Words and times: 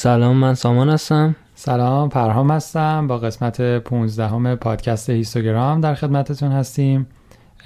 سلام 0.00 0.36
من 0.36 0.54
سامان 0.54 0.88
هستم. 0.88 1.36
سلام 1.54 2.08
پرهام 2.08 2.50
هستم. 2.50 3.06
با 3.06 3.18
قسمت 3.18 3.78
15 3.78 4.26
همه 4.26 4.54
پادکست 4.54 5.10
هیستوگرام 5.10 5.80
در 5.80 5.94
خدمتتون 5.94 6.52
هستیم. 6.52 7.06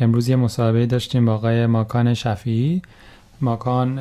امروز 0.01 0.29
یه 0.29 0.37
مصاحبه 0.37 0.87
داشتیم 0.87 1.27
با 1.27 1.35
آقای 1.35 1.67
ماکان 1.67 2.15
شفیعی. 2.15 2.83
ماکان 3.41 3.99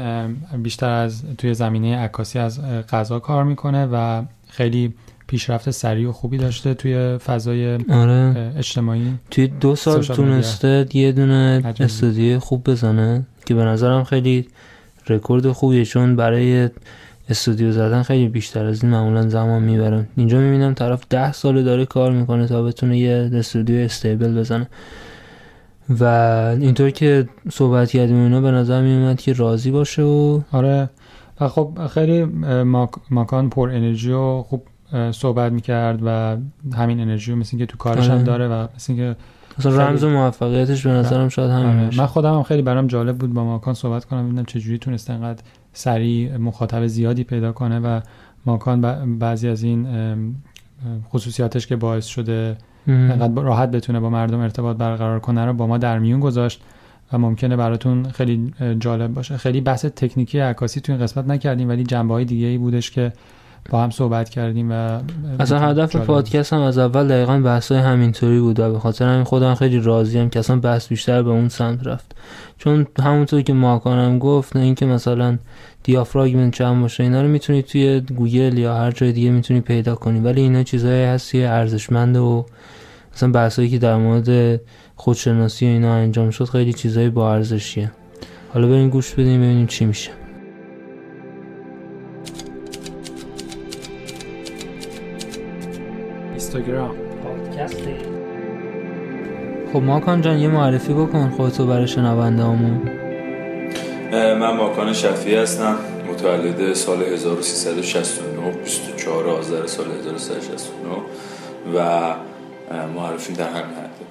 بیشتر 0.63 0.89
از 0.89 1.23
توی 1.37 1.53
زمینه 1.53 1.97
عکاسی 1.97 2.39
از 2.39 2.61
غذا 2.89 3.19
کار 3.19 3.43
می‌کنه 3.43 3.85
و 3.91 4.23
خیلی 4.49 4.93
پیشرفت 5.27 5.71
سریع 5.71 6.09
و 6.09 6.11
خوبی 6.11 6.37
داشته 6.37 6.73
توی 6.73 7.17
فضای 7.17 7.77
آره. 7.89 8.53
اجتماعی 8.57 9.13
توی 9.31 9.47
دو 9.47 9.75
سال 9.75 10.01
تونسته 10.01 10.87
یه 10.93 11.11
دونه 11.11 11.73
استودیو 11.79 12.39
خوب 12.39 12.69
بزنه 12.69 13.25
که 13.45 13.55
به 13.55 13.63
نظرم 13.65 14.03
خیلی 14.03 14.47
رکورد 15.09 15.51
خوبیه 15.51 15.85
چون 15.85 16.15
برای 16.15 16.69
استودیو 17.29 17.71
زدن 17.71 18.03
خیلی 18.03 18.27
بیشتر 18.27 18.65
از 18.65 18.83
این 18.83 18.91
معمولا 18.91 19.29
زمان 19.29 19.63
می‌بره 19.63 20.07
اینجا 20.15 20.39
می‌بینم 20.39 20.73
طرف 20.73 21.03
ده 21.09 21.31
ساله 21.31 21.63
داره 21.63 21.85
کار 21.85 22.11
می‌کنه 22.11 22.47
تا 22.47 22.63
بتونه 22.63 22.97
یه 22.97 23.29
استودیو 23.33 23.79
استیبل 23.79 24.39
بزنه 24.39 24.67
و 25.89 26.03
اینطور 26.59 26.89
که 26.89 27.29
صحبت 27.51 27.91
کردیم 27.91 28.15
اونا 28.15 28.41
به 28.41 28.51
نظر 28.51 28.81
میومد 28.81 29.21
که 29.21 29.33
راضی 29.33 29.71
باشه 29.71 30.01
و 30.01 30.41
آره 30.51 30.89
و 31.41 31.47
خب 31.47 31.87
خیلی 31.87 32.23
ماکان 33.09 33.49
پر 33.49 33.69
انرژی 33.69 34.11
و 34.11 34.41
خوب 34.41 34.67
صحبت 35.11 35.51
می‌کرد 35.51 35.99
و 36.05 36.37
همین 36.75 36.99
انرژی 36.99 37.31
رو 37.31 37.37
مثل 37.37 37.57
که 37.57 37.65
تو 37.65 37.77
کارش 37.77 38.07
هم 38.07 38.15
آره. 38.15 38.23
داره 38.23 38.47
و 38.47 38.67
مثل 38.75 38.95
که 38.95 39.15
مثلا 39.59 39.87
رمز 39.87 40.03
موفقیتش 40.03 40.87
به 40.87 40.93
نظرم 40.93 41.29
شاید 41.29 41.51
همین 41.51 41.85
آره. 41.85 41.97
من 41.97 42.05
خودم 42.05 42.35
هم 42.35 42.43
خیلی 42.43 42.61
برام 42.61 42.87
جالب 42.87 43.17
بود 43.17 43.33
با 43.33 43.43
ماکان 43.43 43.73
صحبت 43.73 44.05
کنم 44.05 44.25
ببینم 44.27 44.45
چجوری 44.45 44.77
تونست 44.77 45.09
انقدر 45.09 45.43
سریع 45.73 46.37
مخاطب 46.37 46.87
زیادی 46.87 47.23
پیدا 47.23 47.51
کنه 47.51 47.79
و 47.79 47.99
ماکان 48.45 48.81
بعضی 49.19 49.47
از 49.47 49.63
این 49.63 49.87
خصوصیاتش 51.09 51.67
که 51.67 51.75
باعث 51.75 52.05
شده 52.05 52.57
انقدر 52.87 53.41
راحت 53.41 53.71
بتونه 53.71 53.99
با 53.99 54.09
مردم 54.09 54.39
ارتباط 54.39 54.77
برقرار 54.77 55.19
کنه 55.19 55.45
رو 55.45 55.53
با 55.53 55.67
ما 55.67 55.77
در 55.77 55.99
میون 55.99 56.19
گذاشت 56.19 56.61
و 57.13 57.17
ممکنه 57.17 57.55
براتون 57.55 58.03
خیلی 58.03 58.53
جالب 58.79 59.13
باشه. 59.13 59.37
خیلی 59.37 59.61
بحث 59.61 59.85
تکنیکی 59.85 60.39
عکاسی 60.39 60.81
تو 60.81 60.91
این 60.91 61.01
قسمت 61.01 61.27
نکردیم 61.27 61.69
ولی 61.69 61.83
جنبه 61.83 62.13
های 62.13 62.25
دیگه 62.25 62.47
ای 62.47 62.57
بودش 62.57 62.91
که 62.91 63.13
با 63.69 63.83
هم 63.83 63.89
صحبت 63.89 64.29
کردیم 64.29 64.71
و 64.71 64.99
اصلا 65.39 65.59
هدف 65.59 65.95
پادکست 65.95 66.53
هم 66.53 66.61
از 66.61 66.77
اول 66.77 67.07
دقیقا 67.07 67.39
بحث 67.39 67.71
های 67.71 67.81
همینطوری 67.81 68.39
بود 68.39 68.59
و 68.59 68.71
به 68.71 68.79
خاطر 68.79 69.05
همین 69.05 69.23
خودم 69.23 69.55
خیلی 69.55 69.79
راضیم 69.79 70.29
که 70.29 70.39
اصلا 70.39 70.55
بحث 70.55 70.87
بیشتر 70.87 71.23
به 71.23 71.29
اون 71.29 71.49
سمت 71.49 71.87
رفت. 71.87 72.15
چون 72.57 72.87
همونطور 72.99 73.41
که 73.41 73.53
ماکانم 73.53 74.19
گفت 74.19 74.55
نه 74.55 74.63
اینکه 74.63 74.85
مثلا 74.85 75.37
دیافراگمنت 75.83 76.53
چند 76.53 76.81
باشه 76.81 77.03
اینا 77.03 77.21
رو 77.21 77.27
می‌تونی 77.27 77.61
توی 77.61 77.99
گوگل 77.99 78.57
یا 78.57 78.75
هر 78.75 78.91
جای 78.91 79.11
دیگه 79.11 79.29
می‌تونی 79.29 79.61
پیدا 79.61 79.95
کنی. 79.95 80.19
ولی 80.19 80.41
اینا 80.41 80.63
چیزایی 80.63 81.03
هستی 81.03 81.43
ارزشمنده 81.43 82.19
و 82.19 82.43
مثلا 83.13 83.31
بحثایی 83.31 83.69
که 83.69 83.77
در 83.77 83.95
مورد 83.95 84.61
خودشناسی 84.95 85.65
و 85.65 85.69
اینا 85.69 85.93
انجام 85.93 86.29
شد 86.29 86.45
خیلی 86.45 86.73
چیزایی 86.73 87.09
با 87.09 87.33
ارزشیه. 87.33 87.91
حالا 88.53 88.67
بریم 88.67 88.89
گوش 88.89 89.13
بدیم 89.13 89.41
ببینیم 89.41 89.67
چی 89.67 89.85
میشه. 89.85 90.22
اینستاگرام. 96.55 96.95
خب 99.73 99.79
ماکان 99.79 100.21
جان 100.21 100.37
یه 100.37 100.47
معرفی 100.47 100.93
بکن 100.93 101.29
خودتو 101.29 101.65
برای 101.65 101.87
شنونده 101.87 102.43
همون 102.43 102.81
من 104.11 104.57
ماکان 104.57 104.93
شفی 104.93 105.35
هستم. 105.35 105.75
متولد 106.11 106.73
سال 106.73 107.03
1369 107.03 108.51
24 108.51 109.27
آذر 109.27 109.65
سال 109.67 109.85
1369 109.99 110.71
و 111.75 112.15
معرفی 112.95 113.33
در 113.33 113.49
همین 113.49 113.75
حده 113.75 114.05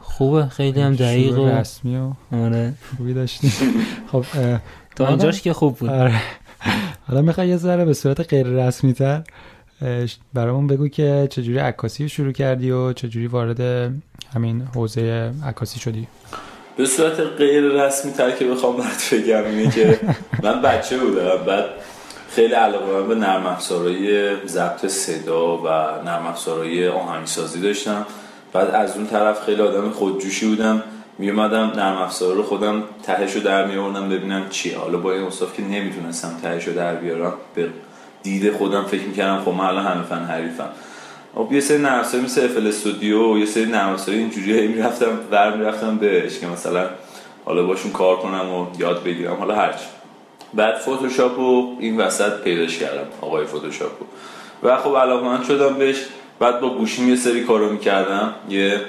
خوبه 0.00 0.46
خیلی 0.46 0.80
هم 0.80 0.94
دقیق 0.94 1.38
و 1.38 1.48
رسمی 1.48 1.96
و 1.96 2.36
آره. 2.36 2.72
خوبی 2.96 3.14
داشتیم. 3.14 3.52
خب 4.12 4.24
تا 4.96 5.08
اینجاش 5.08 5.42
که 5.42 5.52
خوب 5.52 5.76
بود. 5.76 5.90
آره. 5.90 6.14
حالا 7.08 7.22
می‌خوای 7.22 7.48
یه 7.48 7.56
ذره 7.56 7.84
به 7.84 7.94
صورت 7.94 8.20
غیر 8.20 8.46
رسمی 8.46 8.92
تر 8.92 9.22
برامون 10.34 10.66
بگو 10.66 10.88
که 10.88 11.28
چجوری 11.30 11.58
عکاسی 11.58 12.08
شروع 12.08 12.32
کردی 12.32 12.70
و 12.70 12.92
چجوری 12.92 13.26
وارد 13.26 13.92
همین 14.34 14.62
حوزه 14.74 15.32
عکاسی 15.46 15.80
شدی؟ 15.80 16.08
به 16.76 16.86
صورت 16.86 17.20
غیر 17.20 17.62
رسمی 17.62 18.12
تر 18.12 18.30
که 18.30 18.44
بخوام 18.44 18.76
برات 18.76 19.14
بگم 19.14 19.44
اینه 19.44 19.70
که 19.70 20.00
من 20.44 20.62
بچه 20.62 20.98
بودم. 20.98 21.44
بعد 21.46 21.64
خیلی 22.30 22.54
علاقه 22.54 22.86
من 22.86 23.08
به 23.08 23.14
نرم 23.14 23.46
افزارهای 23.46 24.36
ضبط 24.46 24.86
صدا 24.86 25.56
و 25.56 25.68
نرم 26.04 26.26
افزارهای 26.26 26.88
آهنگسازی 26.88 27.60
داشتم. 27.60 28.06
بعد 28.52 28.70
از 28.70 28.96
اون 28.96 29.06
طرف 29.06 29.44
خیلی 29.44 29.62
آدم 29.62 29.90
خودجوشی 29.90 30.46
بودم. 30.46 30.82
می 31.18 31.30
اومدم 31.30 31.72
نرم 31.76 31.96
افزار 31.96 32.34
رو 32.34 32.42
خودم 32.42 32.82
تهش 33.02 33.32
رو 33.32 33.40
در 33.40 33.66
می 33.66 34.08
ببینم 34.08 34.48
چیه. 34.50 34.78
حالا 34.78 34.98
با 34.98 35.12
این 35.12 35.22
اصاف 35.22 35.56
که 35.56 35.62
نمی‌تونستم 35.62 36.30
تهش 36.42 36.68
رو 36.68 36.74
در 36.74 36.94
بیارم 36.94 37.32
به 37.54 37.68
دید 38.26 38.52
خودم 38.52 38.84
فکر 38.84 39.02
می‌کردم 39.02 39.42
خب 39.44 39.50
من 39.50 39.64
الان 39.64 39.86
همه 39.86 40.02
فن 40.02 40.24
حریفم. 40.24 40.68
خب 41.34 41.52
یه 41.52 41.60
سری 41.60 41.78
نرم 41.78 42.00
مثل 42.00 42.44
افل 42.44 42.66
استودیو 42.66 43.38
یه 43.38 43.46
سری 43.46 43.66
نرم 43.66 43.96
اینجوری 44.06 44.68
می‌رفتم 44.68 45.18
ور 45.30 45.56
می‌رفتم 45.56 45.96
بهش 45.96 46.38
که 46.38 46.46
مثلا 46.46 46.86
حالا 47.44 47.62
باشون 47.62 47.92
کار 47.92 48.16
کنم 48.16 48.54
و 48.54 48.66
یاد 48.78 49.04
بگیرم 49.04 49.34
حالا 49.34 49.54
هرچی 49.54 49.84
بعد 50.54 50.76
فتوشاپ 50.76 51.38
رو 51.38 51.76
این 51.80 51.96
وسط 51.96 52.40
پیداش 52.40 52.78
کردم 52.78 53.06
آقای 53.20 53.46
فتوشاپ 53.46 53.92
رو. 54.00 54.06
و 54.68 54.76
خب 54.76 54.96
علاقه 54.96 55.26
من 55.26 55.44
شدم 55.44 55.74
بهش. 55.74 55.96
بعد 56.38 56.60
با 56.60 56.70
گوشیم 56.70 57.08
یه 57.08 57.16
سری 57.16 57.44
کارو 57.44 57.72
می‌کردم 57.72 58.34
یه 58.50 58.80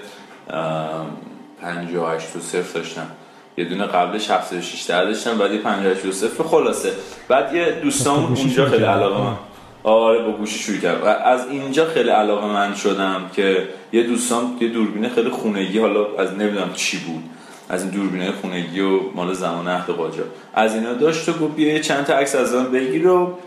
58 1.62 2.34
تو 2.34 2.40
صفر 2.40 2.80
داشتم. 2.80 3.08
یه 3.58 3.66
دونه 3.66 3.86
قبلش 3.86 4.32
76 4.32 4.82
داشتم 4.90 5.38
بعد 5.38 5.54
یه 5.54 5.62
58 5.62 6.02
تو 6.02 6.12
صفر 6.12 6.44
خلاصه. 6.44 6.92
بعد 7.28 7.56
یه 7.56 7.72
دوستان 7.84 8.24
اونجا 8.24 8.66
خیلی 8.66 8.84
علاقه 8.84 9.24
من. 9.24 9.34
آره 9.84 10.24
با 10.24 10.32
گوشی 10.32 10.60
شروع 10.60 10.78
کردم. 10.78 11.02
و 11.02 11.06
از 11.06 11.48
اینجا 11.52 11.86
خیلی 11.86 12.10
علاقه 12.10 12.48
من 12.48 12.76
شدم 12.76 13.30
که 13.34 13.68
یه 13.94 14.04
دوستان 14.04 14.58
یه 14.62 14.68
دوربین 14.68 15.10
خیلی 15.10 15.30
خونگی 15.30 15.80
حالا 15.80 16.06
از 16.20 16.34
نمی‌دونم 16.34 16.74
چی 16.74 16.98
بود. 16.98 17.24
از 17.70 17.82
این 17.82 17.92
دوربینه 17.92 18.32
خونگی 18.42 18.80
و 18.80 19.00
مال 19.16 19.34
زمان 19.34 19.68
عهد 19.68 19.90
قاجار. 19.90 20.26
از 20.54 20.76
اینا 20.76 20.94
داشت 20.94 21.30
و 21.30 21.34
گفت 21.34 21.56
بیا 21.56 21.80
چند 21.80 22.06
تا 22.06 22.14
عکس 22.14 22.36
از 22.36 22.54
من 22.54 22.72
بگیر 22.72 23.08
و 23.08 23.38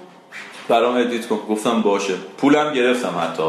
برام 0.69 0.95
ادیت 0.97 1.27
کن. 1.29 1.37
گفتم 1.49 1.83
باشه. 1.83 2.15
پولم 2.39 2.73
گرفتم 2.73 3.15
حتی. 3.21 3.43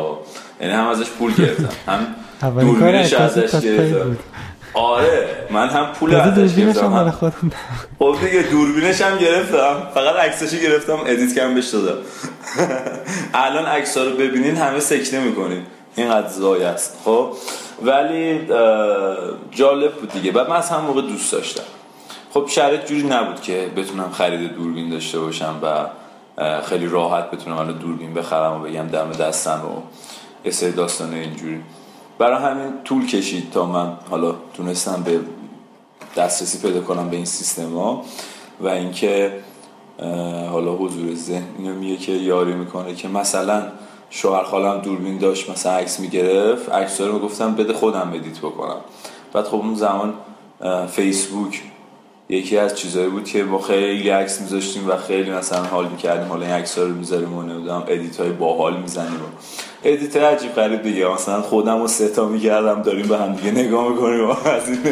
یعنی 0.61 0.73
هم 0.73 0.87
ازش 0.87 1.09
پول 1.09 1.33
گرفتم. 1.33 1.69
هم 1.87 2.07
دوربینش 2.61 3.13
ازش 3.13 3.63
گرفتم. 3.63 4.17
آره 4.73 5.47
من 5.49 5.69
هم 5.69 5.85
پول 5.85 6.15
ازش 6.15 6.55
گرفتم. 6.55 6.81
خب 7.99 8.15
دیگه 8.25 8.41
دوربینش 8.41 9.01
هم 9.01 9.17
گرفتم. 9.17 9.87
فقط 9.93 10.15
عکسش 10.15 10.59
گرفتم 10.59 10.99
ادیت 11.05 11.35
کردم 11.35 11.53
بهش 11.55 11.67
دادم. 11.67 11.97
الان 13.33 13.65
عکس 13.65 13.97
رو 13.97 14.11
ببینین 14.11 14.55
همه 14.57 14.79
سکته 14.79 15.19
می‌کنین. 15.19 15.63
این 15.95 16.27
زای 16.27 16.63
است. 16.63 16.97
خب؟ 17.05 17.33
ولی 17.83 18.39
جالب 19.51 19.93
بود 19.93 20.11
دیگه. 20.11 20.31
بعد 20.31 20.49
من 20.49 20.55
از 20.55 20.69
هم 20.69 20.81
موقع 20.81 21.01
دوست 21.01 21.31
داشتم. 21.31 21.63
خب 22.33 22.45
شرط 22.49 22.85
جوری 22.85 23.03
نبود 23.03 23.41
که 23.41 23.69
بتونم 23.77 24.11
خرید 24.11 24.55
دوربین 24.55 24.89
داشته 24.89 25.19
باشم 25.19 25.55
و 25.63 25.85
خیلی 26.61 26.87
راحت 26.87 27.31
بتونم 27.31 27.57
الان 27.57 27.77
دوربین 27.77 28.13
بخرم 28.13 28.51
و 28.51 28.59
بگم 28.59 28.87
دم 28.87 29.11
دستم 29.11 29.61
و 29.65 29.81
یه 30.45 30.51
سری 30.51 30.71
داستانه 30.71 31.17
اینجوری. 31.17 31.61
برای 32.21 32.43
همین 32.43 32.73
طول 32.83 33.07
کشید 33.07 33.51
تا 33.51 33.65
من 33.65 33.93
حالا 34.09 34.35
تونستم 34.53 35.03
به 35.05 35.19
دسترسی 36.17 36.67
پیدا 36.67 36.81
کنم 36.81 37.09
به 37.09 37.15
این 37.15 37.25
سیستم 37.25 37.73
ها 37.73 38.01
و 38.59 38.67
اینکه 38.67 39.33
حالا 40.51 40.75
حضور 40.75 41.15
ذهن 41.15 41.43
اینو 41.57 41.73
میگه 41.73 41.97
که 41.97 42.11
یاری 42.11 42.53
می‌کنه 42.53 42.95
که 42.95 43.07
مثلا 43.07 43.63
شوهر 44.09 44.43
خالم 44.43 44.81
دوربین 44.81 45.17
داشت 45.17 45.49
مثلا 45.49 45.71
عکس 45.71 45.99
می‌گرفت 45.99 46.69
عکس 46.69 47.01
رو 47.01 47.19
گفتم 47.19 47.55
بده 47.55 47.73
خودم 47.73 48.11
edit 48.13 48.39
بکنم. 48.39 48.77
بعد 49.33 49.45
خب 49.45 49.55
اون 49.55 49.75
زمان 49.75 50.13
فیسبوک 50.87 51.61
یکی 52.29 52.57
از 52.57 52.75
چیزایی 52.75 53.09
بود 53.09 53.25
که 53.25 53.43
با 53.43 53.59
خیلی 53.59 54.09
عکس 54.09 54.41
میذاشتیم 54.41 54.89
و 54.89 54.97
خیلی 54.97 55.31
مثلا 55.31 55.63
حال 55.63 55.87
می‌کردیم 55.87 56.27
حالا 56.27 56.45
این 56.45 56.55
عکس 56.55 56.77
رو 56.77 56.87
می‌ذاریم 56.87 57.37
و 57.37 57.41
نمی‌دونم 57.41 57.83
edit 57.87 58.19
های 58.19 58.29
باحال 58.29 58.77
می‌زنیم 58.77 59.19
edit 59.83 60.17
عجیب 60.17 60.55
غریب 60.55 60.83
دیگه. 60.83 61.07
مثلا 61.07 61.41
خودم 61.41 61.81
رو 61.81 61.87
سه 61.87 62.12
تا 62.12 62.25
می‌کردم 62.25 62.81
داریم 62.81 63.07
به 63.07 63.17
هم 63.17 63.33
دیگه 63.33 63.51
نگاه 63.51 63.89
می‌کنیم. 63.89 64.29
از 64.29 64.69
این 64.69 64.79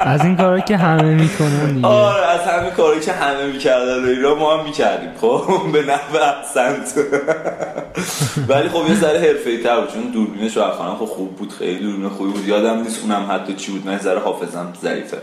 از 0.00 0.24
این 0.24 0.36
کارا 0.36 0.60
که 0.60 0.76
همه 0.76 1.14
می‌کنن 1.14 1.74
دیگه. 1.74 1.86
آره 1.86 2.26
از 2.26 2.40
همین 2.40 2.70
کارا 2.70 2.98
که 2.98 3.12
همه 3.12 3.46
می‌کردن 3.46 4.02
رو 4.02 4.08
ایران 4.08 4.38
ما 4.38 4.56
هم 4.56 4.64
می‌کردیم. 4.64 5.10
خب 5.20 5.42
به 5.72 5.82
نحو 5.82 6.16
احسنت. 6.16 6.94
ولی 8.48 8.68
خب 8.68 8.88
یه 8.88 8.94
ذره 8.94 9.18
حرفه‌ای 9.18 9.62
تر 9.62 9.86
چون 9.86 10.02
دوربینش 10.02 10.56
رو 10.56 10.62
خب 10.98 11.04
خوب 11.04 11.36
بود 11.36 11.52
خیلی 11.52 11.78
دوربین 11.78 12.08
خوبی 12.08 12.30
بود. 12.30 12.48
یادم 12.48 12.82
نیست 12.82 13.02
اونم 13.02 13.26
حتی 13.30 13.54
چی 13.54 13.72
بود 13.72 13.88
نه 13.88 13.98
ذره 13.98 14.20
حافظم 14.20 14.72
ضعیفه. 14.82 15.18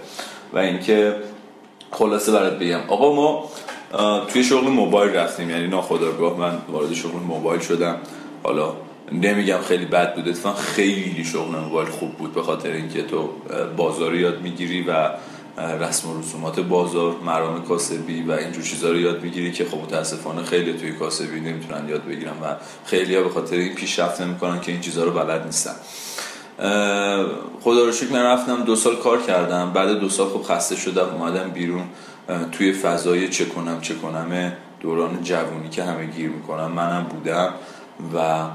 و 0.53 0.57
اینکه 0.57 1.15
خلاصه 1.91 2.31
برات 2.31 2.59
بگم. 2.59 2.79
آقا 2.87 3.15
ما 3.15 3.43
توی 4.27 4.43
شغل 4.43 4.67
موبایل 4.67 5.15
رفتیم 5.15 5.49
یعنی 5.49 5.67
ناخداگاه 5.67 6.39
من 6.39 6.57
وارد 6.71 6.93
شغل 6.93 7.19
موبایل 7.19 7.61
شدم. 7.61 7.97
حالا 8.43 8.73
نمیگم 9.11 9.57
خیلی 9.67 9.85
بد 9.85 10.15
بود 10.15 10.29
اتفاقا 10.29 10.55
خیلی 10.55 11.23
شغل 11.23 11.59
موبایل 11.59 11.89
خوب 11.89 12.13
بود 12.13 12.33
به 12.33 12.41
خاطر 12.41 12.71
اینکه 12.71 13.03
تو 13.03 13.29
بازار 13.77 14.15
یاد 14.15 14.41
می‌گیری 14.41 14.81
و 14.81 15.09
رسم 15.57 16.09
و 16.09 16.19
رسومات 16.19 16.59
بازار 16.59 17.15
مرام 17.25 17.63
کاسبی 17.63 18.23
و 18.23 18.31
اینجور 18.31 18.63
چیزها 18.63 18.89
رو 18.89 18.99
یاد 18.99 19.23
می‌گیری 19.23 19.51
که 19.51 19.65
خب 19.65 19.77
متاسفانه 19.77 20.43
خیلی 20.43 20.73
توی 20.73 20.91
کاسبی 20.91 21.39
نمی‌تونن 21.39 21.89
یاد 21.89 22.05
بگیرن 22.05 22.31
و 22.43 22.55
خیلی 22.85 23.15
به 23.17 23.29
خاطر 23.29 23.55
این 23.55 23.75
پیشرفت 23.75 24.21
نمی‌کنن 24.21 24.61
که 24.61 24.71
این 24.71 24.81
چیزها 24.81 25.03
رو 25.03 25.11
بلد 25.11 25.45
نیستن. 25.45 25.75
خدا 27.61 27.85
رو 27.85 27.91
شکر 27.91 28.11
من 28.11 28.23
رفتم 28.23 28.63
دو 28.63 28.75
سال 28.75 28.95
کار 28.95 29.21
کردم. 29.21 29.71
بعد 29.73 29.89
دو 29.89 30.09
سال 30.09 30.27
خب 30.27 30.43
خسته 30.43 30.75
شدم 30.75 31.09
اومدم 31.19 31.49
بیرون. 31.49 31.83
توی 32.51 32.73
فضای 32.73 33.29
چه 33.29 33.45
کنم 33.45 33.81
چه 33.81 33.95
کنم 33.95 34.53
دوران 34.79 35.23
جوونی 35.23 35.69
که 35.69 35.83
همه 35.83 36.05
گیر 36.05 36.29
می‌کنم 36.29 36.71
منم 36.71 37.03
بودم 37.03 37.53
و 38.15 38.47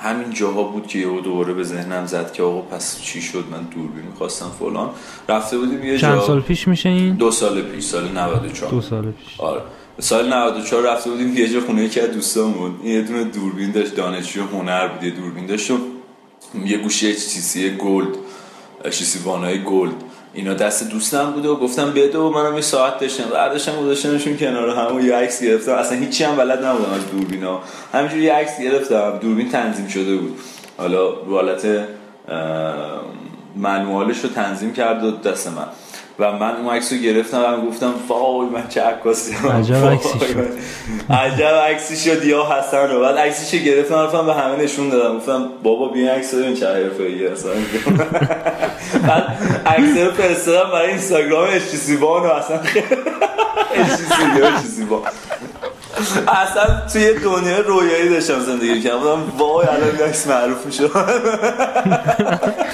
همین 0.00 0.30
جاها 0.30 0.62
بود 0.62 0.86
که 0.86 0.98
یهو 0.98 1.20
دوباره 1.20 1.54
به 1.54 1.64
ذهنم 1.64 2.06
زد 2.06 2.32
که 2.32 2.42
آقا 2.42 2.60
پس 2.60 3.00
چی 3.00 3.22
شد؟ 3.22 3.44
من 3.50 3.62
دوربین 3.62 4.04
می‌خواستم 4.10 4.50
فلان. 4.58 4.90
رفته 5.28 5.58
بودیم 5.58 5.84
یه 5.84 5.98
چند 5.98 6.20
سال 6.20 6.40
پیش 6.40 6.68
میشه 6.68 6.88
این؟ 6.88 7.14
دو 7.14 7.30
سال 7.30 7.62
پیش 7.62 7.84
سال 7.84 8.08
94 8.08 8.70
دو 8.70 8.80
سال 8.80 9.10
پیش. 9.10 9.40
آره. 9.40 9.62
سال 9.98 10.32
94 10.32 10.82
رفته 10.82 11.10
بودیم 11.10 11.36
یه 11.36 11.48
جا 11.48 11.60
خونه 11.60 11.82
یکی 11.82 12.00
از 12.00 12.10
دوستامون 12.10 12.74
یه 12.84 13.02
دونه 13.02 13.24
دوربین 13.24 13.70
داشت 13.70 13.94
دانشجو 13.94 14.42
هنر 14.42 14.88
بود. 14.88 15.02
یه 15.02 15.10
دوربین 15.10 15.46
داشت 15.46 15.70
و 15.70 15.78
یه 16.64 16.78
گوشی 16.78 17.12
سی 17.12 17.70
گلد 17.70 18.16
چیزی 18.90 19.18
وانای 19.18 19.62
گلد. 19.64 19.94
اینا 20.36 20.54
دست 20.54 20.90
دوستم 20.90 21.30
بوده 21.30 21.48
و 21.48 21.56
گفتم 21.56 21.90
بده 21.90 22.18
و 22.18 22.30
منم 22.30 22.54
یه 22.54 22.60
ساعت 22.60 22.98
داشتم. 22.98 23.24
برداشتم 23.24 23.80
گذاشتمشون 23.80 24.36
کنار 24.36 24.70
هم 24.70 24.96
و 24.96 25.00
یه 25.00 25.14
عکس 25.14 25.42
گرفتم. 25.42 25.72
اصلا 25.72 25.98
هیچی 25.98 26.24
هم 26.24 26.36
بلد 26.36 26.64
نبودم 26.64 26.92
از 26.92 27.10
دوربینا 27.10 27.60
همینجوری 27.92 28.22
یه 28.22 28.32
عکس 28.32 28.60
گرفتم. 28.60 29.18
دوربین 29.18 29.50
تنظیم 29.50 29.86
شده 29.86 30.16
بود. 30.16 30.38
حالا 30.78 31.08
رو 31.08 31.34
حالت 31.34 31.66
منوالش 33.56 34.20
رو 34.20 34.28
تنظیم 34.28 34.72
کرد 34.72 35.04
و 35.04 35.10
دست 35.10 35.48
من. 35.48 35.66
و 36.18 36.32
من 36.32 36.56
اون 36.56 36.74
عکس 36.74 36.92
رو 36.92 36.98
گرفتم 36.98 37.54
و 37.54 37.66
گفتم 37.68 37.94
وای 38.08 38.48
من 38.48 38.68
چه 38.68 38.82
عکاسی 38.82 39.34
عجب 39.34 39.86
عکسی 39.86 40.18
شد. 40.18 40.48
عجب 41.10 41.54
عکسی 41.54 41.96
شد 41.96 42.24
یا 42.24 42.44
حسن 42.44 42.90
رو. 42.90 43.00
بعد 43.00 43.18
عکسش 43.18 43.54
گرفتم 43.54 43.94
رفتم 43.94 44.26
به 44.26 44.34
همه 44.34 44.56
نشون 44.56 44.88
دادم. 44.88 45.16
گفتم 45.16 45.48
بابا 45.62 45.88
بیا 45.88 46.14
عکس 46.14 46.34
رو 46.34 46.54
چه 46.54 46.66
حرفه‌ای 46.66 47.26
اصلا. 47.26 47.52
بعد 49.08 49.24
عکس 49.66 49.98
رو 49.98 50.10
فرستادم 50.10 50.70
برای 50.70 50.88
اینستاگرام 50.88 51.48
اشتی 51.52 51.96
بان 51.96 52.22
و 52.22 52.26
اصلا 52.26 52.60
اشتی 53.74 54.84
بان 54.84 55.02
اصلا 56.28 56.80
توی 56.92 57.14
دنیا 57.14 57.60
رویایی 57.60 58.08
داشتم 58.08 58.40
زندگی 58.40 58.82
کردم 58.82 59.32
وای 59.38 59.66
الان 59.66 60.08
عکس 60.08 60.26
معروف 60.26 60.66
میشه. 60.66 60.84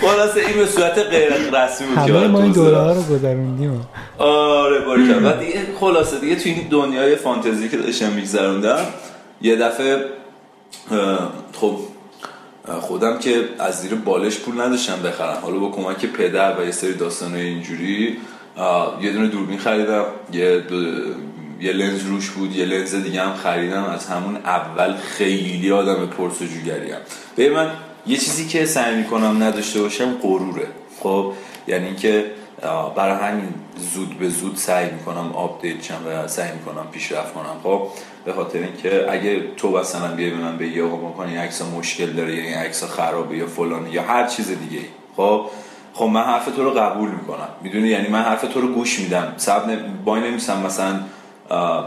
خلاصه 0.00 0.40
این 0.40 0.56
به 0.56 0.66
صورت 0.66 0.98
غیر 0.98 1.32
رسمی 1.32 1.86
بود 1.86 1.98
همه 1.98 2.28
ما 2.28 2.42
این 2.42 2.52
دوره 2.52 2.76
ها 2.76 2.92
رو 2.92 3.02
گذروندیم. 3.02 3.86
آره 4.18 4.80
باری 4.80 5.12
و 5.12 5.32
دیگه 5.32 5.60
خلاصه 5.80 6.18
دیگه 6.18 6.36
توی 6.36 6.52
این 6.52 6.68
دنیای 6.68 7.16
فانتزی 7.16 7.68
که 7.68 7.76
داشتم 7.76 8.08
میگذروندم 8.12 8.86
یه 9.42 9.56
دفعه 9.56 10.04
خب 11.52 11.78
خودم 12.80 13.18
که 13.18 13.44
از 13.58 13.80
زیر 13.80 13.94
بالش 13.94 14.38
پول 14.38 14.60
نداشتم 14.60 15.02
بخرم. 15.02 15.38
حالا 15.42 15.58
با 15.58 15.70
کمک 15.70 16.06
پدر 16.06 16.60
و 16.60 16.64
یه 16.64 16.70
سری 16.70 16.94
داستانه 16.94 17.38
اینجوری 17.38 18.16
یه 19.02 19.12
دونه 19.12 19.28
دوربین 19.28 19.58
خریدم 19.58 20.04
یه 20.32 20.62
یه 21.60 21.72
لنز 21.72 22.06
روش 22.06 22.30
بود 22.30 22.56
یه 22.56 22.64
لنز 22.64 22.94
دیگه 22.94 23.22
هم 23.22 23.34
خریدم. 23.34 23.84
از 23.84 24.06
همون 24.06 24.36
اول 24.36 24.94
خیلی 24.96 25.72
آدم 25.72 26.06
پرسجوگریم. 26.06 26.96
به 27.36 27.50
من 27.50 27.70
یه 28.06 28.16
چیزی 28.16 28.46
که 28.46 28.66
سعی 28.66 28.94
می‌کنم 28.94 29.42
نداشته 29.42 29.82
باشم 29.82 30.14
غروره. 30.22 30.66
خب 31.00 31.32
یعنی 31.66 31.86
اینکه 31.86 32.24
برای 32.96 33.30
همین 33.30 33.48
زود 33.94 34.18
به 34.18 34.28
زود 34.28 34.56
سعی 34.56 34.90
می‌کنم 34.90 35.32
update 35.32 35.82
شم 35.82 36.00
و 36.06 36.28
سعی 36.28 36.52
می‌کنم 36.52 36.86
پیشرفت 36.92 37.34
کنم. 37.34 37.56
خب 37.62 37.88
به 38.24 38.32
خاطر 38.32 38.58
اینکه 38.58 39.06
اگه 39.10 39.42
تو 39.56 39.78
مثلا 39.78 40.14
بیای 40.14 40.30
به 40.30 40.36
من 40.36 40.58
بگی 40.58 40.80
آقا 40.80 40.96
بکن 40.96 41.26
این 41.26 41.38
عکس 41.38 41.62
مشکل 41.62 42.06
داره 42.06 42.34
یا 42.34 42.42
این 42.42 42.54
عکس 42.54 42.84
خرابه 42.84 43.36
یا 43.36 43.46
فلان 43.46 43.92
یا 43.92 44.02
هر 44.02 44.26
چیز 44.26 44.48
دیگه 44.48 44.82
خب 45.16 45.46
خب 45.94 46.04
من 46.04 46.22
حرف 46.22 46.44
تو 46.56 46.64
رو 46.64 46.70
قبول 46.70 47.10
می‌کنم. 47.10 47.48
می‌دونی؟ 47.62 47.88
یعنی 47.88 48.08
من 48.08 48.22
حرف 48.22 48.40
تو 48.40 48.60
رو 48.60 48.68
گوش 48.68 49.00
میدم. 49.00 49.34
سب 49.36 49.78
بای 50.04 50.20
نمیسم 50.20 50.66
مثلا 50.66 51.00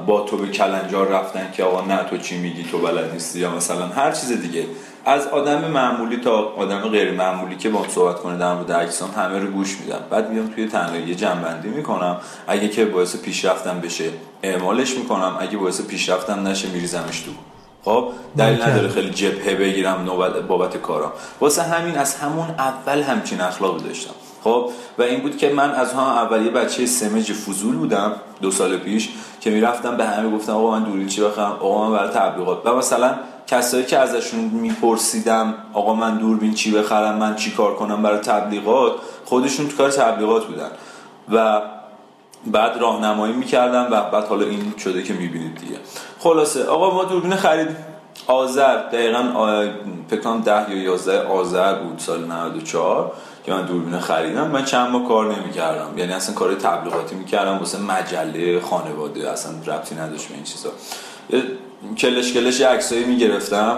با 0.05 0.25
تو 0.29 0.37
به 0.37 0.47
کلنجار 0.47 1.07
رفتن 1.07 1.49
که 1.53 1.63
آقا 1.63 1.85
نه 1.85 2.03
تو 2.03 2.17
چی 2.17 2.37
میگی؟ 2.37 2.63
تو 2.63 2.79
بلد 2.79 3.13
نیستی 3.13 3.39
یا 3.39 3.55
مثلا 3.55 3.87
هر 3.87 4.11
چیز 4.11 4.41
دیگه. 4.41 4.63
از 5.07 5.27
آدم 5.27 5.71
معمولی 5.71 6.17
تا 6.17 6.53
آدم 6.57 6.79
غیر 6.79 7.11
معمولی 7.11 7.55
که 7.55 7.69
با 7.69 7.85
صحبت 7.87 8.15
کنه 8.15 8.37
در 8.37 8.53
مورد 8.53 8.71
اجسام 8.71 9.09
همه 9.17 9.39
رو 9.39 9.47
گوش 9.47 9.77
میدم. 9.79 9.99
بعد 10.09 10.29
میام 10.29 10.47
توی 10.47 10.67
تنهایی 10.67 11.15
جنبندی 11.15 11.67
می‌کنم. 11.67 12.17
اگه 12.47 12.67
که 12.67 12.85
باعث 12.85 13.15
پیشرفتم 13.15 13.79
بشه 13.79 14.09
اعمالش 14.43 14.97
می‌کنم. 14.97 15.37
اگه 15.39 15.57
باعث 15.57 15.81
پیشرفتم 15.81 16.47
نشه 16.47 16.67
میریزمش 16.67 17.21
تو. 17.21 17.31
خب؟ 17.83 18.11
دلیل 18.37 18.61
نداره 18.61 18.87
خیلی 18.87 19.09
جبهه 19.09 19.55
بگیرم 19.55 20.03
نوبت 20.05 20.33
بابت 20.33 20.77
کارم 20.77 21.11
واسه 21.41 21.63
همین 21.63 21.97
از 21.97 22.15
همون 22.15 22.47
اول 22.49 23.01
همچین 23.01 23.41
اخلاقی 23.41 23.83
داشتم. 23.83 24.13
خب؟ 24.43 24.69
و 24.97 25.01
این 25.01 25.21
بود 25.21 25.37
که 25.37 25.49
من 25.49 25.71
از 25.71 25.93
ها 25.93 26.21
اول 26.21 26.45
یه 26.45 26.51
بچه 26.51 26.85
سمج 26.85 27.33
فضول 27.33 27.75
بودم 27.75 28.11
دو 28.41 28.51
سال 28.51 28.77
پیش 28.77 29.09
که 29.41 29.49
می‌رفتم 29.49 29.97
به 29.97 30.05
همه 30.05 30.29
گفتم 30.29 30.53
آقا 30.53 30.71
من 30.71 30.83
دورین 30.83 31.07
چی 31.07 31.21
بخرم؟ 31.21 31.51
آقا 31.51 31.89
من 31.89 31.97
برای 31.97 32.09
تبلیغات. 32.09 32.65
و 32.65 32.75
مثلا 32.75 33.15
کسایی 33.47 33.85
که 33.85 33.97
ازشون 33.97 34.39
میپرسیدم 34.39 35.53
آقا 35.73 35.93
من 35.93 36.17
دوربین 36.17 36.53
چی 36.53 36.71
بخرم 36.71 37.17
من 37.17 37.35
چی 37.35 37.51
کار 37.51 37.75
کنم 37.75 38.03
برای 38.03 38.19
تبلیغات 38.19 38.93
خودشون 39.25 39.67
تو 39.67 39.77
کار 39.77 39.91
تبلیغات 39.91 40.45
بودن. 40.45 40.69
و 41.31 41.61
بعد 42.45 42.77
راهنمایی 42.77 43.33
می‌کردم 43.33 43.87
و 43.91 44.01
بعد 44.11 44.27
حالا 44.27 44.45
این 44.45 44.73
شده 44.77 45.03
که 45.03 45.13
می‌بینید 45.13 45.55
دیگه. 45.55 45.79
خلاصه 46.19 46.65
آقا 46.65 46.91
ما 46.91 47.03
دوربین 47.03 47.35
خرید 47.35 47.67
آذر 48.27 48.75
دقیقا 48.75 49.23
فکر 50.09 50.37
ده 50.45 50.71
یا 50.71 50.83
یازده 50.83 51.21
آذر 51.21 51.75
بود 51.75 51.99
سال 51.99 52.25
94 52.25 53.11
که 53.45 53.51
من 53.53 53.65
دوربین 53.65 53.99
خریدم. 53.99 54.47
من 54.47 54.65
چند 54.65 54.91
ماه 54.91 55.07
کار 55.07 55.35
نمی‌کردم. 55.35 55.97
یعنی 55.97 56.13
اصلا 56.13 56.35
کار 56.35 56.55
تبلیغاتی 56.55 57.15
می‌کردم 57.15 57.57
واسه 57.57 57.77
مجله 57.79 58.59
خانواده 58.59 59.31
اصلا 59.31 59.51
ربطی 59.65 59.95
نداشت 59.95 60.27
به 60.27 60.33
این 60.33 60.43
چیزا. 60.43 60.69
کلش 61.97 62.33
کلش 62.33 62.61
عکسایی 62.61 63.05
می‌گرفتم. 63.05 63.77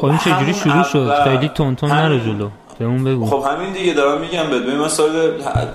خب 0.00 0.04
این 0.04 0.18
چجوری 0.18 0.54
شروع 0.54 0.82
شد؟ 0.82 1.24
خیلی 1.24 1.48
تون 1.48 1.76
تون 1.76 1.92
نرو 1.92 2.18
جلو. 2.18 2.48
اون 2.80 3.04
بگو. 3.04 3.26
خب 3.26 3.44
همین 3.48 3.72
دیگه 3.72 3.92
دارم 3.92 4.20
میگم 4.20 4.50
بهت. 4.50 4.74
من 4.74 4.88
سال 4.88 5.10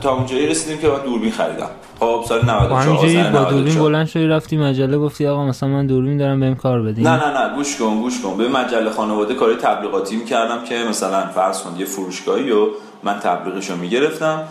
تا 0.02 0.12
اونجایی 0.14 0.48
رسیدیم 0.48 0.78
که 0.78 0.88
من 0.88 1.00
دوربین 1.06 1.32
خریدم. 1.32 1.70
خب 2.00 2.24
سال 2.28 2.42
94 2.46 2.82
خب 2.82 2.88
همینجوری 2.88 3.30
با 3.30 3.44
دوربین 3.44 3.80
بلند 3.80 4.08
شدی 4.08 4.28
رفتی 4.28 4.58
مجله 4.58 4.98
گفتی 4.98 5.28
آقا 5.28 5.46
مثلا 5.46 5.70
من 5.70 5.88
دوربین 5.88 6.18
دارم 6.18 6.40
بهم 6.40 6.56
کار 6.56 6.82
بدین. 6.82 7.08
نه 7.08 7.28
نه 7.28 7.40
نه 7.40 7.56
گوش 7.56 7.78
کن 7.78 8.02
گوش 8.02 8.22
کن. 8.22 8.38
به 8.38 8.48
مجله 8.48 8.90
خانواده 8.90 9.34
کاری 9.34 9.56
تبلیغاتی 9.56 10.16
می‌کردم 10.16 10.64
که 10.64 10.76
مثلا 10.90 11.28
فرض 11.36 11.62
کن 11.62 11.80
یه 11.80 11.86
فروشگاهی 11.86 12.52
و 12.52 12.68
من 13.04 13.20
تبلیغشو 13.20 13.76
می‌گرفتم. 13.76 14.44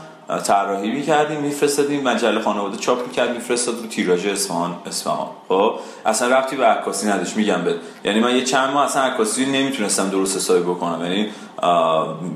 طراحی 0.44 0.90
می‌کردیم 0.90 1.40
میفرستادیم 1.40 2.02
مجله 2.02 2.40
خانواده 2.40 2.76
چاپ 2.76 3.06
می‌کرد 3.06 3.34
میفرستاد 3.34 3.78
رو 3.78 3.86
تیراژ 3.86 4.26
اصفهان 4.26 4.76
اصفهان. 4.86 5.28
خب؟ 5.48 5.74
اصلا 6.06 6.38
ربطی 6.38 6.56
به 6.56 6.66
عکاسی 6.66 7.08
نداشت 7.08 7.36
میگم 7.36 7.62
به 7.62 7.74
یعنی 8.04 8.20
من 8.20 8.36
یه 8.36 8.44
چند 8.44 8.74
ماه 8.74 8.84
اصلا 8.84 9.02
عکاسی 9.02 9.46
نمی‌تونستم 9.46 10.10
درست 10.10 10.36
حسابی 10.36 10.60
بکنم. 10.60 11.04
یعنی 11.04 11.28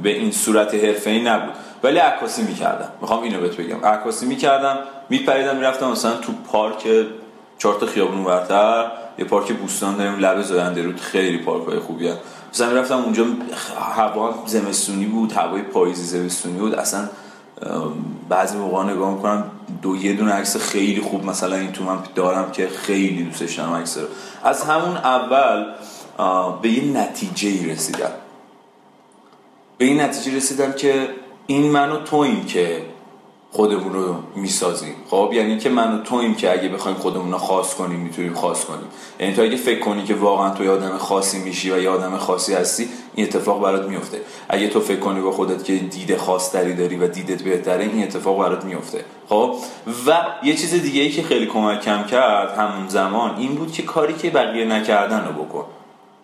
به 0.02 0.10
این 0.10 0.32
صورت 0.32 0.74
حرفه‌ای 0.74 1.22
نبود. 1.22 1.54
ولی 1.82 1.98
عکاسی 1.98 2.42
می‌کردم. 2.42 2.88
می‌خوام 3.00 3.22
اینو 3.22 3.40
بهت 3.40 3.56
بگم. 3.56 3.84
عکاسی 3.84 4.26
می‌کردم 4.26 4.78
میپریدم 5.08 5.56
می‌رفتم 5.56 5.90
مثلا 5.90 6.16
تو 6.16 6.32
پارک 6.52 6.88
چهار 7.58 7.74
تا 7.74 7.86
خیابون 7.86 8.24
ورتر 8.24 8.90
یه 9.18 9.24
پارک 9.24 9.52
بوستان 9.52 9.96
داریم 9.96 10.18
لب 10.18 10.42
زاینده 10.42 10.82
رود 10.82 11.00
خیلی 11.00 11.38
پارک 11.38 11.68
های 11.68 11.78
خوبی 11.78 12.08
هست 12.08 12.18
مثلا 12.52 12.68
می‌رفتم 12.68 12.96
اونجا 12.96 13.24
هوا 13.96 14.34
زمستونی 14.46 15.04
بود 15.04 15.32
هوای 15.32 15.62
پاییزی 15.62 16.04
زمستونی 16.04 16.58
بود. 16.58 16.74
اصلا 16.74 17.08
بعضی 18.28 18.58
موقع 18.58 18.84
نگاه 18.84 19.14
می‌کنم 19.14 19.44
دو 19.82 19.96
یه 19.96 20.12
دونه 20.12 20.32
عکس 20.32 20.56
خیلی 20.56 21.00
خوب 21.00 21.24
مثلا 21.24 21.56
این 21.56 21.72
تو 21.72 21.84
من 21.84 21.98
دارم 22.14 22.52
که 22.52 22.68
خیلی 22.68 23.24
دوستش 23.24 23.58
دارم 23.58 23.74
عکس 23.74 23.98
رو. 23.98 24.04
از 24.44 24.62
همون 24.62 24.96
اول 24.96 25.66
به 26.62 26.68
یه 26.68 26.84
نتیجه 26.84 27.72
رسیدم. 27.72 28.10
به 29.78 29.84
این 29.84 30.00
نتیجه 30.00 30.36
رسیدم 30.36 30.72
که 30.72 31.08
این 31.46 31.70
منو 31.70 31.96
تو 31.96 32.16
این 32.16 32.46
که 32.46 32.82
خودمون 33.52 33.92
رو 33.92 34.14
می‌سازیم. 34.36 34.94
خب؟ 35.10 35.30
یعنی 35.32 35.58
که 35.58 35.68
من 35.68 35.94
و 35.94 36.02
تویم 36.02 36.34
که 36.34 36.52
اگه 36.52 36.68
بخوایم 36.68 36.96
خودمون 36.96 37.32
رو 37.32 37.38
خاص 37.38 37.74
کنیم 37.74 38.00
می‌تونیم 38.00 38.34
خاص 38.34 38.64
کنیم. 38.64 38.86
یعنی 39.20 39.34
تو 39.34 39.42
اگه 39.42 39.56
فکر 39.56 39.80
کنی 39.80 40.04
که 40.04 40.14
واقعا 40.14 40.50
تو 40.50 40.72
آدم 40.72 40.98
خاصی 40.98 41.38
میشی 41.38 41.70
و 41.70 41.82
یه 41.82 41.88
آدم 41.88 42.16
خاصی 42.16 42.54
هستی 42.54 42.88
این 43.14 43.26
اتفاق 43.26 43.62
برات 43.62 43.88
میفته 43.88 44.20
اگه 44.48 44.68
تو 44.68 44.80
فکر 44.80 44.98
کنی 44.98 45.20
با 45.20 45.32
خودت 45.32 45.64
که 45.64 45.76
دید 45.76 46.16
خاص 46.16 46.52
تری 46.52 46.74
داری 46.74 46.96
و 46.96 47.06
دیدت 47.06 47.42
بهتره 47.42 47.84
این 47.84 48.02
اتفاق 48.02 48.38
برات 48.38 48.64
میفته 48.64 49.04
خب؟ 49.28 49.54
و 50.06 50.26
یه 50.42 50.56
چیز 50.56 50.74
دیگه 50.82 51.02
ای 51.02 51.10
که 51.10 51.22
خیلی 51.22 51.46
کمکم 51.46 52.04
کرد 52.04 52.58
همون 52.58 52.88
زمان 52.88 53.36
این 53.36 53.54
بود 53.54 53.72
که 53.72 53.82
کاری 53.82 54.14
که 54.14 54.30
بقیه 54.30 54.64
نکردن 54.64 55.24
رو 55.24 55.44
بکن. 55.44 55.64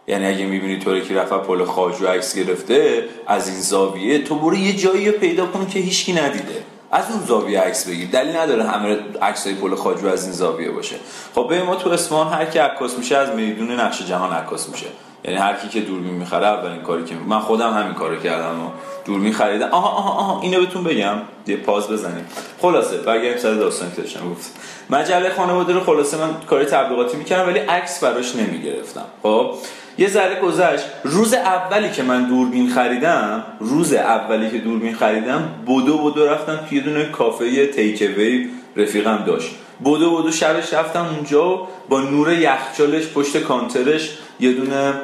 یعنی 0.09 0.27
اگه 0.27 0.47
می‌بینی 0.47 0.79
طوری 0.79 1.03
که 1.03 1.15
رفت 1.15 1.33
پل 1.33 1.65
خاجو 1.65 2.07
عکس 2.07 2.37
گرفته 2.37 3.05
از 3.27 3.49
این 3.49 3.61
زاویه 3.61 4.25
تو 4.25 4.35
برو 4.35 4.57
یه 4.57 4.73
جایی 4.73 5.11
پیدا 5.11 5.47
کن 5.47 5.67
که 5.67 5.79
هیچکی 5.79 6.13
ندیده. 6.13 6.76
از 6.97 7.11
اون 7.11 7.27
زاویه 7.27 7.61
عکس 7.61 7.89
بگیر. 7.89 8.09
دلیل 8.11 8.37
نداره 8.37 8.65
همه 8.65 8.99
عکسای 9.23 9.55
پل 9.55 9.75
خاجو 9.75 10.09
از 10.09 10.25
این 10.25 10.33
زاویه 10.33 10.71
باشه. 10.71 10.97
خب 11.35 11.47
به 11.49 11.63
ما 11.63 11.77
تو 11.77 11.91
اصفهان 11.91 12.33
هر 12.33 12.45
کی 12.45 12.59
عکاس 12.59 12.99
میشه 12.99 13.17
از 13.17 13.31
میدون 13.31 13.81
نقش 13.81 14.03
جهان 14.03 14.33
عکاس 14.33 14.69
میشه. 14.69 14.87
یعنی 15.25 15.37
هر 15.37 15.55
کی 15.55 15.69
که 15.69 15.81
دوربین 15.81 16.15
می‌خره 16.15 16.47
اولین 16.47 16.83
کاری 16.83 17.05
که 17.05 17.15
من 17.15 17.41
خودم 17.41 17.75
همین 17.75 17.95
کارو 17.95 18.17
کردم 18.17 18.67
و 18.67 18.71
دوربین 19.05 19.33
خریدم. 19.33 19.69
آها 19.69 19.89
آها 19.89 20.11
آها 20.11 20.41
اینو 20.41 20.61
بهتون 20.61 20.85
بگم. 20.85 21.17
یه 21.47 21.57
پاز 21.57 21.89
بزنیم. 21.89 22.27
خلاصه 22.63 22.97
برگردیم 22.97 23.39
سر 23.39 23.55
داستان 23.55 23.93
که 23.97 24.03
داشتم. 24.03 24.31
گفت 24.31 24.53
مجله 24.91 25.31
خانواده 25.35 25.73
رو 25.73 25.81
خلاصه 25.81 26.17
من 26.17 26.31
کار 26.47 26.65
تبلیغاتی 26.65 27.17
می‌کردم 27.17 27.49
ولی 27.49 27.59
عکس 27.59 28.05
براش 28.05 28.37
نمی‌گرفتم. 28.37 29.05
خب؟ 29.23 29.55
یه 29.99 30.09
ذره 30.09 30.41
گذشت. 30.41 30.85
روز 31.05 31.35
اولی 31.35 31.91
که 31.91 32.03
من 32.03 32.29
دوربین 32.29 32.71
خریدم 32.71 33.45
روز 33.61 33.93
اولی 33.93 34.51
که 34.51 34.59
دوربین 34.59 34.95
خریدم 34.95 35.43
بودو 35.67 35.99
بودو 35.99 36.27
رفتم 36.27 36.59
توی 36.69 36.81
دونه 36.81 37.05
کافه 37.05 37.67
تیکوی 37.67 38.51
رفیقم 38.77 39.25
داشت. 39.27 39.51
بودو 39.81 40.11
بودو 40.11 40.33
شبش 40.33 40.75
رفتم 40.75 41.07
اونجا 41.15 41.61
با 41.89 42.01
نور 42.01 42.33
یخچالش 42.33 43.07
پشت 43.07 43.37
کانترش 43.37 44.11
یه 44.41 44.53
دونه 44.53 44.95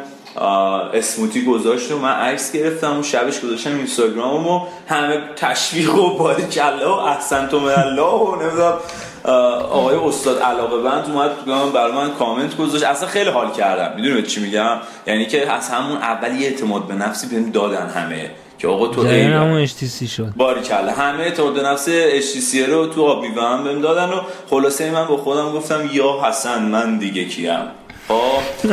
اسموتی 0.94 1.44
گذاشت 1.44 1.92
و 1.92 1.99
من 1.99 2.12
عکس 2.12 2.52
گرفتم 2.52 3.00
و 3.00 3.02
شبش 3.02 3.40
گذاشتم 3.40 3.76
اینستاگرام 3.76 4.46
و 4.46 4.66
همه 4.88 5.20
تشویق 5.37 5.94
و 5.94 6.18
باری 6.18 6.42
کله 6.42 6.87
و 6.87 6.90
احسن 6.90 7.49
تو 7.49 7.61
و 7.61 8.42
نمی‌دونم 8.42 8.75
آقای 9.25 9.97
استاد 9.97 10.38
علاقه 10.38 10.83
بند 10.83 11.05
اومد 11.11 11.73
برای 11.73 11.93
من 11.93 12.11
کامنت 12.11 12.57
گذاشت. 12.57 12.85
اصلا 12.85 13.09
خیلی 13.09 13.31
حال 13.31 13.52
کردم. 13.52 13.97
می‌دونی 13.97 14.23
چی 14.23 14.41
میگم؟ 14.41 14.76
یعنی 15.07 15.26
که 15.26 15.52
از 15.52 15.69
همون 15.69 15.97
اولی 15.97 16.47
اعتماد 16.47 16.87
به 16.87 16.95
نفسی 16.95 17.26
بهم 17.26 17.50
دادن 17.50 17.87
همه. 17.87 18.31
که 18.59 18.69
آقا 18.69 18.87
تو 18.87 19.00
ای 19.00 19.23
همون 19.23 19.67
HTC 19.67 20.09
شد. 20.09 20.33
باری 20.37 20.61
کله 20.61 20.93
همه 20.93 21.23
اعتماد 21.23 21.55
به 21.55 21.62
نفس 21.62 21.88
HTC 21.88 22.69
رو 22.69 22.87
تو 22.87 23.05
آبی 23.05 23.29
هم 23.29 23.64
بهم 23.64 23.81
دادن 23.81 24.05
و 24.05 24.21
خلاصه 24.50 24.91
من 24.91 25.05
با 25.07 25.17
خودم 25.17 25.52
گفتم 25.52 25.91
یا 25.93 26.21
حسن 26.23 26.62
من 26.62 26.99
دیگه 26.99 27.25
کیم. 27.25 27.61
خب. 28.09 28.71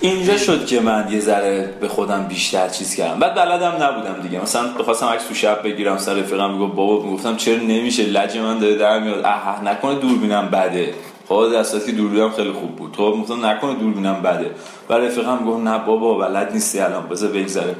اینجا 0.00 0.36
شد 0.36 0.66
که 0.66 0.80
من 0.80 1.08
یه 1.10 1.20
ذره 1.20 1.74
به 1.80 1.88
خودم 1.88 2.26
بیشتر 2.28 2.68
چیز 2.68 2.94
کردم. 2.94 3.20
بعد 3.20 3.34
بلدم 3.34 3.82
نبودم 3.82 4.22
دیگه. 4.22 4.42
مثلا 4.42 4.68
بخواستم 4.68 5.06
عکس 5.06 5.24
تو 5.24 5.34
شب 5.34 5.62
بگیرم 5.62 5.98
سر 5.98 6.14
رفیقم 6.14 6.50
می‌گفت 6.50 6.74
بابا 6.74 7.06
می‌گفتم 7.06 7.36
چرا 7.36 7.56
نمیشه؟ 7.56 8.02
لج 8.02 8.36
من 8.38 8.58
داره 8.58 8.76
در 8.76 9.00
میاد. 9.00 9.24
اه 9.24 9.64
نکنه 9.64 9.94
دوربینم 9.94 10.48
بده. 10.48 10.94
خب 11.28 11.54
دستات 11.54 11.86
که 11.86 11.92
دوربینم 11.92 12.30
خیلی 12.30 12.52
خوب 12.52 12.76
بود. 12.76 12.92
تو 12.92 13.16
می‌گفتم 13.16 13.46
نکنه 13.46 13.74
دوربینم 13.74 14.22
بده. 14.22 14.50
و 14.88 14.94
رفیقم 14.94 15.44
گفت 15.46 15.64
نه 15.64 15.78
بابا 15.78 16.14
بلد 16.18 16.52
نیستی 16.52 16.78
الان 16.78 17.08
بذار 17.08 17.30
بگذره. 17.30 17.76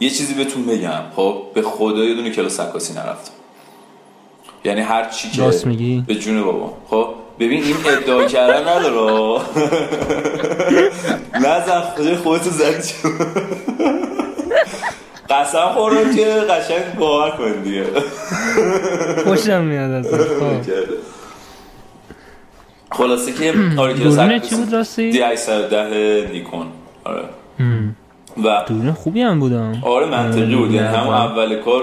یه 0.00 0.10
چیزی 0.10 0.34
بهتون 0.34 0.66
بگم. 0.66 1.02
خب 1.16 1.42
به 1.54 1.62
خدا 1.62 2.04
یه 2.04 2.14
دونه 2.14 2.30
کلاس 2.30 2.60
عکاسی 2.60 2.92
نرفتم. 2.92 3.32
یعنی 4.64 4.80
هر 4.80 5.10
چی 5.10 5.30
که 5.30 5.66
میگی؟ 5.66 6.04
به 6.06 6.14
جون 6.14 6.44
بابا. 6.44 6.72
خب 6.90 7.08
ببین 7.38 7.62
این 7.64 7.76
ادعا 7.86 8.24
کردن 8.24 8.68
نداره. 8.68 9.40
نزن 11.34 11.80
خودت 11.80 12.16
خودتو 12.16 12.50
زدی. 12.50 12.92
قسم 15.30 15.68
خوردم 15.74 16.14
که 16.16 16.24
قشنگ 16.24 16.94
باور 16.98 17.30
کن 17.30 17.62
دیگه. 17.62 17.84
خوشم 19.24 19.64
میاد 19.64 19.90
از 19.90 20.06
خلاصه 22.92 23.32
که 23.32 23.54
آره 23.76 24.40
چی 24.40 24.54
بود 24.54 24.72
راستی؟ 24.72 25.10
دی 25.10 25.22
810 25.22 26.28
نیکون. 26.32 26.66
آره. 27.04 27.24
و 28.44 28.64
دوربین 28.66 28.92
خوبی 28.92 29.22
هم 29.22 29.40
بودم. 29.40 29.72
آره 29.82 30.06
منطقی 30.06 30.56
بود. 30.56 30.70
یعنی 30.70 30.86
هم 30.86 31.08
اول 31.08 31.60
کار 31.60 31.82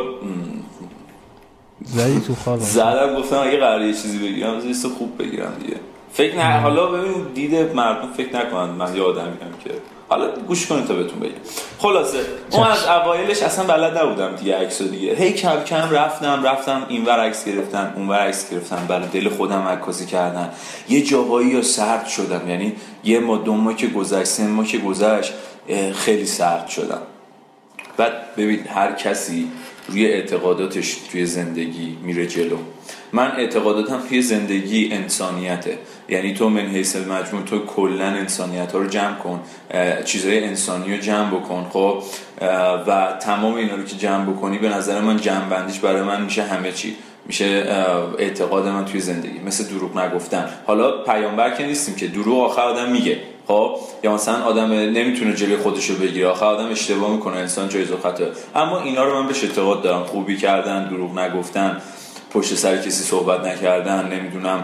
زدی 1.85 2.19
تو 2.27 2.35
خوابم. 2.35 2.61
زدم 2.61 3.15
گفتم 3.15 3.39
اگه 3.39 3.57
قراره 3.57 3.88
یه 3.88 3.93
چیزی 3.93 4.17
بگیرم 4.17 4.59
زیست 4.59 4.88
خوب 4.88 5.17
بگیرم 5.17 5.53
دیگه. 5.61 5.75
فکر 6.13 6.35
نه 6.35 6.59
حالا 6.59 6.85
ببین 6.85 7.23
دید 7.33 7.55
مردم 7.75 8.13
فکر 8.17 8.35
نکنن 8.35 8.69
من 8.69 8.95
یه 8.95 9.03
آدمی 9.03 9.25
هم 9.25 9.53
که. 9.63 9.71
حالا 10.09 10.31
گوش 10.47 10.67
کنید 10.67 10.88
تا 10.88 10.93
بهتون 10.93 11.19
بگم. 11.19 11.31
خلاصه 11.79 12.19
اون 12.51 12.67
از 12.67 12.85
اوایلش 12.85 13.43
اصلا 13.43 13.65
بلد 13.65 13.97
نبودم 13.97 14.35
دیگه 14.35 14.57
عکس 14.57 14.81
دیگه. 14.81 15.15
هی 15.15 15.33
کم 15.33 15.63
کم 15.63 15.89
رفتم 15.91 16.43
رفتم 16.43 16.85
اینور 16.89 17.19
عکس 17.19 17.45
گرفتن 17.45 17.93
اونور 17.95 18.19
عکس 18.19 18.50
گرفتن. 18.50 18.85
برای 18.88 19.07
دل 19.07 19.29
خودم 19.29 19.61
عکاسی 19.61 20.05
کردن. 20.05 20.50
یه 20.89 21.01
جاهایی 21.01 21.47
یا 21.47 21.61
سرد 21.61 22.07
شدم. 22.07 22.50
یعنی 22.50 22.73
یه 23.03 23.19
ما 23.19 23.38
دو 23.38 23.53
ما 23.53 23.73
که 23.73 23.88
گذشت 23.88 24.25
سه 24.25 24.47
ما 24.47 24.63
که 24.63 24.77
گذشت 24.77 25.33
خیلی 25.93 26.25
سرد 26.25 26.67
شدم. 26.67 27.01
بعد 27.97 28.35
ببین 28.35 28.59
هر 28.75 28.91
کسی 28.91 29.47
روی 29.88 30.05
اعتقاداتش 30.05 30.95
توی 31.11 31.25
زندگی 31.25 31.97
میره 32.03 32.27
جلو. 32.27 32.57
من 33.13 33.31
اعتقاداتم 33.38 34.01
توی 34.09 34.21
زندگی 34.21 34.89
انسانیته. 34.91 35.77
یعنی 36.09 36.33
تو 36.33 36.50
من 36.50 36.67
حیث 36.67 36.95
مجموع 36.95 37.43
تو 37.45 37.65
کلا 37.65 38.05
انسانیت 38.05 38.71
ها 38.71 38.79
رو 38.79 38.88
جمع 38.88 39.15
کن. 39.15 39.39
چیزهای 40.05 40.43
انسانی 40.43 40.95
رو 40.95 41.01
جمع 41.01 41.31
بکن 41.31 41.67
خب؟ 41.73 42.03
و 42.88 43.13
تمام 43.21 43.53
اینا 43.53 43.75
رو 43.75 43.83
که 43.83 43.95
جمع 43.95 44.25
بکنی 44.25 44.57
به 44.57 44.69
نظر 44.69 45.01
من 45.01 45.17
جمع 45.17 45.50
بندیش 45.50 45.79
برای 45.79 46.01
من 46.01 46.23
میشه 46.23 46.43
همه 46.43 46.71
چی. 46.71 46.95
میشه 47.25 47.45
اعتقاد 48.19 48.67
من 48.67 48.85
توی 48.85 49.00
زندگی. 49.00 49.39
مثل 49.39 49.63
دروغ 49.63 49.97
نگفتن. 49.97 50.50
حالا 50.65 51.03
پیامبر 51.03 51.55
که 51.55 51.65
نیستیم 51.65 51.95
که. 51.95 52.07
دروغ 52.07 52.43
آخر 52.43 52.61
آدم 52.61 52.91
میگه. 52.91 53.17
خب 53.51 53.75
یا 54.03 54.13
مثلا 54.13 54.43
آدم 54.43 54.72
نمی‌تونه 54.72 55.34
جلوی 55.34 55.58
خودش 55.58 55.89
رو 55.89 55.96
بگیره 55.96 56.27
آخر 56.27 56.46
آدم 56.46 56.72
اشتباه 56.72 57.12
می‌کنه 57.12 57.38
انسان 57.38 57.70
جایز 57.70 57.91
و 57.91 57.98
خطا. 57.98 58.24
اما 58.55 58.81
اینا 58.81 59.03
رو 59.03 59.22
من 59.22 59.27
بهش 59.27 59.43
اعتقاد 59.43 59.81
دارم. 59.81 60.03
خوبی 60.03 60.38
کردن 60.38 60.88
دروغ 60.89 61.20
نگفتن 61.20 61.81
پشت 62.34 62.55
سر 62.55 62.77
کسی 62.77 62.91
صحبت 62.91 63.46
نکردن 63.46 64.08
نمی‌دونم 64.13 64.63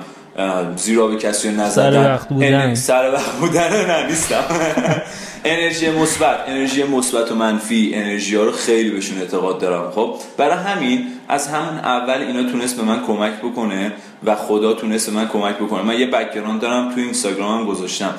زیرآب 0.75 1.15
کسی 1.15 1.49
نزدن 1.49 1.91
سر 1.91 2.13
وقت 2.13 2.29
بودن. 2.29 2.75
سر 2.75 3.11
وقت 3.13 3.31
بودن 3.31 3.85
نه 3.85 4.07
نیستم 4.07 4.43
انرژی 5.45 5.89
مثبت. 5.89 6.37
انرژی 6.47 6.83
مثبت 6.83 7.31
و 7.31 7.35
منفی 7.35 7.91
انرژی 7.95 8.35
ها 8.35 8.43
رو 8.43 8.51
خیلی 8.51 8.89
بهشون 8.89 9.17
اعتقاد 9.17 9.59
دارم. 9.59 9.91
خب 9.91 10.15
برای 10.37 10.57
همین 10.57 11.07
از 11.27 11.47
همون 11.47 11.79
اول 11.79 12.21
اینا 12.21 12.51
تونست 12.51 12.77
به 12.77 12.83
من 12.83 13.03
کمک 13.07 13.33
بکنه 13.33 13.93
و 14.25 14.35
خدا 14.35 14.73
تونست 14.73 15.09
به 15.09 15.15
من 15.15 15.27
کمک 15.27 15.55
بکنه. 15.55 15.81
من 15.81 15.99
یه 15.99 16.07
background 16.07 16.61
دارم 16.61 16.93
تو 16.93 16.99
اینستاگرامم 16.99 17.65
گذاشتم. 17.65 18.13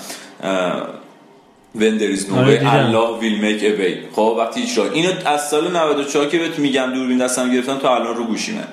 when 1.75 1.99
there 1.99 2.11
is 2.11 2.29
no 2.29 2.37
way 2.47 2.59
Allah 2.59 3.19
will 3.21 3.39
make 3.47 3.63
a 3.63 3.73
way. 3.81 3.95
خب 4.13 4.37
وقتی 4.39 4.63
اجرا 4.63 4.91
اینو 4.91 5.11
از 5.25 5.49
سال 5.49 5.77
94 5.77 6.27
که 6.27 6.39
بهت 6.39 6.59
میگم 6.59 6.93
دوربین 6.95 7.19
دستم 7.19 7.53
گرفتم 7.53 7.79
تا 7.79 7.95
الان 7.95 8.17
رو 8.17 8.25
گوشیمه. 8.25 8.65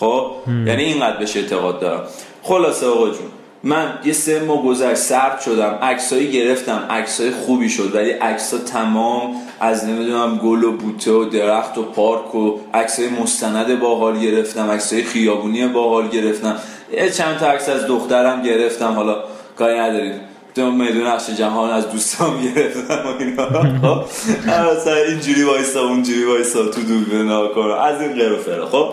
خب 0.00 0.30
یعنی 0.66 0.84
اینقدر 0.84 1.16
بهش 1.16 1.36
اعتقاد 1.36 1.80
دارم. 1.80 2.02
خلاصه 2.44 2.86
آقا 2.86 3.06
جون. 3.06 3.30
من 3.62 3.98
یه 4.04 4.12
سه 4.12 4.40
ماه 4.40 4.62
گذشت 4.62 4.94
سرد 4.94 5.40
شدم 5.40 5.78
عکسایی 5.82 6.32
گرفتم 6.32 6.86
عکسای 6.90 7.30
خوبی 7.30 7.68
شد 7.68 7.94
ولی 7.94 8.10
عکسا 8.10 8.58
تمام 8.58 9.34
از 9.60 9.84
نمی‌دونم 9.84 10.36
گل 10.36 10.64
و 10.64 10.72
بوته 10.72 11.12
و 11.12 11.24
درخت 11.24 11.78
و 11.78 11.82
پارک 11.82 12.34
و 12.34 12.58
عکسای 12.74 13.08
مستند 13.08 13.80
باحال 13.80 14.20
گرفتم 14.20 14.70
عکسای 14.70 15.02
خیابونی 15.02 15.66
باحال 15.66 16.08
گرفتم. 16.08 16.56
یه 16.92 17.10
چند 17.10 17.38
تا 17.38 17.46
عکس 17.46 17.68
از 17.68 17.86
دخترم 17.86 18.42
گرفتم 18.42 18.92
حالا 18.92 19.24
کاری 19.58 19.78
نداریم. 19.78 20.20
تو 20.54 20.70
میدون 20.70 21.06
نقش 21.06 21.30
جهان 21.30 21.70
از 21.70 21.90
دوستان 21.90 22.30
گرفتم 22.42 23.04
و 23.04 23.22
اینا. 23.22 23.46
خب؟ 23.82 24.88
اینجوری 25.08 25.42
وایسا 25.42 25.80
اونجوری 25.80 26.24
وایسا 26.24 26.66
تو 26.66 26.82
دوربین 26.82 27.54
کنم 27.54 27.70
از 27.70 28.00
این 28.00 28.12
غیر 28.12 28.36
خب؟ 28.70 28.88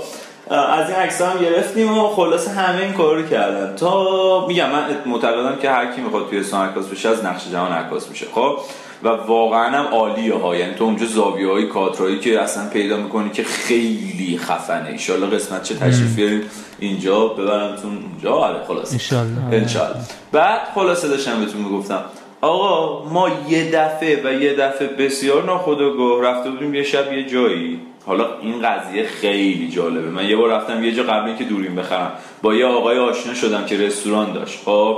از 0.51 0.89
این 0.89 0.97
عکس 0.97 1.21
هم 1.21 1.39
گرفتیم 1.39 1.97
و 1.97 2.07
خلاصه 2.07 2.51
همه 2.51 2.81
این 2.81 2.93
کار 2.93 3.15
رو 3.15 3.27
کردن. 3.27 3.75
تا 3.75 4.47
میگم 4.47 4.69
من 4.69 4.83
معتقدم 5.05 5.55
که 5.61 5.69
هر 5.71 5.95
کی 5.95 6.01
می‌خواد 6.01 6.29
توی 6.29 6.43
سان 6.43 6.69
عکاس 6.69 6.87
بشه 6.87 7.09
از 7.09 7.25
نقش 7.25 7.47
جهان 7.51 7.71
عکاس 7.71 8.09
میشه. 8.09 8.25
خب؟ 8.31 8.57
و 9.03 9.07
واقعا 9.09 9.77
هم 9.77 9.85
عالیه 9.85 10.35
ها. 10.35 10.55
یعنی 10.55 10.73
تو 10.73 10.83
اونجا 10.83 11.05
زاویه 11.05 11.51
های 11.51 11.67
کادرایی 11.67 12.19
که 12.19 12.41
اصلا 12.41 12.69
پیدا 12.69 12.97
می‌کنی 12.97 13.29
که 13.29 13.43
خیلی 13.43 14.37
خفنه. 14.37 14.89
ایشالله 14.89 15.35
قسمت 15.35 15.63
چه 15.63 15.75
تشریف 15.75 16.15
بیاریم. 16.15 16.41
اینجا 16.79 17.27
ببرمتون. 17.27 17.97
اونجا. 18.11 18.33
آره 18.33 18.65
خلاصه. 18.67 19.15
انشالله 19.51 19.95
بعد 20.31 20.61
خلاصه 20.75 21.07
داشتم 21.07 21.39
بهتون 21.39 21.61
می‌گفتم. 21.61 22.01
آقا 22.41 23.03
ما 23.09 23.29
یه 23.49 23.71
دفعه 23.71 24.21
و 24.23 24.41
یه 24.41 24.53
دفعه 24.55 24.87
بسیار 24.87 25.43
ناخودآگاه 25.43 26.21
رفته 26.21 26.49
بودیم 26.49 26.73
یه 26.73 26.83
شب 26.83 27.13
یه 27.13 27.25
جایی. 27.25 27.79
حالا 28.05 28.39
این 28.41 28.61
قضیه 28.61 29.03
خیلی 29.03 29.69
جالبه. 29.69 30.09
من 30.09 30.25
یه 30.25 30.35
بار 30.35 30.49
رفتم 30.49 30.83
یه 30.83 30.91
جا 30.91 31.03
قبل 31.03 31.27
اینکه 31.27 31.43
دورین 31.43 31.75
بخرم. 31.75 32.11
با 32.41 32.53
یه 32.53 32.65
آقای 32.65 32.99
آشنا 32.99 33.33
شدم 33.33 33.65
که 33.65 33.77
رستوران 33.77 34.33
داشت. 34.33 34.59
خب؟ 34.65 34.97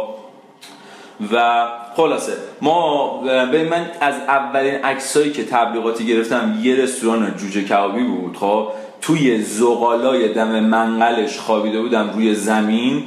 و 1.34 1.68
خلاصه 1.96 2.34
ما 2.62 3.18
به 3.52 3.64
من 3.64 3.92
از 4.02 4.16
اولین 4.16 4.76
عکسایی 4.76 5.32
که 5.32 5.44
تبلیغاتی 5.44 6.06
گرفتم 6.06 6.60
یه 6.64 6.76
رستوران 6.76 7.34
جوجه 7.38 7.64
کبابی 7.64 8.04
بود. 8.04 8.38
خب؟ 8.38 8.68
توی 9.02 9.42
زغالای 9.42 10.34
دم 10.34 10.60
منقلش 10.60 11.38
خوابیده 11.38 11.82
بودم 11.82 12.10
روی 12.14 12.36
زمین. 12.36 13.04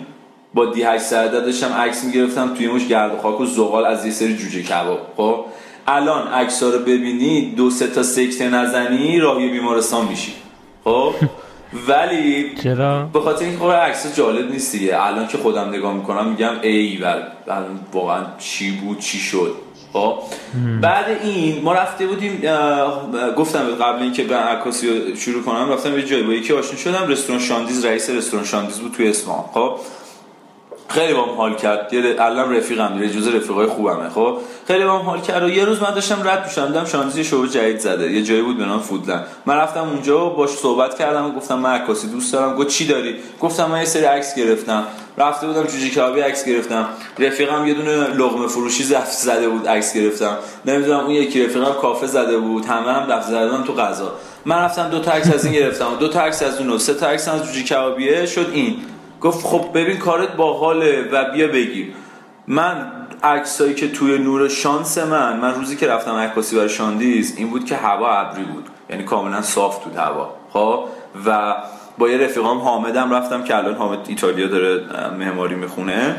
با 0.56 0.66
دی 0.66 0.82
800 0.82 1.30
داشتم 1.44 1.72
عکس 1.72 2.04
می‌گرفتم 2.04 2.54
توی 2.54 2.68
مش 2.68 2.86
گرد 2.86 3.14
و 3.14 3.16
خاک 3.16 3.40
و 3.40 3.46
زغال 3.46 3.84
از 3.84 4.06
یه 4.06 4.12
سری 4.12 4.36
جوجه 4.36 4.62
کباب. 4.62 4.98
خب؟ 5.16 5.44
الان 5.86 6.28
عکس 6.28 6.62
رو 6.62 6.78
ببینی 6.78 7.54
دو 7.56 7.70
سه 7.70 7.86
تا 7.86 8.02
سکته 8.02 8.48
نزنی 8.48 9.18
راهی 9.18 9.48
بیمارستان 9.48 10.08
میشی. 10.08 10.32
خب؟ 10.84 11.14
ولی 11.88 12.54
چرا؟ 12.62 13.02
به 13.12 13.20
خاطر 13.20 13.44
اینکه 13.44 13.58
خب 13.58 13.70
عکس 13.70 14.16
جالب 14.16 14.50
نیست 14.50 14.72
دیگه. 14.72 15.06
الان 15.06 15.26
که 15.26 15.38
خودم 15.38 15.68
نگاه 15.68 15.94
می‌کنم 15.94 16.28
میگم 16.28 16.52
ای 16.62 16.96
ول 16.96 17.22
واقعا 17.92 18.24
چی 18.38 18.70
بود 18.70 18.98
چی 18.98 19.18
شد؟ 19.18 19.54
خب؟ 19.92 20.18
بعد 20.80 21.04
این 21.22 21.62
ما 21.62 21.72
رفته 21.72 22.06
بودیم 22.06 22.42
گفتم 23.36 23.74
قبل 23.74 24.02
اینکه 24.02 24.24
به 24.24 24.36
عکاسی 24.36 25.16
شروع 25.16 25.42
کنم 25.42 25.72
رفتم 25.72 25.98
یه 25.98 26.02
جایی 26.02 26.22
با 26.22 26.32
یکی 26.32 26.52
آشنا 26.52 26.78
شدم 26.78 27.08
رستوران 27.08 27.42
شاندیز 27.42 27.84
رئیس 27.84 28.10
رستوران 28.10 28.46
شاندیز 28.46 28.78
بود 28.78 28.92
توی 28.92 29.08
اصفهان. 29.08 29.44
خب؟ 29.54 29.76
خیلی 30.88 31.14
بام 31.14 31.30
حال 31.36 31.54
کرد. 31.54 31.92
یه 31.92 32.00
علم 32.02 32.56
رفیقم 32.56 32.98
دیگه 32.98 33.14
جزء 33.14 33.36
رفیقای 33.36 33.66
خوبمه 33.66 34.08
خب؟ 34.08 34.38
خیلی 34.66 34.84
بام 34.84 35.02
حال 35.02 35.20
کرد 35.20 35.42
و 35.42 35.48
یه 35.48 35.64
روز 35.64 35.82
من 35.82 35.90
داشتم 35.90 36.28
رد 36.28 36.44
می‌شدم 36.44 36.66
دیدم 36.66 36.84
شانزی 36.84 37.24
شعبه 37.24 37.48
جدید 37.48 37.78
زده. 37.78 38.12
یه 38.12 38.22
جایی 38.22 38.42
بود 38.42 38.58
به 38.58 38.64
نام 38.64 38.80
فودلند. 38.80 39.26
من 39.46 39.54
رفتم 39.56 39.88
اونجا 39.88 40.24
باش 40.24 40.50
صحبت 40.50 40.98
کردم 40.98 41.26
و 41.26 41.32
گفتم 41.32 41.58
من 41.58 41.70
عکاسی 41.70 42.08
دوست 42.08 42.32
دارم. 42.32 42.56
گفت 42.56 42.68
چی 42.68 42.86
داری؟ 42.86 43.14
گفتم 43.40 43.70
من 43.70 43.78
یه 43.78 43.84
سری 43.84 44.04
عکس 44.04 44.34
گرفتم. 44.34 44.84
رفته 45.18 45.46
بودم 45.46 45.62
جوجه 45.62 45.88
کبابی 45.88 46.20
عکس 46.20 46.44
گرفتم. 46.44 46.88
رفیقم 47.18 47.66
یه 47.66 47.74
دونه 47.74 48.14
لقمه 48.14 48.46
فروشی 48.46 48.84
زفت 48.84 49.12
زده 49.12 49.48
بود 49.48 49.68
عکس 49.68 49.94
گرفتم. 49.94 50.36
نمی‌دونم 50.64 51.00
اون 51.00 51.10
یکی 51.10 51.46
رفیقم 51.46 51.72
کافه 51.72 52.06
زده 52.06 52.38
بود. 52.38 52.64
همه 52.64 52.92
هم 52.92 53.06
دفت 53.06 53.28
زدم 53.28 53.64
تو 53.64 53.72
غذا. 53.72 54.12
من 54.44 54.56
رفتم 54.56 54.88
دو 54.88 54.98
تا 54.98 55.10
عکس 55.12 55.34
از 55.34 55.44
این 55.44 55.54
گرفتم 55.54 55.96
دو 56.00 56.08
تا 56.08 56.20
عکس 56.20 56.42
از 56.42 56.60
اون 56.60 56.78
سه 56.78 56.94
تا 56.94 57.06
عکس 57.06 57.28
از 57.28 57.44
جوجه 57.44 57.62
کبابیه. 57.62 58.26
شد 58.26 58.50
این. 58.52 58.76
گفت 59.20 59.46
خب 59.46 59.64
ببین 59.74 59.98
کارت 59.98 60.36
باحاله 60.36 61.08
و 61.12 61.30
بیا 61.32 61.48
بگیر. 61.48 61.92
من 62.46 62.92
عکسایی 63.22 63.74
که 63.74 63.90
توی 63.90 64.18
نور 64.18 64.48
شانس 64.48 64.98
من 64.98 65.40
من 65.40 65.54
روزی 65.54 65.76
که 65.76 65.86
رفتم 65.86 66.14
عکاسی 66.14 66.56
برای 66.56 66.68
شاندیز 66.68 67.34
این 67.36 67.50
بود 67.50 67.64
که 67.64 67.76
هوا 67.76 68.10
ابری 68.10 68.44
بود. 68.44 68.68
یعنی 68.90 69.04
کاملا 69.04 69.42
صاف 69.42 69.84
بود 69.84 69.96
هوا. 69.96 70.30
خب؟ 70.52 70.84
و 71.26 71.56
با 71.98 72.08
یه 72.08 72.18
رفیقام 72.18 72.58
حامدم 72.58 73.10
رفتم 73.14 73.44
که 73.44 73.56
الان 73.56 73.74
حامد 73.74 73.98
ایتالیا 74.08 74.46
داره 74.46 74.80
معماری 75.18 75.54
می‌خونه. 75.54 76.16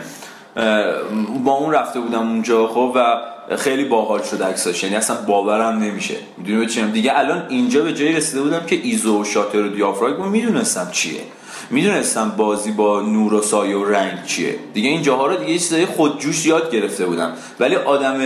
با 1.44 1.52
اون 1.52 1.74
رفته 1.74 2.00
بودم 2.00 2.20
اونجا 2.20 2.68
خب؟ 2.68 2.92
و 2.96 3.18
خیلی 3.56 3.86
باحال 3.86 4.22
شد 4.24 4.44
عکساش. 4.44 4.84
یعنی 4.84 4.96
اصلا 4.96 5.16
باورم 5.28 5.80
نمیشه. 5.80 6.16
می‌دونی 6.38 6.66
چیم 6.66 6.92
دیگه 6.92 7.20
الان 7.20 7.44
اینجا 7.50 7.82
به 7.82 7.94
جایی 7.94 8.14
رسیده 8.14 8.42
بودم 8.42 8.66
که 8.66 8.80
ایزو 8.84 9.22
و 9.22 9.24
شاتر 9.24 9.62
و 9.62 9.68
دیافراگم 9.68 10.28
می‌دونستم 10.28 10.90
چیه. 10.92 11.22
می‌دونستم 11.70 12.34
بازی 12.38 12.72
با 12.72 13.02
نور 13.02 13.34
و 13.34 13.42
سایه 13.42 13.78
و 13.78 13.86
رنگ 13.86 14.26
چیه. 14.26 14.56
دیگه 14.74 14.90
این 14.90 15.02
جاها 15.02 15.28
رو 15.28 15.36
دیگه 15.36 15.54
چیزای 15.54 15.86
خودجوش 15.86 16.46
یاد 16.46 16.72
گرفته 16.72 17.06
بودم. 17.06 17.34
ولی 17.60 17.76
آدم 17.76 18.20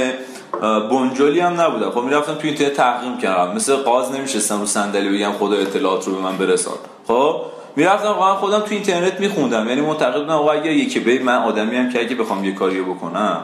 بنجلی 0.92 1.40
هم 1.40 1.62
نبودم. 1.62 1.92
خب 1.92 2.02
می‌رفتم 2.02 2.34
تو 2.34 2.48
اینترنت 2.48 2.74
تحقیق 2.74 3.20
کردم 3.20 3.56
مثل 3.56 3.76
قاز 3.76 4.12
نمیشستم 4.12 4.60
رو 4.60 4.66
صندلی 4.66 5.18
بگم 5.18 5.32
خدا 5.32 5.56
اطلاعات 5.56 6.08
رو 6.08 6.16
به 6.16 6.22
من 6.22 6.38
برسان. 6.38 6.74
خب 7.08 7.42
می‌رفتم 7.76 8.08
واقعا 8.08 8.36
خودم 8.36 8.60
تو 8.60 8.68
اینترنت 8.70 9.20
میخوندم. 9.20 9.70
یعنی 9.70 9.82
معتقد 9.82 10.20
بودم 10.20 10.34
آقا 10.34 10.52
اگه 10.52 10.74
یکی 10.74 11.00
به 11.00 11.24
من 11.24 11.38
آدمی 11.38 11.76
هم 11.76 11.90
که 11.90 12.00
اگه 12.00 12.16
بخوام 12.16 12.44
یه 12.44 12.52
کاری 12.52 12.82
بکنم 12.82 13.42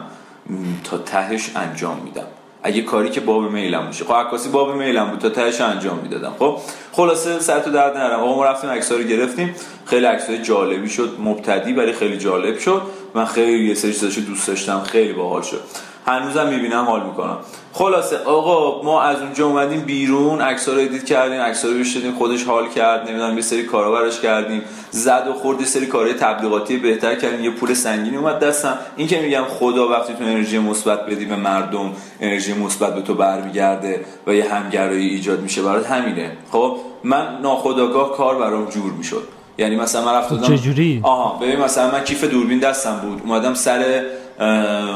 تا 0.84 0.98
تهش 0.98 1.50
انجام 1.56 2.00
میدم. 2.04 2.26
اگه 2.62 2.82
کاری 2.82 3.10
که 3.10 3.20
باب 3.20 3.42
میلم 3.42 3.86
باشه 3.86 4.04
خب 4.04 4.14
عکاسی 4.14 4.48
باب 4.48 4.74
میلم 4.74 5.10
بود 5.10 5.18
تا 5.18 5.28
تهش 5.28 5.60
انجام 5.60 5.98
می‌دادم. 5.98 6.32
خب 6.38 6.58
خلاصه 6.92 7.40
سر 7.40 7.60
تو 7.60 7.70
درد 7.70 7.96
نرم. 7.96 8.20
آقا 8.20 8.34
ما 8.34 8.44
رفتیم 8.44 8.70
عکس‌ها 8.70 8.98
رو 8.98 9.04
گرفتیم. 9.04 9.54
خیلی 9.86 10.06
عکسای 10.06 10.42
جالبی 10.42 10.88
شد 10.88 11.16
مبتدی 11.24 11.72
ولی 11.72 11.92
خیلی 11.92 12.18
جالب 12.18 12.58
شد. 12.58 12.82
من 13.14 13.24
خیلی 13.24 13.68
یه 13.68 13.74
سری 13.74 13.92
چیزاشو 13.92 14.20
دوست 14.20 14.48
داشتم. 14.48 14.80
خیلی 14.80 15.12
باحال 15.12 15.42
شد. 15.42 15.60
هنوزم 16.06 16.48
می‌بینم 16.48 16.84
حال 16.84 17.06
می‌کنم. 17.06 17.38
خلاصه 17.72 18.18
آقا 18.24 18.82
ما 18.82 19.02
از 19.02 19.22
اونجا 19.22 19.46
اومدیم 19.46 19.80
بیرون 19.80 20.40
عکس‌ها 20.40 20.74
رو 20.74 20.80
ادیت 20.80 21.04
کردیم 21.04 21.40
عکس‌ها 21.40 21.70
رو 21.70 21.84
خودش 22.18 22.44
حال 22.44 22.68
کرد 22.68 23.08
نمی‌دونم 23.08 23.36
یه 23.36 23.42
سری 23.42 23.62
کارا 23.62 23.92
براش 23.92 24.20
کردیم 24.20 24.62
زد 24.90 25.26
و 25.30 25.32
خورد 25.32 25.64
سری 25.64 25.86
کارهای 25.86 26.14
تبلیغاتی 26.14 26.76
بهتر 26.76 27.14
کردیم 27.14 27.44
یه 27.44 27.50
پول 27.50 27.74
سنگینی 27.74 28.16
اومد 28.16 28.38
دستم. 28.38 28.78
این 28.96 29.08
که 29.08 29.20
میگم 29.20 29.44
خدا 29.44 29.88
وقتی 29.88 30.12
تو 30.14 30.24
انرژی 30.24 30.58
مثبت 30.58 31.06
بدی 31.06 31.24
به 31.24 31.36
مردم 31.36 31.92
انرژی 32.20 32.54
مثبت 32.54 32.94
به 32.94 33.02
تو 33.02 33.14
برمیگرده 33.14 34.04
و 34.26 34.34
یه 34.34 34.54
همگرایی 34.54 35.08
ایجاد 35.08 35.40
میشه 35.40 35.62
برات 35.62 35.90
همینه. 35.90 36.32
خب 36.52 36.76
من 37.04 37.38
ناخداگاه 37.42 38.16
کار 38.16 38.38
برام 38.38 38.64
جور 38.64 38.92
می‌شد. 38.92 39.22
یعنی 39.58 39.76
مثلا 39.76 40.04
من 40.04 40.14
رفتم 40.14 40.56
چجوری؟ 40.56 41.00
آها 41.02 41.38
ببین 41.38 41.60
مثلا 41.60 41.90
من 41.90 42.04
کیف 42.04 42.24
دوربین 42.24 42.58
دستم 42.58 42.96
بود. 42.96 43.22
اومدم 43.24 43.54
سر 43.54 44.02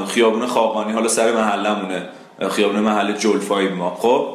خیابون 0.08 0.46
خاقانی 0.46 0.92
حالا 0.92 1.08
سر 1.08 1.32
محلمونه 1.32 2.08
خیابون 2.50 2.80
محل 2.80 3.12
جلفای 3.12 3.68
ما. 3.68 3.96
خب 4.00 4.28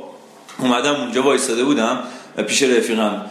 اومدم 0.59 0.95
اونجا 0.95 1.23
وایساده 1.23 1.63
بودم 1.63 1.99
پیش 2.47 2.63
رفیقم 2.63 3.21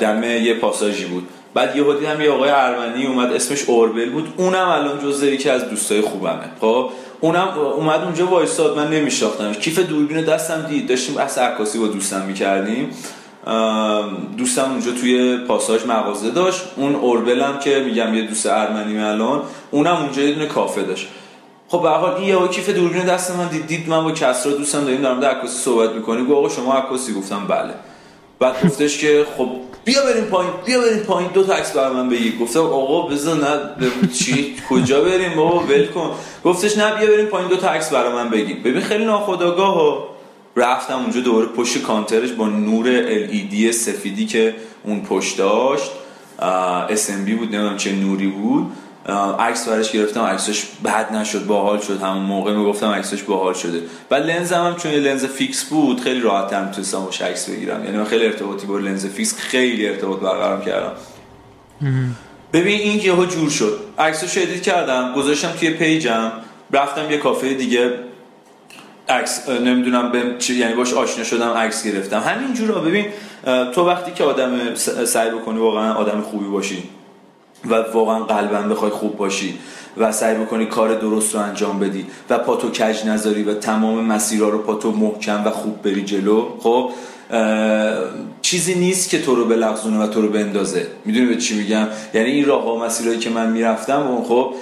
دمه 0.00 0.40
یه 0.40 0.54
پاساژی 0.54 1.04
بود. 1.04 1.28
بعد 1.54 1.76
یه 1.76 1.82
دیدم 1.82 2.20
یه 2.20 2.30
آقای 2.30 2.50
ارمنی 2.50 3.06
اومد 3.06 3.32
اسمش 3.32 3.64
اوربل 3.64 4.10
بود. 4.10 4.34
اونم 4.36 4.68
الان 4.68 4.98
جزء 4.98 5.26
یکی 5.26 5.50
از 5.50 5.70
دوستای 5.70 6.00
خوبمه. 6.00 6.50
خب 6.60 6.90
اونم 7.20 7.48
اومد 7.76 8.00
اونجا 8.00 8.26
وایساد 8.26 8.76
من 8.76 8.90
نمیشناختم 8.90 9.52
کیف 9.52 9.78
دوربین 9.78 10.24
دستم 10.24 10.62
دید. 10.62 10.88
داشتیم 10.88 11.14
بحث 11.14 11.38
عکاسی 11.38 11.78
با 11.78 11.86
دوستم 11.86 12.22
می‌کردیم. 12.22 12.90
دوستم 14.38 14.70
اونجا 14.70 14.90
توی 15.00 15.36
پاساژ 15.36 15.86
مغازه 15.86 16.30
داشت. 16.30 16.62
اون 16.76 16.94
اوربل 16.94 17.40
هم 17.40 17.58
که 17.58 17.78
میگم 17.80 18.14
یه 18.14 18.22
دوست 18.22 18.46
ارمنی 18.46 18.98
الان 18.98 19.42
اونم 19.70 19.96
اونجا 19.96 20.22
یه 20.22 20.34
دونه 20.34 20.46
کافه 20.46 20.82
داشت. 20.82 21.08
خب 21.68 21.82
به 21.82 21.88
حال 21.88 22.14
این 22.14 22.28
یه 22.28 22.48
کیف 22.48 22.70
دوربین 22.70 23.04
دست 23.04 23.30
من 23.30 23.48
دید, 23.48 23.66
دید 23.66 23.88
من 23.88 24.04
با 24.04 24.12
کسرا 24.12 24.52
دوستم 24.52 24.84
داریم 24.84 25.02
در 25.02 25.12
مورد 25.12 25.24
عکاسی 25.24 25.58
صحبت 25.58 25.92
می‌کنیم. 25.92 26.26
گفت 26.26 26.36
آقا 26.38 26.48
شما 26.48 26.74
عکاسی 26.74 27.14
گفتم 27.14 27.46
بله. 27.46 27.74
بعد 28.38 28.66
گفتش 28.66 28.98
که 28.98 29.26
خب 29.36 29.48
بیا 29.84 30.02
بریم 30.02 30.24
پایین 30.24 30.52
بیا 30.66 30.80
بریم 30.80 30.98
پایین 30.98 31.30
دو 31.34 31.44
تا 31.44 31.54
عکس 31.54 31.72
برای 31.72 31.94
من 31.94 32.08
بگیر. 32.08 32.38
گفتم 32.38 32.60
آقا 32.60 33.02
بذار 33.08 33.36
نه 33.36 33.90
چی؟ 34.18 34.56
کجا 34.70 35.00
بریم 35.00 35.36
بابا؟ 35.36 35.58
ول 35.58 35.86
کن. 35.86 36.10
گفتش 36.44 36.78
نه 36.78 36.94
بیا 36.94 37.06
بریم 37.06 37.26
پایین 37.26 37.48
دو 37.48 37.56
تا 37.56 37.68
عکس 37.68 37.90
برای 37.90 38.12
من 38.12 38.28
بگیر. 38.28 38.56
ببین 38.60 38.80
خیلی 38.80 39.04
ناخودآگاه 39.04 40.08
رفتم 40.56 40.98
اونجا 40.98 41.20
دوباره 41.20 41.46
پشت 41.46 41.82
کانترش 41.82 42.32
با 42.32 42.48
نور 42.48 43.02
LED 43.26 43.70
سفیدی 43.70 44.26
که 44.26 44.54
اون 44.84 45.00
پشت 45.00 45.38
داشت. 45.38 45.90
SMD 46.88 47.30
بود 47.38 47.54
نمی‌دونم 47.54 47.76
چه 47.76 47.92
نوری 47.92 48.26
بود. 48.26 48.66
عکس 49.38 49.68
برش 49.68 49.92
گرفتم 49.92 50.22
عکسش 50.22 50.64
بد 50.84 51.12
نشد 51.12 51.46
باحال 51.46 51.80
شد. 51.80 52.02
همون 52.02 52.22
موقع 52.22 52.52
می‌گفتم 52.52 52.86
عکسش 52.86 53.22
باحال 53.22 53.54
شده. 53.54 53.82
و 54.10 54.14
لنزم 54.14 54.64
هم 54.64 54.76
چون 54.76 54.92
لنز 54.92 55.24
fix 55.24 55.64
بود 55.64 56.00
خیلی 56.00 56.20
راحت 56.20 56.50
تر 56.50 56.64
می‌تونستم 56.64 57.04
باش 57.04 57.22
عکس 57.22 57.50
بگیرم. 57.50 57.84
یعنی 57.84 57.96
من 57.96 58.04
خیلی 58.04 58.26
ارتباطی 58.26 58.66
با 58.66 58.78
لنز 58.78 59.06
fix 59.06 59.36
خیلی 59.36 59.88
ارتباط 59.88 60.20
برقرار 60.20 60.60
کردم. 60.60 60.92
ببین 62.52 62.80
این 62.80 63.00
یهو 63.00 63.24
جور 63.24 63.50
شد. 63.50 63.80
عکسش 63.98 64.38
edit 64.38 64.62
کردم 64.62 65.12
گذاشتم 65.16 65.50
توی 65.50 65.70
page 65.70 66.20
م 66.20 66.32
رفتم 66.72 67.10
یه 67.10 67.18
کافه 67.18 67.54
دیگه 67.54 67.90
عکس 69.08 69.48
نمی‌دونم 69.48 70.12
به 70.12 70.22
یعنی 70.48 70.74
باش 70.74 70.94
آشنا 70.94 71.24
شدم 71.24 71.50
عکس 71.50 71.84
گرفتم. 71.86 72.20
همین 72.20 72.54
جورا 72.54 72.80
ببین 72.80 73.06
تو 73.74 73.86
وقتی 73.86 74.12
که 74.12 74.24
آدم 74.24 74.74
سعی 75.04 75.30
بکنی 75.30 75.58
واقعا 75.58 75.94
آدم 75.94 76.20
خوبی 76.20 76.48
باشی 76.48 76.82
و 77.64 77.74
واقعا 77.94 78.24
قلبا 78.24 78.74
بخوای 78.74 78.90
خوب 78.90 79.16
باشی 79.16 79.58
و 79.96 80.12
سعی 80.12 80.34
بکنی 80.34 80.66
کار 80.66 80.94
درست 80.94 81.34
رو 81.34 81.40
انجام 81.40 81.78
بدی 81.78 82.06
و 82.30 82.38
پاتو 82.38 82.70
کج 82.70 83.06
نذاری 83.06 83.42
و 83.42 83.54
تمام 83.54 84.04
مسیرها 84.04 84.48
رو 84.48 84.58
پاتو 84.58 84.92
محکم 84.92 85.42
و 85.46 85.50
خوب 85.50 85.82
بری 85.82 86.04
جلو. 86.04 86.46
خب 86.58 86.90
چیزی 88.42 88.74
نیست 88.74 89.10
که 89.10 89.22
تو 89.22 89.34
رو 89.34 89.44
بلغزونه 89.44 89.98
و 89.98 90.06
تو 90.06 90.22
رو 90.22 90.28
بندازه. 90.28 90.86
می‌دونی 91.04 91.26
به 91.26 91.36
چی 91.36 91.58
میگم؟ 91.58 91.86
یعنی 92.14 92.30
این 92.30 92.44
راه 92.44 92.74
و 92.74 92.84
مسیرهایی 92.84 93.18
که 93.18 93.30
من 93.30 93.52
می‌رفتم 93.52 94.10
و 94.10 94.24
خب 94.24 94.54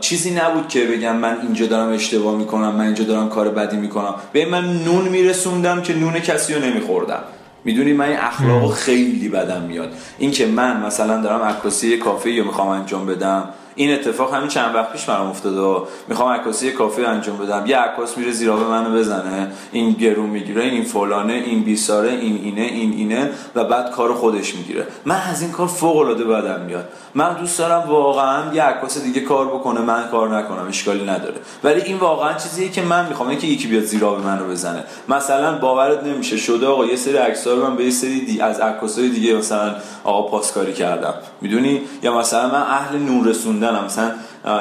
چیزی 0.00 0.30
نبود 0.30 0.68
که 0.68 0.86
بگم 0.86 1.16
من 1.16 1.38
اینجا 1.42 1.66
دارم 1.66 1.92
اشتباه 1.92 2.36
می‌کنم 2.36 2.74
من 2.74 2.84
اینجا 2.84 3.04
دارم 3.04 3.28
کار 3.28 3.48
بدی 3.48 3.76
می‌کنم. 3.76 4.14
به 4.32 4.46
من 4.46 4.82
نون 4.84 5.08
میرسوندم 5.08 5.82
که 5.82 5.94
نون 5.94 6.12
کسی 6.12 6.54
رو 6.54 6.64
نمیخوردم. 6.64 7.20
می‌دونی 7.66 7.92
من 7.92 8.08
این 8.08 8.16
اخلاق 8.16 8.72
خیلی 8.74 9.28
بدم 9.28 9.62
میاد. 9.62 9.92
این 10.18 10.30
که 10.30 10.46
من 10.46 10.86
مثلا 10.86 11.22
دارم 11.22 11.42
عکاسی 11.42 11.96
کافه 11.96 12.30
یا 12.30 12.44
می‌خوام 12.44 12.68
انجام 12.68 13.06
بدم 13.06 13.48
این 13.76 13.94
اتفاق 13.94 14.34
همین 14.34 14.48
چند 14.48 14.74
وقت 14.74 14.92
پیش 14.92 15.04
برام 15.04 15.28
افتاده 15.28 15.86
می‌خوام 16.08 16.32
عکاسی 16.32 16.72
کافی 16.72 17.04
انجام 17.04 17.38
بدم. 17.38 17.64
یه 17.66 17.76
عکاس 17.76 18.18
میره 18.18 18.32
زیرا 18.32 18.56
به 18.56 18.64
منو 18.64 18.98
بزنه. 18.98 19.52
این 19.72 19.92
گرون 19.92 20.26
می‌گیره 20.26 20.62
این 20.62 20.84
فلانه 20.84 21.32
این 21.32 21.62
بیساره 21.62 22.10
این 22.10 22.40
اینه 22.44 22.60
این 22.60 22.92
اینه 22.92 23.30
و 23.54 23.64
بعد 23.64 23.90
کار 23.90 24.14
خودش 24.14 24.54
می‌گیره. 24.54 24.86
من 25.04 25.20
از 25.30 25.42
این 25.42 25.52
کار 25.52 25.66
فوق 25.66 25.96
العاده 25.96 26.24
بدم 26.24 26.60
میاد. 26.60 26.88
من 27.14 27.34
دوست 27.34 27.58
دارم 27.58 27.84
واقعا 27.88 28.54
یه 28.54 28.62
عکاس 28.62 29.02
دیگه 29.02 29.20
کار 29.20 29.46
بکنه 29.46 29.80
من 29.80 30.08
کار 30.08 30.38
نکنم 30.38 30.68
اشکالی 30.68 31.04
نداره. 31.04 31.34
ولی 31.64 31.80
این 31.80 31.96
واقعا 31.96 32.34
چیزیه 32.34 32.68
که 32.68 32.82
من 32.82 33.08
می‌خوام 33.08 33.36
که 33.36 33.46
یکی 33.46 33.68
بیاد 33.68 33.84
زیرا 33.84 34.14
به 34.14 34.22
منو 34.22 34.48
بزنه. 34.48 34.84
مثلا 35.08 35.58
باورت 35.58 36.04
نمیشه 36.04 36.36
شده 36.36 36.66
آقا 36.66 36.86
یه 36.86 36.96
سری 36.96 37.16
عکس‌ها 37.16 37.54
من 37.54 37.76
به 37.76 37.84
یه 37.84 37.90
سری 37.90 38.20
دی 38.20 38.40
از 38.40 38.60
عکاسای 38.60 39.08
دیگه 39.08 39.34
مثلا 39.34 39.74
آقا 40.04 40.22
پاسکاری 40.28 40.72
کردم. 40.72 41.14
می‌دونی؟ 41.40 41.80
یا 42.02 42.18
مثلا 42.18 42.48
من 42.48 42.62
اهل 42.62 42.98
نور 42.98 43.26
رسوندنم. 43.26 43.84
مثلا 43.84 44.12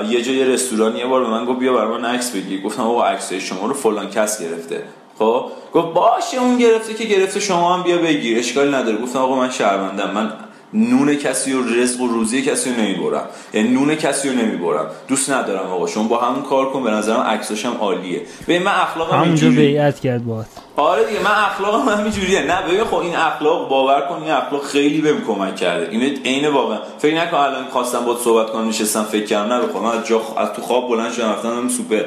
یه 0.09 0.21
جای 0.21 0.45
رستوران 0.45 0.95
یه 0.95 1.05
بار 1.05 1.23
به 1.23 1.29
من 1.29 1.45
گفت 1.45 1.59
بیا 1.59 1.73
برام 1.73 2.01
من 2.01 2.05
عکس 2.05 2.31
بگیر. 2.31 2.61
گفتم 2.61 2.83
آقا 2.83 3.03
عکسای 3.03 3.41
شما 3.41 3.67
رو 3.67 3.73
فلان 3.73 4.09
کس 4.09 4.41
گرفته. 4.41 4.83
خب؟ 5.19 5.45
گفت 5.73 5.93
باشه 5.93 6.37
اون 6.37 6.57
گرفته 6.57 6.93
که 6.93 7.03
گرفته 7.03 7.39
شما 7.39 7.75
هم 7.75 7.83
بیا 7.83 7.97
بگیر. 7.97 8.39
اشکالی 8.39 8.71
نداره. 8.71 8.97
گفتم 8.97 9.19
آقا 9.19 9.35
من 9.35 9.49
شرمندم 9.51 10.11
من 10.11 10.31
نون 10.75 11.15
کسی 11.15 11.53
و 11.53 11.75
رزق 11.75 12.01
و 12.01 12.07
روزی 12.07 12.41
کسی 12.41 12.69
رو 12.69 12.75
نمی‌برم. 12.75 13.25
یعنی 13.53 13.69
نون 13.69 13.95
کسی 13.95 14.29
رو 14.29 14.35
نمی‌برم. 14.35 14.85
دوست 15.07 15.29
ندارم 15.31 15.71
آقا 15.71 15.87
شما 15.87 16.03
با 16.03 16.17
همون 16.17 16.43
کار 16.43 16.71
کن 16.71 16.83
به 16.83 16.91
نظرم 16.91 17.19
عکساش 17.19 17.65
هم 17.65 17.77
عالیه. 17.79 18.21
ببین 18.47 18.63
من 18.63 18.71
اخلاقم 18.71 19.17
همونجا 19.17 19.49
بیعت 19.49 19.99
کرد 19.99 20.25
باهات 20.25 20.45
آره 20.77 21.05
دیگه 21.05 21.19
من 21.19 21.31
اخلاقم 21.31 21.89
هم 21.89 22.03
اینجوریه. 22.03 22.41
نه 22.41 22.61
ببین 22.61 22.83
خب 22.83 22.95
این 22.95 23.15
اخلاق 23.15 23.69
باور 23.69 24.01
کن 24.01 24.15
این 24.15 24.31
اخلاق 24.31 24.63
خیلی 24.63 25.01
بهم 25.01 25.21
کمک 25.27 25.55
کرده. 25.55 25.87
این 25.91 26.19
عین 26.25 26.47
واقعا. 26.47 26.79
فکر 26.99 27.15
نکن 27.15 27.37
الان 27.37 27.65
خواستم 27.65 28.05
باهات 28.05 28.21
صحبت 28.21 28.49
کنم 28.49 28.69
نشستم 28.69 29.03
فکر 29.03 29.25
کردم 29.25 29.53
نه 29.53 29.67
بخوام 29.67 29.85
از 29.85 30.07
جا 30.07 30.21
از 30.37 30.53
تو 30.53 30.61
خواب 30.61 30.89
بلند 30.89 31.13
شدم 31.13 31.29
رفتم 31.29 31.69
سوپر. 31.69 32.03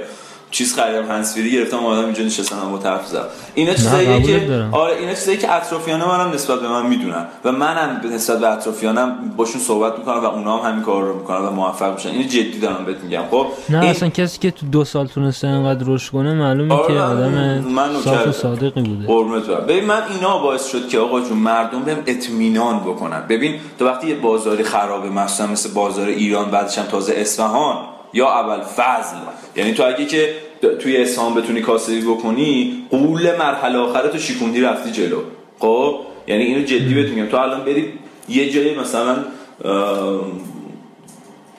چیز 0.50 0.74
خریدم 0.74 1.06
هنسفری 1.08 1.52
گرفتم 1.52 1.76
اومدم 1.76 2.04
اینجا 2.04 2.22
نشستم 2.22 2.70
با 2.72 2.78
طرف 2.78 3.06
زدم. 3.06 3.24
اینا 3.54 3.74
چیزاییه 3.74 4.22
که 4.22 4.68
آره 4.72 4.96
اینا 4.96 5.14
چیزایی 5.14 5.38
که 5.38 5.54
اطرافیان 5.54 6.00
منم 6.04 6.30
نسبت 6.30 6.60
به 6.60 6.68
من 6.68 6.86
می‌دونن. 6.86 7.26
و 7.44 7.52
منم 7.52 8.00
نسبت 8.14 8.38
به 8.40 8.48
اطرافیانم 8.48 9.34
باشون 9.36 9.60
صحبت 9.60 9.98
می‌کنم 9.98 10.20
و 10.20 10.24
اونا 10.24 10.58
هم 10.58 10.70
همین 10.70 10.84
کار 10.84 11.02
رو 11.02 11.18
می‌کنن 11.18 11.38
و 11.38 11.50
موفق 11.50 11.94
میشن. 11.94 12.08
اینو 12.08 12.22
جدی 12.22 12.58
دارم 12.58 12.84
بهت 12.84 12.96
میگم. 12.96 13.22
خب 13.30 13.46
نه 13.68 13.80
این... 13.80 13.90
اصلا 13.90 14.08
کسی 14.08 14.38
که 14.38 14.50
تو 14.50 14.66
دو 14.66 14.84
سال 14.84 15.06
تونسته 15.06 15.48
اینقدر 15.48 15.84
رشد 15.86 16.12
کنه 16.12 16.34
معلومه 16.34 16.74
آره 16.74 16.94
که 16.94 17.00
آدم 17.00 17.64
صاف 18.04 18.26
و 18.26 18.32
صادقی 18.32 18.80
بوده. 18.80 19.06
قربونت 19.06 19.44
ببین 19.44 19.84
من 19.84 20.02
اینا 20.14 20.38
باعث 20.38 20.66
شد 20.66 20.88
که 20.88 20.98
آقا 20.98 21.20
جون 21.20 21.38
مردم 21.38 21.82
بهم 21.82 21.98
اطمینان 22.06 22.80
بکنن. 22.80 23.22
ببین 23.28 23.54
تو 23.78 23.86
وقتی 23.86 24.08
یه 24.08 24.14
بازاری 24.14 24.64
خرابه 24.64 25.10
مثلا 25.10 25.46
مثل 25.46 25.72
بازار 25.74 26.08
ایران 26.08 26.50
بعدش 26.50 26.78
هم 26.78 26.84
تازه 26.84 27.14
اصفهان 27.16 27.76
یا 28.12 28.28
اول 28.28 28.60
فضل. 28.60 29.16
یعنی 29.56 29.74
تو 29.74 29.84
اگه 29.86 30.06
که 30.06 30.34
توی 30.80 30.96
اسلام 30.96 31.34
بتونی 31.34 31.60
کاسبی 31.60 32.00
بکنی 32.00 32.84
قول 32.90 33.36
مرحله 33.36 33.78
آخره 33.78 34.08
تو 34.08 34.18
شیکوندی 34.18 34.60
رفتی 34.60 34.90
جلو. 34.90 35.20
خب؟ 35.58 36.00
یعنی 36.26 36.42
اینو 36.42 36.62
جدی 36.62 36.94
بهت 36.94 37.08
میگم. 37.08 37.26
تو 37.26 37.36
الان 37.36 37.64
بری 37.64 37.92
یه 38.28 38.50
جایی 38.50 38.74
مثلا 38.74 39.16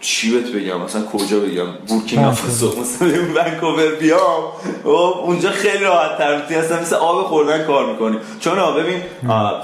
چی 0.01 0.31
بهت 0.31 0.51
بگم؟ 0.51 0.81
مثلا 0.81 1.01
کجا 1.05 1.39
بگم؟ 1.39 1.67
بورکینا 1.87 2.31
فاسو 2.31 2.81
مثلا 2.81 3.07
ونکوور 3.07 3.95
بیام. 3.95 4.43
خب؟ 4.83 4.89
اونجا 5.23 5.51
خیلی 5.51 5.83
راحت 5.83 6.17
تر 6.17 6.33
هستن 6.33 6.81
مثل 6.81 6.95
آب 6.95 7.25
خوردن 7.25 7.63
کار 7.63 7.91
می‌کنی. 7.91 8.17
چون 8.39 8.55
ببین 8.55 9.01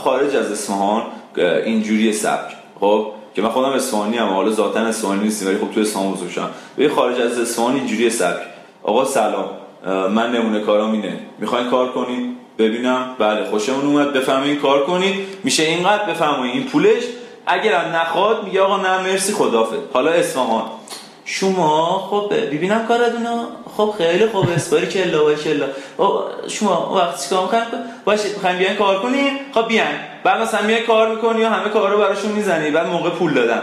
خارج 0.04 0.36
از 0.36 0.52
اصفهان 0.52 1.04
اینجوری 1.66 2.14
سبک. 2.14 2.52
خب؟ 2.80 3.12
که 3.36 3.42
من 3.42 3.50
خودم 3.50 3.70
اصفهانی 3.70 4.18
ام 4.18 4.30
حالا 4.30 4.52
ذاتا 4.52 4.80
اصفهانی 4.80 5.24
نیستم 5.24 5.48
ولی 5.48 5.58
خب 5.58 5.72
تو 5.72 5.82
اصفهان 5.82 6.12
بزرگ 6.12 6.30
شدم 6.30 6.50
به 6.76 6.90
خارج 6.90 7.22
از 7.22 7.40
اصفهان 7.40 7.76
اینجوری 7.76 8.10
سبک. 8.10 8.42
آقا 8.84 9.06
سلام. 9.06 9.50
من 9.86 10.32
نمونه 10.32 10.60
کارام 10.60 10.92
اینه. 10.92 11.20
می‌خواین 11.40 11.70
کار 11.70 11.92
کنید 11.92 12.36
ببینم. 12.58 13.16
بله 13.20 13.46
خوشمون 13.50 13.86
اومد. 13.86 14.14
بفهمین 14.14 14.56
کار 14.56 14.86
کنید 14.86 15.28
میشه 15.44 15.64
اینقدر 15.64 16.06
بفهمید 16.06 16.52
این 16.52 16.64
پولش 16.64 17.04
اگر 17.48 17.92
نخواد 17.92 18.44
میگه 18.44 18.62
آقا 18.62 18.78
نه 18.78 19.04
مرسی 19.04 19.34
خدافظ 19.34 19.78
حالا 19.94 20.12
اصفهان. 20.12 20.64
شما 21.26 22.08
خب 22.10 22.34
ببینم 22.34 22.86
کارتونو. 22.88 23.46
خب 23.78 23.94
خیلی 23.98 24.28
خوب 24.28 24.50
اسپاری 24.56 24.88
کلا 24.88 25.26
و 25.26 25.34
کلا. 25.34 25.68
شما 26.48 26.96
وقتی 26.96 27.24
چیکار 27.24 27.44
می‌کنید 27.44 27.68
باشه 28.06 28.30
می‌خوایم 28.30 28.58
بیان 28.58 28.76
کار 28.76 29.02
کنین 29.02 29.32
خب 29.54 29.68
بیان 29.68 29.88
بعد 30.24 30.42
مثلا 30.42 30.62
میای 30.62 30.84
کار 30.84 31.16
می‌کنی 31.16 31.44
و 31.44 31.50
همه 31.50 31.70
کارا 31.70 31.94
رو 31.94 32.00
براشون 32.00 32.32
می‌زنی. 32.32 32.72
بعد 32.72 32.88
موقع 32.88 33.10
پول 33.10 33.34
دادن. 33.34 33.62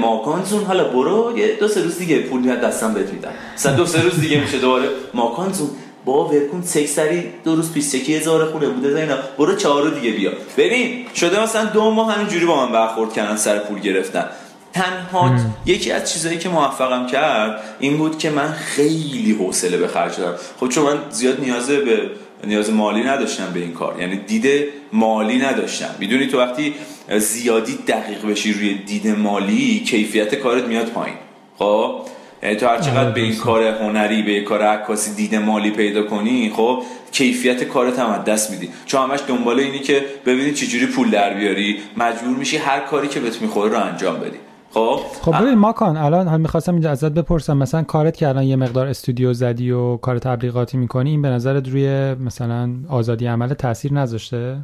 ماکانزون 0.00 0.64
حالا 0.64 0.84
برو 0.84 1.38
یه 1.38 1.56
دو 1.60 1.68
سه 1.68 1.82
روز 1.82 1.98
دیگه 1.98 2.18
پول 2.18 2.40
میاد 2.40 2.60
دستم 2.60 2.94
بهت 2.94 3.08
میدم. 3.08 3.32
مثلا 3.54 3.76
دو 3.76 3.86
سه 3.86 4.02
روز 4.02 4.20
دیگه 4.20 4.40
میشه 4.40 4.58
دوباره. 4.58 4.88
ماکانزون 5.14 5.70
با 6.04 6.28
ورکون 6.28 6.62
سری 6.62 7.32
دو 7.44 7.56
روز 7.56 7.72
پیش 7.72 7.92
چکی 7.92 8.16
هزار 8.16 8.44
خونه 8.44 8.66
بوده 8.66 8.94
زینا. 8.94 9.16
برو 9.38 9.56
چهار 9.56 9.88
دیگه 9.88 10.10
بیا. 10.16 10.30
ببین 10.56 11.06
شده 11.14 11.42
مثلا 11.42 11.64
دو 11.64 11.90
ماه 11.90 12.14
همینجوری 12.14 12.46
با 12.46 12.66
من 12.66 12.72
برخورد 12.72 13.12
کردن 13.12 13.36
سر 13.36 13.58
پول 13.58 13.80
گرفتن. 13.80 14.26
تنها 14.72 15.36
یکی 15.66 15.92
از 15.92 16.12
چیزهایی 16.12 16.38
که 16.38 16.48
موفقم 16.48 17.06
کرد 17.06 17.62
این 17.78 17.96
بود 17.96 18.18
که 18.18 18.30
من 18.30 18.52
خیلی 18.52 19.32
حوصله 19.32 19.76
به 19.76 19.88
خرج 19.88 20.16
دارم 20.16 20.38
خب 20.60 20.68
چون 20.68 20.84
من 20.84 20.98
زیاد 21.10 21.40
نیاز 21.40 21.70
به 21.70 22.10
نیاز 22.44 22.70
مالی 22.70 23.02
نداشتم 23.02 23.50
به 23.54 23.60
این 23.60 23.72
کار. 23.72 24.00
یعنی 24.00 24.16
دید 24.16 24.64
مالی 24.92 25.38
نداشتم. 25.38 25.94
می‌دونی 25.98 26.26
تو 26.26 26.38
وقتی 26.38 26.74
زیادی 27.18 27.78
دقیق 27.88 28.26
بشی 28.26 28.52
روی 28.52 28.74
دید 28.74 29.06
مالی 29.08 29.80
کیفیت 29.80 30.34
کارت 30.34 30.64
میاد 30.64 30.86
پایین. 30.86 31.16
خب؟ 31.58 32.00
یعنی 32.42 32.56
تو 32.56 32.66
هر 32.66 32.80
چقدر 32.80 33.10
به 33.10 33.20
این 33.20 33.36
کار 33.36 33.62
هنری 33.62 34.22
به 34.22 34.40
کار 34.40 34.62
عکاسی 34.62 35.14
دید 35.14 35.34
مالی 35.34 35.70
پیدا 35.70 36.02
کنی 36.02 36.52
خب 36.56 36.82
کیفیت 37.12 37.64
کارت 37.64 37.98
هم 37.98 38.10
از 38.10 38.24
دست 38.24 38.50
میدی. 38.50 38.68
چون 38.86 39.10
همش 39.10 39.20
دنبال 39.28 39.60
اینی 39.60 39.78
که 39.78 40.04
ببینی 40.26 40.52
چجوری 40.52 40.86
پول 40.86 41.10
در 41.10 41.34
بیاری 41.34 41.78
مجبور 41.96 42.36
میشی 42.36 42.56
هر 42.56 42.80
کاری 42.80 43.08
که 43.08 43.20
بهت 43.20 43.42
می‌خوره 43.42 43.70
رو 43.70 43.78
انجام 43.78 44.20
بدی. 44.20 44.38
خب. 44.74 45.00
خب 45.22 45.42
ببین 45.42 45.54
ماکان 45.54 45.96
الان 45.96 46.28
هم 46.28 46.40
می‌خواستم 46.40 46.72
اینجا 46.72 46.90
ازت 46.90 47.12
بپرسم. 47.12 47.56
مثلا 47.56 47.82
کارت 47.82 48.16
که 48.16 48.28
الان 48.28 48.44
یه 48.44 48.56
مقدار 48.56 48.86
استودیو 48.86 49.32
زدی 49.32 49.70
و 49.70 49.96
کار 49.96 50.18
تبلیغاتی 50.18 50.76
می‌کنی 50.76 51.10
این 51.10 51.22
به 51.22 51.28
نظرت 51.28 51.68
روی 51.68 52.14
مثلا 52.14 52.70
آزادی 52.88 53.26
عمل 53.26 53.54
تاثیر 53.54 53.92
نذاشته؟ 53.92 54.56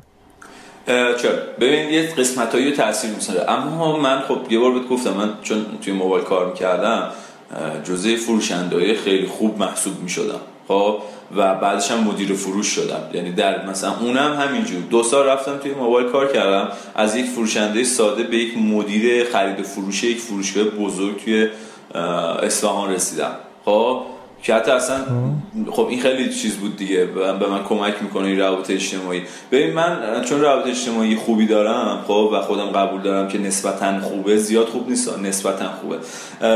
چرا؟ 0.86 1.32
ببین 1.60 1.90
یه 1.90 2.14
قسمتایی 2.18 2.72
تاثیر 2.72 3.10
می‌ذاره. 3.10 3.50
اما 3.50 3.96
من 3.96 4.20
خب 4.20 4.52
یه 4.52 4.58
بار 4.58 4.72
بهت 4.72 4.88
گفتم 4.88 5.12
من 5.12 5.28
چون 5.42 5.64
توی 5.82 5.92
موبایل 5.92 6.24
کار 6.24 6.46
می‌کردم 6.46 7.02
جزء 7.84 8.16
فروشنده 8.16 8.94
خیلی 8.94 9.26
خوب 9.26 9.58
محسوب 9.58 10.02
می‌شدم. 10.02 10.40
خب 10.68 10.98
و 11.36 11.54
بعدش 11.54 11.90
هم 11.90 11.98
مدیر 11.98 12.32
فروش 12.32 12.66
شدم. 12.66 13.00
یعنی 13.14 13.32
در 13.32 13.66
مثلا 13.66 13.94
اونم 14.00 14.36
همینجور. 14.40 14.80
دو 14.90 15.02
سال 15.02 15.26
رفتم 15.26 15.58
توی 15.58 15.74
موبایل 15.74 16.08
کار 16.08 16.32
کردم. 16.32 16.68
از 16.94 17.16
یک 17.16 17.26
فروشنده 17.26 17.84
ساده 17.84 18.22
به 18.22 18.36
یک 18.36 18.58
مدیر 18.58 19.24
خرید 19.24 19.60
و 19.60 19.62
فروش 19.62 20.04
یک 20.04 20.18
فروشگاه 20.18 20.64
بزرگ 20.64 21.24
توی 21.24 21.48
اصفهان 22.42 22.90
رسیدم. 22.90 23.32
خب؟ 23.64 24.02
که 24.42 24.54
حتی 24.54 24.70
اصلا 24.70 24.96
خب 25.70 25.86
این 25.86 26.00
خیلی 26.00 26.34
چیز 26.34 26.56
بود 26.56 26.76
دیگه. 26.76 27.04
به 27.04 27.48
من 27.48 27.64
کمک 27.64 27.94
می‌کنه 28.02 28.26
این 28.26 28.38
روابط 28.38 28.70
اجتماعی. 28.70 29.22
ببین 29.52 29.72
من 29.72 30.22
چون 30.28 30.40
روابط 30.40 30.66
اجتماعی 30.66 31.16
خوبی 31.16 31.46
دارم 31.46 32.04
خب 32.08 32.30
و 32.32 32.40
خودم 32.40 32.66
قبول 32.66 33.00
دارم 33.00 33.28
که 33.28 33.38
نسبتا 33.38 34.00
خوبه 34.00 34.36
زیاد 34.36 34.66
خوب 34.66 34.88
نیست 34.88 35.18
نسبتا 35.18 35.64
خوبه. 35.80 35.98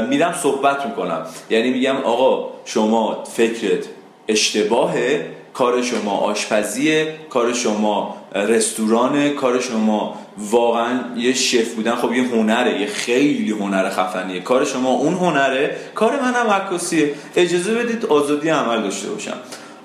میرم 0.09 0.35
صحبت 0.43 0.87
می‌کنم. 0.87 1.27
یعنی 1.51 1.71
میگم 1.71 1.97
آقا 1.97 2.49
شما 2.65 3.25
فکرت 3.25 3.85
اشتباهه 4.29 5.27
کار 5.55 5.83
شما 5.83 6.11
آشپزیه 6.11 7.15
کار 7.31 7.53
شما 7.53 8.17
رستوران 8.35 9.29
کار 9.29 9.61
شما. 9.61 10.19
واقعا 10.39 11.01
یه 11.17 11.35
شف 11.35 11.75
بودن 11.75 11.95
خب 11.95 12.13
یه 12.13 12.23
هنره 12.23 12.81
یه 12.81 12.87
خیلی 12.87 13.51
هنر 13.51 13.91
خفنیه. 13.91 14.41
کار 14.41 14.65
شما 14.65 14.91
اون 14.91 15.15
هنره 15.15 15.77
کار 15.95 16.21
منم 16.21 16.51
عکاسیه. 16.51 17.15
اجازه 17.37 17.75
بدید 17.75 18.07
آزادی 18.07 18.49
عمل 18.49 18.83
داشته 18.83 19.09
باشم. 19.09 19.37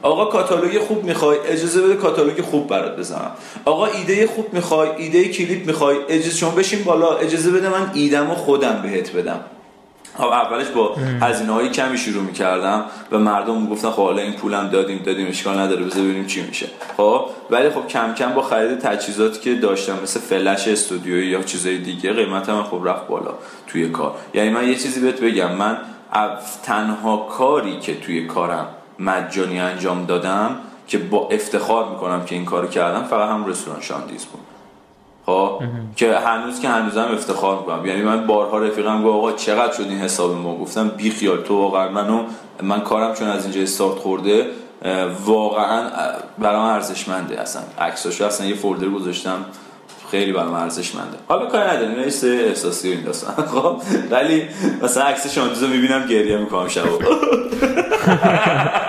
آقا 0.02 0.26
کاتالوگ 0.26 0.80
خوب 0.80 1.04
می‌خوای؟ 1.04 1.38
اجازه 1.48 1.82
بده 1.82 1.96
کاتالوگ 1.96 2.42
خوب 2.42 2.68
برات 2.68 2.98
بزنم. 2.98 3.32
آقا 3.66 3.86
ایده 3.86 4.28
خوب 4.28 4.54
می‌خوای؟ 4.54 4.90
ایده 4.98 5.28
کلیپ 5.30 5.68
می‌خوای؟ 5.68 5.98
اجازه 6.10 6.38
شما 6.38 6.50
بشین 6.50 6.84
بالا. 6.84 7.18
اجازه 7.18 7.52
بده 7.52 7.70
من 7.70 7.92
ایدمو 7.94 8.36
خودم 8.36 8.80
بهت 8.84 9.12
بدم. 9.12 9.40
اولش 10.26 10.68
با 10.68 10.96
هزینه 11.22 11.52
های 11.52 11.70
کمی 11.70 11.98
شروع 11.98 12.24
می‌کردم 12.24 12.86
و 13.12 13.18
مردم 13.20 13.68
گفتن 13.68 13.90
خب 13.90 14.04
حالا 14.04 14.22
این 14.22 14.34
پولم 14.34 14.70
دادیم 14.70 14.98
دادیم 15.06 15.28
اشکال 15.28 15.60
نداره 15.60 15.84
بذار 15.84 16.04
ببینیم 16.04 16.26
چی 16.26 16.42
میشه. 16.42 16.68
خب 16.98 17.26
ولی 17.50 17.70
خب 17.70 17.88
کم 17.88 18.14
کم 18.14 18.34
با 18.34 18.42
خرید 18.42 18.80
تجهیزاتی 18.80 19.40
که 19.40 19.56
داشتم 19.56 20.00
مثل 20.04 20.20
فلش 20.20 20.68
استودیویی 20.68 21.28
یا 21.28 21.44
چیزای 21.44 21.78
دیگه 21.78 22.14
قیمتم 22.14 22.64
خب 22.64 22.82
رفت 22.86 23.08
بالا 23.08 23.34
توی 23.68 23.90
کار. 23.90 24.16
یعنی 24.34 24.50
من 24.50 24.68
یه 24.68 24.76
چیزی 24.76 25.00
بهت 25.00 25.22
بگم 25.22 25.56
من 25.56 25.78
تنها 26.64 27.18
کاری 27.18 27.80
که 27.80 28.00
توی 28.00 28.28
کارم 28.28 28.68
مجانی 29.00 29.60
انجام 29.60 30.06
دادم 30.06 30.56
که 30.88 30.98
با 30.98 31.28
افتخار 31.32 31.90
می‌کنم 31.90 32.26
که 32.26 32.36
این 32.36 32.46
کارو 32.46 32.68
کردم 32.68 33.04
فقط 33.04 33.30
هم 33.30 33.46
رستوران 33.46 33.82
شاندیز 33.82 34.26
بود. 34.26 34.47
خب؟ 35.28 35.62
که 35.96 36.18
هنوز 36.18 36.60
که 36.60 36.70
هنوزم 36.70 37.08
افتخار 37.14 37.60
می‌کنم. 37.60 37.86
یعنی 37.86 38.02
من 38.02 38.28
بارها 38.28 38.58
رفیقم 38.58 39.04
گفت 39.04 39.16
آقا 39.16 39.32
چقدر 39.32 39.74
شد 39.74 39.82
این 39.82 40.00
حساب 40.00 40.36
ما؟ 40.36 40.58
گفتم 40.58 40.90
بی 40.90 41.12
خیال. 41.12 41.42
تو 41.42 41.58
واقعا 41.58 41.90
منو 41.90 42.24
من 42.62 42.82
کارم 42.82 43.14
چون 43.14 43.28
از 43.28 43.44
اینجا 43.44 43.62
استارت 43.62 44.00
خورده 44.00 44.46
واقعا 45.26 45.90
برام 46.40 46.66
ارزشمنده 46.66 47.42
اصلا. 47.42 47.62
عکساشو 47.80 48.26
اصلا 48.26 48.48
یه 48.48 48.56
فولدر 48.56 48.90
گذاشتم. 48.90 49.46
خیلی 50.12 50.32
برام 50.32 50.54
ارزشمنده. 50.54 51.18
حالا 51.28 51.46
کاری 51.46 51.70
نداریم 51.70 51.98
اینا 51.98 52.10
سه 52.10 52.28
احساسی 52.28 52.90
این 52.90 53.04
داستان. 53.04 53.46
خب؟ 53.56 53.82
ولی 54.12 54.48
مثلا 54.82 55.04
عکس 55.04 55.34
شانتوزو 55.34 55.68
می‌بینم 55.68 56.06
گریه 56.06 56.38
می‌کنم 56.38 56.68
شب 56.68 56.84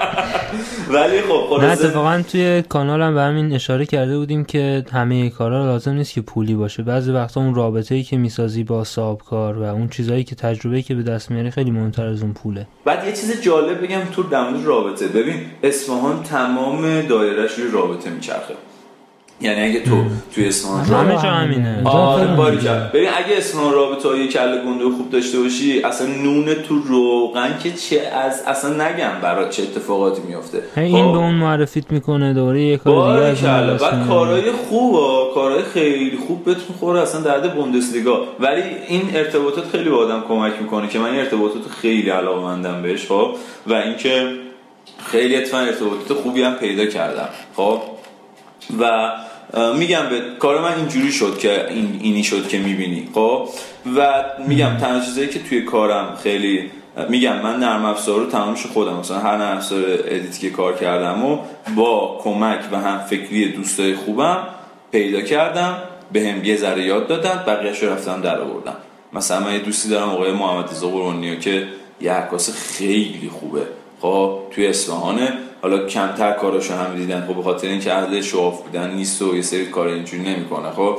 ولی 0.90 1.20
خب 1.20 1.60
نه 1.60 1.72
اتفاقا 1.72 2.22
توی 2.30 2.62
کانال 2.62 3.02
هم 3.02 3.14
به 3.14 3.20
همین 3.20 3.54
اشاره 3.54 3.86
کرده 3.86 4.18
بودیم 4.18 4.44
که 4.44 4.84
همه 4.92 5.30
کارا 5.30 5.64
لازم 5.64 5.92
نیست 5.92 6.12
که 6.12 6.20
پولی 6.20 6.54
باشه. 6.54 6.82
بعضی 6.82 7.12
وقتا 7.12 7.40
اون 7.40 7.54
رابطه 7.54 7.94
ای 7.94 8.02
که 8.02 8.16
می‌سازی 8.16 8.64
با 8.64 8.84
صاحب 8.84 9.18
کار 9.18 9.58
و 9.58 9.62
اون 9.62 9.88
چیزایی 9.88 10.24
که 10.24 10.34
تجربه 10.34 10.82
که 10.82 10.94
به 10.94 11.02
دست 11.02 11.30
میاری 11.30 11.50
خیلی 11.50 11.70
مهمتر 11.70 12.06
از 12.06 12.22
اون 12.22 12.32
پوله. 12.32 12.66
بعد 12.84 13.04
یه 13.06 13.12
چیز 13.12 13.40
جالب 13.42 13.82
بگم 13.82 14.00
تو 14.12 14.22
در 14.22 14.50
رابطه. 14.50 15.06
ببین 15.06 15.40
اصفهان 15.62 16.22
تمام 16.22 17.00
دایرهش 17.00 17.52
روی 17.52 17.70
رابطه 17.70 18.10
میچرخه. 18.10 18.54
یعنی 19.40 19.60
اگه 19.60 19.80
تو 19.80 20.04
توی 20.34 20.48
اصفهان 20.48 20.84
همه 20.84 21.14
جا 21.14 21.18
همینه. 21.18 21.82
آره 21.84 22.26
ببین 22.94 23.08
اگه 23.08 23.36
اصفهان 23.36 23.72
رابطه 23.72 24.08
های 24.08 24.28
کله 24.28 24.62
گنده 24.64 24.84
خوب 24.84 25.10
داشته 25.10 25.40
باشی 25.40 25.82
اصلا 25.82 26.06
نون 26.06 26.54
تو 26.54 26.78
روغن 26.78 27.58
که 27.62 27.72
چه 27.72 28.00
از 28.00 28.42
اصلا 28.46 28.88
نگم 28.88 29.20
برات 29.22 29.50
چه 29.50 29.62
اتفاقاتی 29.62 30.22
میفته. 30.28 30.62
این 30.76 31.06
خب. 31.06 31.12
به 31.12 31.18
اون 31.18 31.34
معرفیت 31.34 31.90
می‌کنه 31.90 32.34
دوره 32.34 32.62
یه 32.62 32.76
کار 32.76 33.30
دیگه 33.30 33.48
بعد 33.50 34.06
کارهای 34.08 34.52
خوب 34.52 34.94
کارهای 35.34 35.62
خیلی 35.74 36.18
خوب 36.26 36.44
بهت 36.44 36.58
می‌خوره 36.68 37.00
اصلا 37.00 37.20
درد 37.20 37.54
بوندسلیگا. 37.54 38.24
ولی 38.40 38.62
این 38.88 39.02
ارتباطات 39.14 39.64
خیلی 39.72 39.90
به 39.90 39.96
آدم 39.96 40.24
کمک 40.28 40.52
می‌کنه 40.60 40.88
که 40.88 40.98
من 40.98 41.10
این 41.10 41.20
ارتباطات 41.20 41.62
خیلی 41.80 42.10
علاقه 42.10 42.82
بهش 42.82 43.06
خب. 43.06 43.30
و 43.66 43.74
اینکه 43.74 44.28
خیلی 45.06 45.36
اتفاقا 45.36 45.62
ارتباطات 45.62 46.18
خوبی 46.18 46.42
هم 46.42 46.54
پیدا 46.54 46.86
کردم 46.86 47.28
خب. 47.56 47.80
و 48.80 49.12
میگم 49.78 50.08
به 50.10 50.20
کار 50.38 50.60
من 50.60 50.74
اینجوری 50.74 51.12
شد 51.12 51.38
که 51.38 51.68
این 51.70 52.00
اینی 52.02 52.24
شد 52.24 52.48
که 52.48 52.58
می‌بینی 52.58 53.08
خب؟ 53.14 53.48
و 53.96 54.24
میگم 54.48 54.76
تنها 54.76 55.00
چیزایی 55.00 55.28
که 55.28 55.38
توی 55.38 55.62
کارم 55.62 56.16
خیلی 56.22 56.70
میگم 57.08 57.42
من 57.42 57.60
نرم 57.60 57.84
افزار 57.84 58.20
رو 58.20 58.26
تمامش 58.26 58.66
خودم. 58.66 58.96
مثلا 58.96 59.18
هر 59.18 59.36
نرم 59.36 59.56
افزار 59.56 59.84
ادیت 60.04 60.38
که 60.38 60.50
کار 60.50 60.76
کردم 60.76 61.24
و 61.24 61.38
با 61.76 62.20
کمک 62.22 62.60
و 62.72 62.76
هم 62.76 62.98
فکری 62.98 63.52
دوستای 63.52 63.94
خوبم 63.94 64.46
پیدا 64.92 65.20
کردم 65.20 65.78
به 66.12 66.28
هم 66.28 66.44
یه 66.44 66.56
ذره 66.56 66.84
یاد 66.84 67.06
دادن 67.06 67.44
بقیهش 67.46 67.82
رو 67.82 67.92
رفتم 67.92 68.20
در 68.20 68.40
آوردم. 68.40 68.76
مثلا 69.12 69.40
من 69.40 69.52
یه 69.52 69.58
دوستی 69.58 69.88
دارم 69.88 70.08
آقای 70.08 70.32
محمد 70.32 70.70
رزا 70.70 70.90
که 71.40 71.68
یه 72.00 72.12
عکاس 72.12 72.76
خیلی 72.76 73.30
خوبه. 73.40 73.62
خب 74.00 74.38
توی 74.50 74.66
اصفهانه. 74.66 75.32
حالا 75.62 75.86
کمتر 75.86 76.32
کاراشو 76.32 76.74
هم 76.74 76.96
دیدن. 76.96 77.26
خب 77.26 77.34
به 77.34 77.42
خاطر 77.42 77.68
اینکه 77.68 77.94
اهل 77.94 78.20
شواف 78.20 78.62
بودن 78.62 78.94
نیست 78.94 79.22
و 79.22 79.36
یه 79.36 79.42
سری 79.42 79.66
کار 79.66 79.88
اینجوری 79.88 80.22
نمی‌کنه. 80.22 80.70
خب 80.70 80.96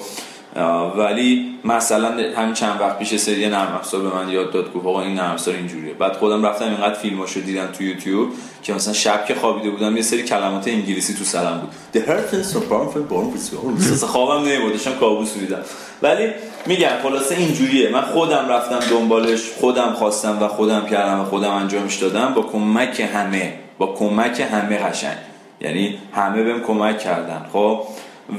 ولی 0.97 1.45
مثلا 1.63 2.07
همین 2.35 2.53
چند 2.53 2.81
وقت 2.81 2.99
پیش 2.99 3.15
سری 3.15 3.49
نرم 3.49 3.75
افزار 3.75 4.01
به 4.01 4.15
من 4.15 4.29
یاد 4.29 4.51
داد 4.51 4.73
گفت 4.73 4.85
آقا 4.85 5.01
این 5.01 5.15
نرم 5.15 5.31
افزار 5.31 5.55
اینجوریه. 5.55 5.93
بعد 5.93 6.13
خودم 6.13 6.45
رفتم 6.45 6.65
اینقدر 6.65 6.93
فیلماشو 6.93 7.39
دیدم 7.39 7.65
تو 7.65 7.83
یوتیوب 7.83 8.29
که 8.63 8.73
مثلا 8.73 8.93
شب 8.93 9.25
که 9.25 9.35
خوابیده 9.35 9.69
بودم 9.69 9.95
یه 9.95 10.01
سری 10.01 10.23
کلمات 10.23 10.67
انگلیسی 10.67 11.13
تو 11.13 11.23
سرم 11.23 11.62
بود. 11.62 12.03
The 12.03 12.07
hurts 12.07 12.53
so 12.53 12.57
powerful 12.57 14.05
خوابم 14.05 14.45
نمیبود 14.45 14.71
داشتم 14.71 14.93
کابوس 14.99 15.35
می‌دیدم. 15.35 15.62
ولی 16.01 16.29
میگم 16.65 16.89
خلاصه 17.03 17.35
اینجوریه. 17.35 17.89
من 17.89 18.01
خودم 18.01 18.47
رفتم 18.49 18.79
دنبالش 18.89 19.41
خودم 19.59 19.93
خواستم 19.93 20.43
و 20.43 20.47
خودم 20.47 20.85
کردم 20.85 21.19
و 21.19 21.23
خودم 21.23 21.51
انجامش 21.51 21.95
دادم. 21.95 22.33
با 22.33 22.41
کمک 22.41 22.99
همه 22.99 23.53
با 23.77 23.88
کمک 23.88 24.39
همه 24.39 24.77
قشنگ. 24.77 25.17
یعنی 25.62 25.97
همه 26.13 26.43
بهم 26.43 26.62
کمک 26.62 26.99
کردن. 26.99 27.45
خب؟ 27.53 27.83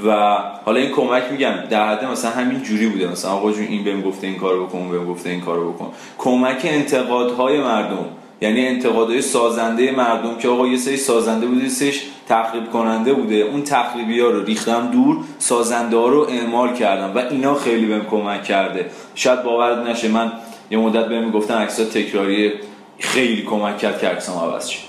و 0.05 0.37
حالا 0.65 0.79
این 0.79 0.91
کمک 0.91 1.23
میگم 1.31 1.53
در 1.69 1.89
حد 1.89 2.05
مثلا 2.05 2.31
همین 2.31 2.63
جوری 2.63 2.87
بوده. 2.87 3.07
مثلا 3.07 3.31
آقا 3.31 3.51
جون 3.51 3.65
این 3.67 3.83
بهم 3.83 4.01
گفته 4.01 4.27
این 4.27 4.37
کارو 4.37 4.65
بکن 4.65 4.89
بهم 4.89 5.05
گفته 5.05 5.29
این 5.29 5.41
کارو 5.41 5.71
بکن. 5.71 5.91
کمک 6.17 6.61
انتقادهای 6.63 7.59
مردم. 7.59 8.05
یعنی 8.41 8.67
انتقادهای 8.67 9.21
سازنده 9.21 9.91
مردم 9.91 10.37
که 10.37 10.47
آقا 10.47 10.67
یه 10.67 10.77
سری 10.77 10.97
سازنده 10.97 11.47
بوده 11.47 11.69
سش 11.69 12.01
تخریب 12.29 12.71
کننده 12.71 13.13
بوده. 13.13 13.35
اون 13.35 13.63
تخریبی 13.63 14.19
ها 14.19 14.27
رو 14.27 14.43
ریختم 14.43 14.91
دور 14.91 15.17
سازنده 15.37 15.97
ها 15.97 16.07
رو 16.07 16.27
اعمال 16.29 16.73
کردم 16.73 17.15
و 17.15 17.17
اینا 17.31 17.55
خیلی 17.55 17.85
بهم 17.85 18.05
کمک 18.05 18.43
کرده. 18.43 18.85
شاید 19.15 19.43
باورت 19.43 19.87
نشه 19.87 20.07
من 20.07 20.31
یه 20.71 20.77
مدت 20.77 21.05
بهم 21.05 21.31
گفتن 21.31 21.57
عکسات 21.57 21.89
تکراری 21.89 22.51
خیلی 22.99 23.41
کمک 23.41 23.77
کرد 23.77 24.01
که 24.01 24.07
عکسام 24.07 24.37
عوض 24.37 24.67
شد 24.67 24.79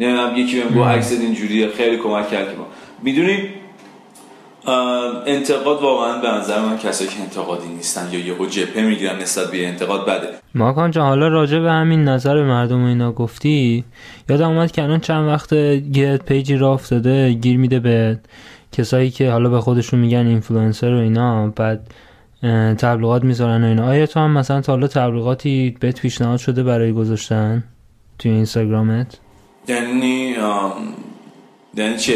نمی‌دونم 0.00 0.36
یکی 0.36 0.60
بهم 0.60 0.80
گفت 0.80 0.88
عکس 0.88 1.12
اینجوریه 1.12 1.68
خیلی 1.68 1.96
کمک 1.96 2.30
کرد 2.30 2.56
می‌دونی؟ 3.02 3.59
انتقاد 5.26 5.82
واقعا 5.82 6.20
به 6.20 6.28
نظر 6.28 6.60
من 6.60 6.78
کسایی 6.78 7.10
که 7.10 7.20
انتقادی 7.20 7.68
نیستن 7.68 8.08
یا 8.12 8.20
یهو 8.20 8.46
جبهه 8.46 8.82
می‌گیرن 8.82 9.18
نسبت 9.18 9.50
به 9.50 9.68
انتقاد 9.68 10.06
بده. 10.06 10.28
ماکان 10.54 10.90
جان 10.90 11.06
حالا 11.06 11.28
راجع 11.28 11.58
به 11.58 11.70
همین 11.70 12.04
نظر 12.04 12.42
مردم 12.42 12.84
اینا 12.84 13.12
گفتی 13.12 13.84
یادم 14.28 14.48
اومد 14.48 14.72
که 14.72 14.82
الان 14.82 15.00
چند 15.00 15.28
وقت 15.28 15.52
یه 15.52 16.20
page 16.26 16.50
ی 16.50 16.56
را 16.56 16.72
افتاده 16.72 17.32
گیر 17.32 17.58
میده 17.58 17.80
به 17.80 18.18
کسایی 18.72 19.10
که 19.10 19.30
حالا 19.30 19.50
به 19.50 19.60
خودشون 19.60 20.00
میگن 20.00 20.26
اینفلوئنسر 20.26 20.94
و 20.94 20.98
اینا 20.98 21.46
بعد 21.46 21.90
تبلیغات 22.78 23.24
می‌ذارن 23.24 23.64
و 23.64 23.66
اینا. 23.66 23.86
آیا 23.86 24.06
تو 24.06 24.20
هم 24.20 24.30
مثلا 24.30 24.60
تا 24.60 24.72
حالا 24.72 24.86
تبلیغاتی 24.86 25.76
بهت 25.80 26.00
پیشنهاد 26.00 26.38
شده 26.38 26.62
برای 26.62 26.92
گذاشتن 26.92 27.64
توی 28.18 28.30
اینستاگرامت؟ 28.30 29.18
یعنی 29.68 30.34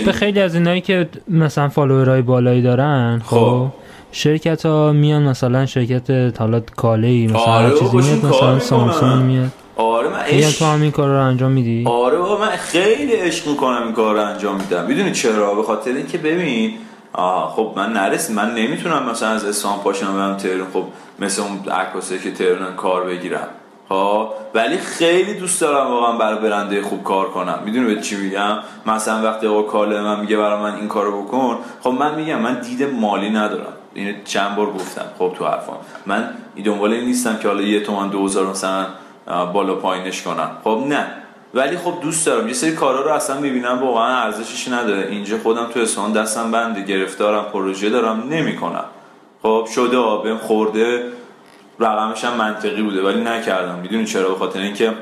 به 0.04 0.12
خیلی 0.12 0.40
از 0.40 0.54
اینایی 0.54 0.80
که 0.80 1.08
مثلا 1.28 1.68
فالوورای 1.68 2.22
بالایی 2.22 2.62
دارن 2.62 3.22
خب, 3.24 3.36
خب. 3.36 3.66
شرکت 4.12 4.66
ها 4.66 4.92
میان 4.92 5.22
مثلا 5.22 5.66
شرکت 5.66 6.40
حالا 6.40 6.60
کاله 6.60 7.08
ای 7.08 7.26
مثلا 7.26 7.40
آره 7.40 7.78
چیزی 7.78 7.96
میاد 7.96 8.26
مثلا 8.26 8.58
سامسونگ 8.58 9.24
میاد. 9.24 9.50
آره 9.76 10.08
من 10.08 10.18
عشق 10.18 10.58
تو 10.58 10.64
همین 10.64 10.90
کار 10.90 11.08
رو 11.08 11.24
انجام 11.24 11.52
میدی؟ 11.52 11.84
آره 11.86 12.18
بابا 12.18 12.38
من 12.38 12.50
خیلی 12.56 13.12
عشق 13.12 13.48
می‌کنم 13.48 13.82
این 13.84 13.92
کار 13.92 14.14
رو 14.14 14.22
انجام 14.22 14.56
میدم. 14.56 14.86
می‌دونی 14.86 15.12
چرا؟ 15.12 15.54
به 15.54 15.62
خاطر 15.62 15.90
اینکه 15.90 16.18
ببین 16.18 16.72
آه 17.12 17.52
خب 17.56 17.72
من 17.76 17.92
نرس 17.92 18.30
من 18.30 18.54
نمی‌تونم 18.54 19.10
مثلا 19.10 19.28
از 19.28 19.44
اسلام 19.44 19.78
پاشم 19.78 20.14
برم 20.14 20.36
تهران 20.36 20.66
خب 20.72 20.84
مثل 21.18 21.42
اون 21.42 21.58
عکاسایی 21.74 22.20
که 22.20 22.30
تهران 22.30 22.76
کار 22.76 23.04
بگیرم. 23.04 23.48
ها 23.90 24.34
ولی 24.54 24.76
خیلی 24.76 25.34
دوست 25.34 25.60
دارم 25.60 25.90
واقعا 25.90 26.18
برای 26.18 26.38
برنده 26.38 26.82
خوب 26.82 27.04
کار 27.04 27.30
کنم. 27.30 27.58
می‌دونی 27.64 27.94
به 27.94 28.00
چی 28.00 28.16
میگم؟ 28.16 28.58
مثلا 28.86 29.22
وقتی 29.22 29.46
آقا 29.46 29.62
کاله 29.62 30.00
من 30.00 30.20
میگه 30.20 30.36
برای 30.36 30.60
من 30.60 30.74
این 30.74 30.88
کارو 30.88 31.22
بکن 31.22 31.58
خب 31.82 31.90
من 31.90 32.14
میگم 32.14 32.38
من 32.38 32.60
دید 32.60 32.82
مالی 32.82 33.30
ندارم. 33.30 33.72
اینو 33.94 34.12
چند 34.24 34.56
بار 34.56 34.66
گفتم 34.66 35.04
خب 35.18 35.32
تو 35.38 35.44
حرفام. 35.46 35.76
من 36.06 36.30
این 36.54 36.64
دنبال 36.64 36.92
این 36.92 37.04
نیستم 37.04 37.36
که 37.36 37.48
حالا 37.48 37.62
یه 37.62 37.80
تومن 37.80 38.08
دوزار 38.08 38.46
مثلا 38.46 38.86
بالا 39.52 39.74
پایینش 39.74 40.22
کنم. 40.22 40.50
خب 40.64 40.84
نه. 40.88 41.06
ولی 41.54 41.76
خب 41.76 41.92
دوست 42.02 42.26
دارم. 42.26 42.48
یه 42.48 42.54
سری 42.54 42.72
کارا 42.72 43.02
رو 43.02 43.10
اصلا 43.10 43.40
می‌بینم 43.40 43.78
واقعا 43.82 44.22
ارزشش 44.22 44.68
نداره. 44.68 45.06
اینجا 45.10 45.38
خودم 45.38 45.66
تو 45.66 45.80
اصفهان 45.80 46.12
دستم 46.12 46.50
بنده. 46.50 46.82
گرفتارم 46.82 47.44
پروژه 47.44 47.90
دارم 47.90 48.24
نمی‌کنم. 48.30 48.84
خب 49.42 49.68
شده 49.74 49.96
آبم 49.96 50.36
خورده. 50.36 51.04
رقمش 51.80 52.24
هم 52.24 52.34
منطقی 52.34 52.82
بوده 52.82 53.02
ولی 53.02 53.20
نکردم. 53.20 53.78
می‌دونی 53.78 54.04
چرا؟ 54.04 54.28
به 54.28 54.38
خاطر 54.38 54.60
اینکه 54.60 54.92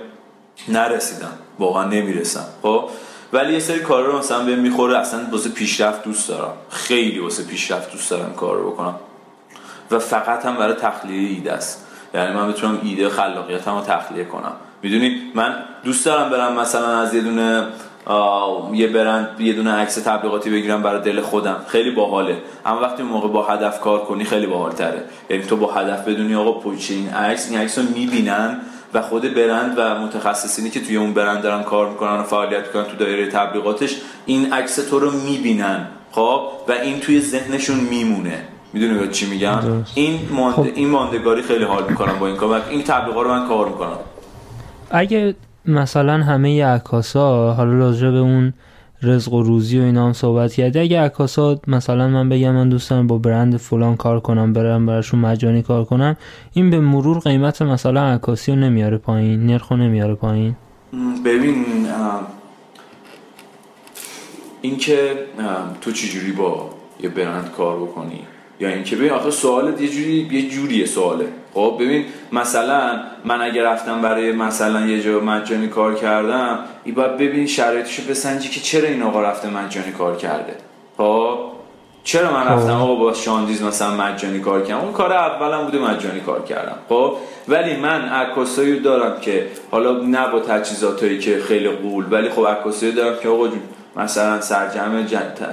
نرسیدم. 0.69 1.33
واقعا 1.59 1.85
نمی‌رسم. 1.85 2.45
خب؟ 2.63 2.89
ولی 3.33 3.53
یه 3.53 3.59
سری 3.59 3.81
کار 3.81 4.05
رو 4.05 4.19
مثلا 4.19 4.45
بهم 4.45 4.59
می‌خوره 4.59 4.99
اصلا 4.99 5.21
واسه 5.33 5.51
پیشرفت 5.51 6.05
دوست 6.05 6.29
دارم. 6.29 6.53
خیلی 6.71 7.19
واسه 7.19 7.45
پیشرفت 7.45 7.93
دوست 7.93 8.11
دارم 8.11 8.35
کار 8.35 8.57
رو 8.57 8.71
بکنم. 8.71 8.95
و 9.91 9.99
فقط 9.99 10.47
هم 10.47 10.57
برای 10.57 10.75
تخلیه 10.75 11.29
ایده 11.29 11.53
است. 11.53 11.87
یعنی 12.15 12.35
من 12.35 12.53
بتونم 12.53 12.79
ایده 12.83 13.09
خلاقیتم 13.09 13.75
رو 13.75 13.81
تخلیه 13.81 14.25
کنم. 14.25 14.53
می‌دونی؟ 14.83 15.33
من 15.35 15.55
دوست 15.85 16.07
دارم 16.07 16.31
برم 16.31 16.53
مثلا 16.53 17.01
از 17.01 17.15
یه 17.15 17.21
دونه 17.21 17.67
یه 18.73 18.87
برند 18.87 19.41
یه 19.41 19.53
دونه 19.53 19.71
عکس 19.71 19.95
تبلیغاتی 19.95 20.51
بگیرم 20.51 20.83
برای 20.83 21.03
دل 21.03 21.21
خودم. 21.21 21.57
خیلی 21.69 21.91
باحاله. 21.91 22.37
اما 22.67 22.81
وقتی 22.81 23.03
موقع 23.03 23.29
با 23.29 23.47
هدف 23.47 23.81
کار 23.81 24.05
کنی 24.05 24.25
خیلی 24.25 24.47
باحالتره. 24.47 25.05
یعنی 25.31 25.43
تو 25.43 25.57
با 25.57 25.73
هدف 25.73 26.09
بدونی 26.09 26.35
آقا 26.35 26.53
پوچه 26.53 26.95
این 26.95 27.09
عکس 27.09 27.51
این 27.51 27.61
عکس 27.61 27.79
رو 27.79 27.85
می‌بینن 27.95 28.61
و 28.95 29.03
خود 29.03 29.35
برند 29.35 29.75
و 29.77 29.99
متخصصینی 29.99 30.71
که 30.71 30.81
توی 30.81 30.97
اون 30.97 31.15
برند 31.15 31.43
دارن 31.43 31.63
کار 31.63 31.89
می‌کنن 31.89 32.21
و 32.21 32.23
فعالیت 32.23 32.67
می‌کنن 32.67 32.85
تو 32.85 32.97
دایره 32.97 33.27
تبلیغاتش 33.27 33.97
این 34.27 34.53
عکس 34.53 34.77
تو 34.77 34.99
رو 35.01 35.11
می‌بینن. 35.11 35.87
خب؟ 36.11 36.43
و 36.69 36.73
این 36.73 37.01
توی 37.01 37.21
ذهنشون 37.21 37.77
میمونه. 37.77 38.45
می‌دونی 38.73 39.09
چی 39.09 39.27
میگم؟ 39.27 39.85
این 39.95 40.19
خب. 40.53 40.67
این 40.75 40.89
ماندگاری 40.89 41.43
خیلی 41.43 41.65
حال 41.65 41.85
می‌کنم 41.89 42.19
با 42.19 42.27
این 42.27 42.37
کار. 42.37 42.63
این 42.71 42.83
تبلیغات 42.83 43.25
رو 43.25 43.31
من 43.31 43.49
کار 43.49 43.69
می‌کنم. 43.69 43.99
اگه 44.91 45.35
مثلا 45.67 46.23
همه 46.23 46.65
عکاسا 46.65 47.53
حالا 47.53 47.79
راجع 47.79 48.11
به 48.11 48.19
اون 48.19 48.53
رزق 49.03 49.33
و 49.33 49.43
روزی 49.43 49.79
و 49.81 49.83
اینا 49.83 50.07
هم 50.07 50.13
صحبت 50.13 50.53
کردی. 50.53 50.79
اگه 50.79 51.01
عکاسا 51.01 51.61
مثلا 51.67 52.09
من 52.09 52.29
بگم 52.29 52.55
من 52.55 52.69
دوستم 52.69 53.07
با 53.07 53.19
برند 53.19 53.57
فلان 53.57 53.97
کار 53.97 54.21
کنم 54.21 54.53
برم 54.53 54.87
براشون 54.87 55.21
مجانی 55.21 55.63
کار 55.63 55.85
کنم 55.85 56.17
این 56.53 56.71
به 56.71 56.81
مرور 56.81 57.19
قیمت 57.19 57.63
مثلا 57.63 58.03
عکاسی 58.03 58.53
رو 58.53 58.59
نمیاره 58.59 58.99
پایین 58.99 59.47
نرخ 59.47 59.69
رو 59.69 59.77
نمیاره 59.77 60.15
پایین. 60.15 60.57
ببین 61.25 61.65
اینکه 64.61 65.15
تو 65.81 65.93
چجوری 65.93 66.33
با 66.33 66.71
یه 67.01 67.09
برند 67.09 67.51
کار 67.51 67.77
بکنی؟ 67.77 68.21
یا 68.63 68.69
اینکه 68.69 68.97
ببین 68.97 69.11
آخه 69.11 69.31
سوالت 69.31 69.81
یه 69.81 69.89
جوری 69.89 70.29
یه 70.31 70.49
جوریه 70.49 70.87
سواله. 70.87 71.29
خب 71.55 71.77
ببین 71.81 72.05
مثلا 72.33 73.03
من 73.25 73.43
اگه 73.43 73.63
رفتم 73.63 74.03
برای 74.03 74.33
مثلا 74.33 74.87
یه 74.87 75.03
جا 75.03 75.21
مجانی 75.21 75.69
کار 75.69 75.95
کردم 75.95 76.59
این 76.85 76.95
باید 76.95 77.17
ببین 77.17 77.47
شرایطشو 77.47 78.03
بسنجی 78.11 78.49
که 78.49 78.61
چرا 78.61 78.89
این 78.89 79.03
آقا 79.03 79.23
رفته 79.23 79.51
مجانی 79.51 79.93
کار 79.93 80.17
کرده. 80.17 80.55
خب؟ 80.97 81.39
چرا 82.05 82.33
من 82.33 82.47
رفتم 82.47 82.75
خب. 82.75 82.83
آقا 82.83 82.95
با 82.95 83.13
شاندیز 83.13 83.63
مثلا 83.63 83.91
مجانی 83.91 84.41
کار 84.41 84.63
کردم؟ 84.63 84.81
اون 84.81 84.93
کار 84.93 85.13
اولم 85.13 85.65
بوده 85.65 85.79
مجانی 85.79 86.21
کار 86.21 86.43
کردم. 86.45 86.77
خب؟ 86.89 87.17
ولی 87.49 87.77
من 87.77 88.01
عکاسایی 88.09 88.81
دارم 88.81 89.21
که 89.21 89.47
حالا 89.71 89.93
نه 89.93 90.29
با 90.29 90.41
تجهیزاتایی 90.41 91.19
که 91.19 91.41
خیلی 91.41 91.69
قول 91.69 92.05
ولی 92.11 92.31
خب 92.31 92.47
عکاسایی 92.47 92.93
دارم 92.93 93.19
که 93.23 93.29
آقا 93.29 93.49
مثلا 93.97 94.41
سرجم 94.41 95.07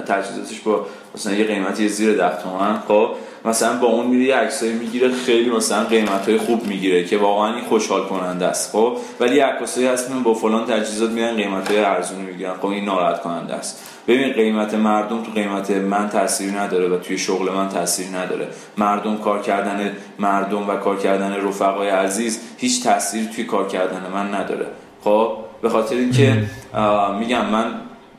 تجهیزاتش 0.06 0.60
با 0.60 0.86
مثلا 1.14 1.32
یه 1.32 1.44
قیمتی 1.44 1.88
زیر 1.88 2.16
ده 2.16 2.42
تومن 2.42 2.78
خب؟ 2.88 3.08
مثلا 3.44 3.80
با 3.80 3.86
اون 3.86 4.06
میره 4.06 4.24
یه 4.62 4.72
می‌گیره 4.78 5.12
خیلی 5.12 5.50
مثلا 5.50 5.84
قیمت 5.84 6.28
های 6.28 6.38
خوب 6.38 6.66
می‌گیره 6.66 7.04
که 7.04 7.18
واقعا 7.18 7.54
این 7.54 7.64
خوشحال 7.64 8.04
کننده 8.04 8.46
است 8.46 8.72
خب؟ 8.72 8.96
ولی 9.20 9.38
عکاسایی 9.38 9.86
هستن 9.86 10.22
با 10.22 10.34
فلان 10.34 10.66
تجهیزات 10.66 11.10
میرن 11.10 11.36
قیمت 11.36 11.70
های 11.70 11.78
ارزونی 11.78 12.22
می‌گیرن 12.22 12.54
خب؟ 12.54 12.66
این 12.66 12.84
ناراحت 12.84 13.22
کننده 13.22 13.54
است. 13.54 13.86
ببین 14.08 14.32
قیمت 14.32 14.74
مردم 14.74 15.22
تو 15.22 15.32
قیمت 15.32 15.70
من 15.70 16.08
تاثیر 16.08 16.50
نداره 16.50 16.88
و 16.88 16.98
توی 16.98 17.18
شغل 17.18 17.52
من 17.52 17.68
تاثیر 17.68 18.06
نداره. 18.16 18.48
مردم 18.78 19.16
کار 19.16 19.42
کردن 19.42 19.92
مردم 20.18 20.68
و 20.68 20.76
کار 20.76 20.96
کردن 20.96 21.48
رفقای 21.48 21.88
عزیز 21.88 22.40
هیچ 22.58 22.84
تاثیری 22.84 23.28
توی 23.34 23.44
کار 23.44 23.68
کردن 23.68 24.02
من 24.14 24.34
نداره. 24.34 24.66
خب؟ 25.04 25.36
به 25.62 25.68
خاطر 25.68 25.96
اینکه 25.96 26.42
میگم 27.18 27.46
من 27.46 27.64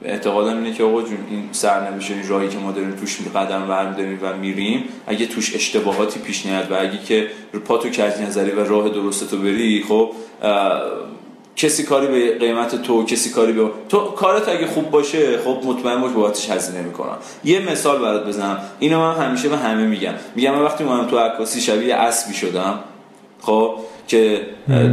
اعتقادم 0.06 0.58
اینه 0.58 0.74
که 0.74 0.84
آقا 0.84 1.02
جون 1.02 1.18
این 1.30 1.50
سرنوشت 1.52 2.12
این 2.12 2.28
راهی 2.28 2.50
که 2.50 2.58
ما 2.58 2.72
داریم 2.72 2.92
توش 2.92 3.18
قدم 3.36 3.94
داریم 3.98 4.20
و 4.22 4.38
میریم 4.38 4.84
اگه 5.08 5.26
توش 5.26 5.56
اشتباهاتی 5.56 6.20
پیش 6.20 6.46
نیاد 6.46 6.72
و 6.72 6.76
اگه 6.80 7.04
که 7.08 7.28
پا 7.66 7.78
تو 7.78 7.90
کج 7.90 8.22
نظری 8.22 8.52
و 8.52 8.64
راه 8.64 8.90
درست 8.90 9.30
تو 9.30 9.38
بری 9.38 9.86
خب 9.88 10.12
کسی 11.56 11.84
کاری 11.84 12.08
به 12.08 12.38
قیمت 12.38 12.82
تو 12.82 13.06
کسی 13.06 13.30
کاری 13.30 13.54
به 13.54 13.70
تو 13.90 14.00
کارت 14.00 14.50
اگه 14.50 14.68
خوب 14.68 14.92
باشه 14.92 15.38
خب 15.38 15.60
مطمئن 15.66 16.02
باش 16.02 16.12
بابتش 16.12 16.50
هزینه 16.50 16.82
می‌کنم 16.82 17.18
یه 17.44 17.72
مثال 17.72 18.02
برات 18.02 18.28
بزنم. 18.28 18.58
اینو 18.80 19.00
من 19.00 19.16
همیشه 19.16 19.50
به 19.50 19.58
همه 19.58 19.88
میگم. 19.88 20.14
میگم 20.36 20.56
من 20.56 20.62
وقتی 20.62 20.84
من 20.84 21.08
تو 21.08 21.18
عکاسی 21.18 21.62
شبیه 21.62 21.96
اسبی 21.96 22.34
شدم. 22.34 22.80
خب 23.42 23.76
که 24.08 24.46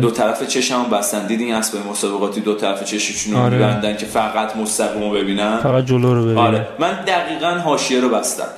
دو 0.03 0.11
طرف 0.11 0.49
چشم 0.49 0.91
بستن. 0.91 1.27
دیدین 1.27 1.55
اسب 1.55 1.87
مسابقاتی 1.91 2.41
دو 2.41 2.55
طرف 2.55 2.85
چششون 2.85 3.35
رو 3.35 3.41
آره. 3.41 3.97
که 3.99 4.07
فقط 4.07 4.57
مستقیم 4.57 5.03
رو 5.03 5.11
ببینن؟ 5.11 5.57
فقط 5.57 5.85
جلو 5.85 6.15
رو 6.15 6.23
ببینن. 6.23 6.39
آره. 6.39 6.69
من 6.79 7.05
دقیقا 7.07 7.49
حاشیه 7.51 8.01
رو 8.01 8.09
بستم. 8.09 8.49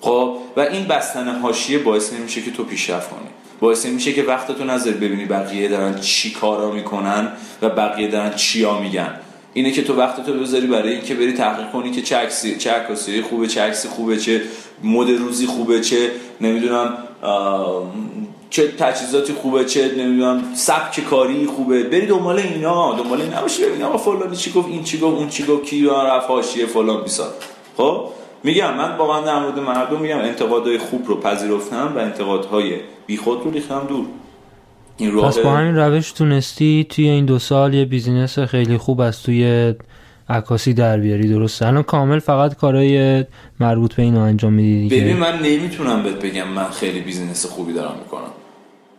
خب؟ 0.00 0.36
و 0.56 0.60
این 0.60 0.86
بستن 0.86 1.28
حاشیه 1.40 1.78
باعث 1.78 2.12
نمیشه 2.12 2.42
که 2.42 2.50
تو 2.50 2.64
پیشرفت 2.64 3.10
کنی. 3.10 3.28
باعث 3.60 3.86
میشه 3.86 4.12
که 4.12 4.22
وقتتو 4.22 4.64
نظر 4.64 4.90
ببینی 4.90 5.24
بقیه 5.24 5.68
دارن 5.68 6.00
چی 6.00 6.30
کارا 6.30 6.70
می‌کنن 6.70 7.28
و 7.62 7.68
بقیه 7.68 8.08
دارن 8.08 8.34
چیا 8.34 8.78
میگن. 8.78 9.10
اینه 9.54 9.70
که 9.70 9.82
تو 9.82 9.96
وقتتو 9.96 10.32
بذاری 10.34 10.66
برای 10.66 10.92
اینکه 10.92 11.14
بری 11.14 11.32
تحقیق 11.32 11.70
کنی 11.70 11.90
که 11.90 12.02
چه 12.02 12.16
عکسی 12.16 12.56
چه 12.56 12.70
عکاسی 12.70 13.22
خوبه 13.22 13.46
چه 13.46 13.62
عکسی 13.62 13.88
خوبه 13.88 14.16
چه 14.16 14.42
مد 14.84 15.10
روزی 15.10 15.46
خوبه 15.46 15.80
چه 15.80 16.10
نمی‌دونم 16.40 16.94
چه 18.50 18.68
تجهیزاتی 18.68 19.32
خوبه 19.32 19.64
چه 19.64 19.94
نمی‌دونم 19.98 20.44
سبک 20.54 21.00
کاری 21.00 21.46
خوبه. 21.46 21.82
بری 21.82 22.06
دنبال 22.06 22.38
اینا 22.38 22.94
دنبال 22.94 23.20
این 23.20 23.32
نباشی 23.32 23.64
ببین 23.64 23.82
آقا 23.82 23.98
فلانی 23.98 24.36
چی 24.36 24.52
گفت 24.52 24.68
این 24.68 24.84
چی 24.84 24.98
گفت 24.98 25.18
اون 25.18 25.28
چی 25.28 25.46
گفت 25.46 25.64
کی 25.64 25.86
رفت 25.86 26.28
حاشیه 26.28 26.66
فلان 26.66 27.02
بیسار. 27.02 27.28
خب؟ 27.76 28.08
میگم 28.44 28.74
من 28.74 28.96
واقعا 28.96 29.20
در 29.20 29.38
مورد 29.38 29.58
مردم 29.58 30.00
میگم 30.00 30.18
انتقادهای 30.18 30.78
خوب 30.78 31.08
رو 31.08 31.20
پذیرفتم 31.20 31.92
و 31.96 31.98
انتقادهای 31.98 32.72
بیخود 33.06 33.44
رو 33.44 33.50
ریختم 33.50 33.86
دور. 33.88 34.06
این 34.96 35.20
پس 35.20 35.38
با 35.38 35.50
همین 35.50 35.76
روش 35.76 36.12
تونستی 36.12 36.86
توی 36.90 37.08
این 37.08 37.24
دو 37.24 37.38
سال 37.38 37.74
یه 37.74 37.84
business 37.84 38.38
خیلی 38.38 38.78
خوب 38.78 39.00
از 39.00 39.22
توی 39.22 39.74
عکاسی 40.28 40.74
در 40.74 40.98
بیاری 40.98 41.28
درسته. 41.28 41.66
الان 41.66 41.82
کامل 41.82 42.18
فقط 42.18 42.54
کارهای 42.54 43.24
مربوط 43.60 43.94
به 43.94 44.02
اینو 44.02 44.20
انجام 44.20 44.52
میدی 44.52 44.88
دیگه. 44.88 45.02
ببین 45.02 45.16
من 45.16 45.38
نمی‌تونم 45.38 46.02
بهت 46.02 46.14
بگم 46.14 46.48
من 46.48 46.70
خیلی 46.70 47.00
business 47.00 47.46
خوبی 47.46 47.72
دارم 47.72 47.94
می‌کنم. 47.98 48.30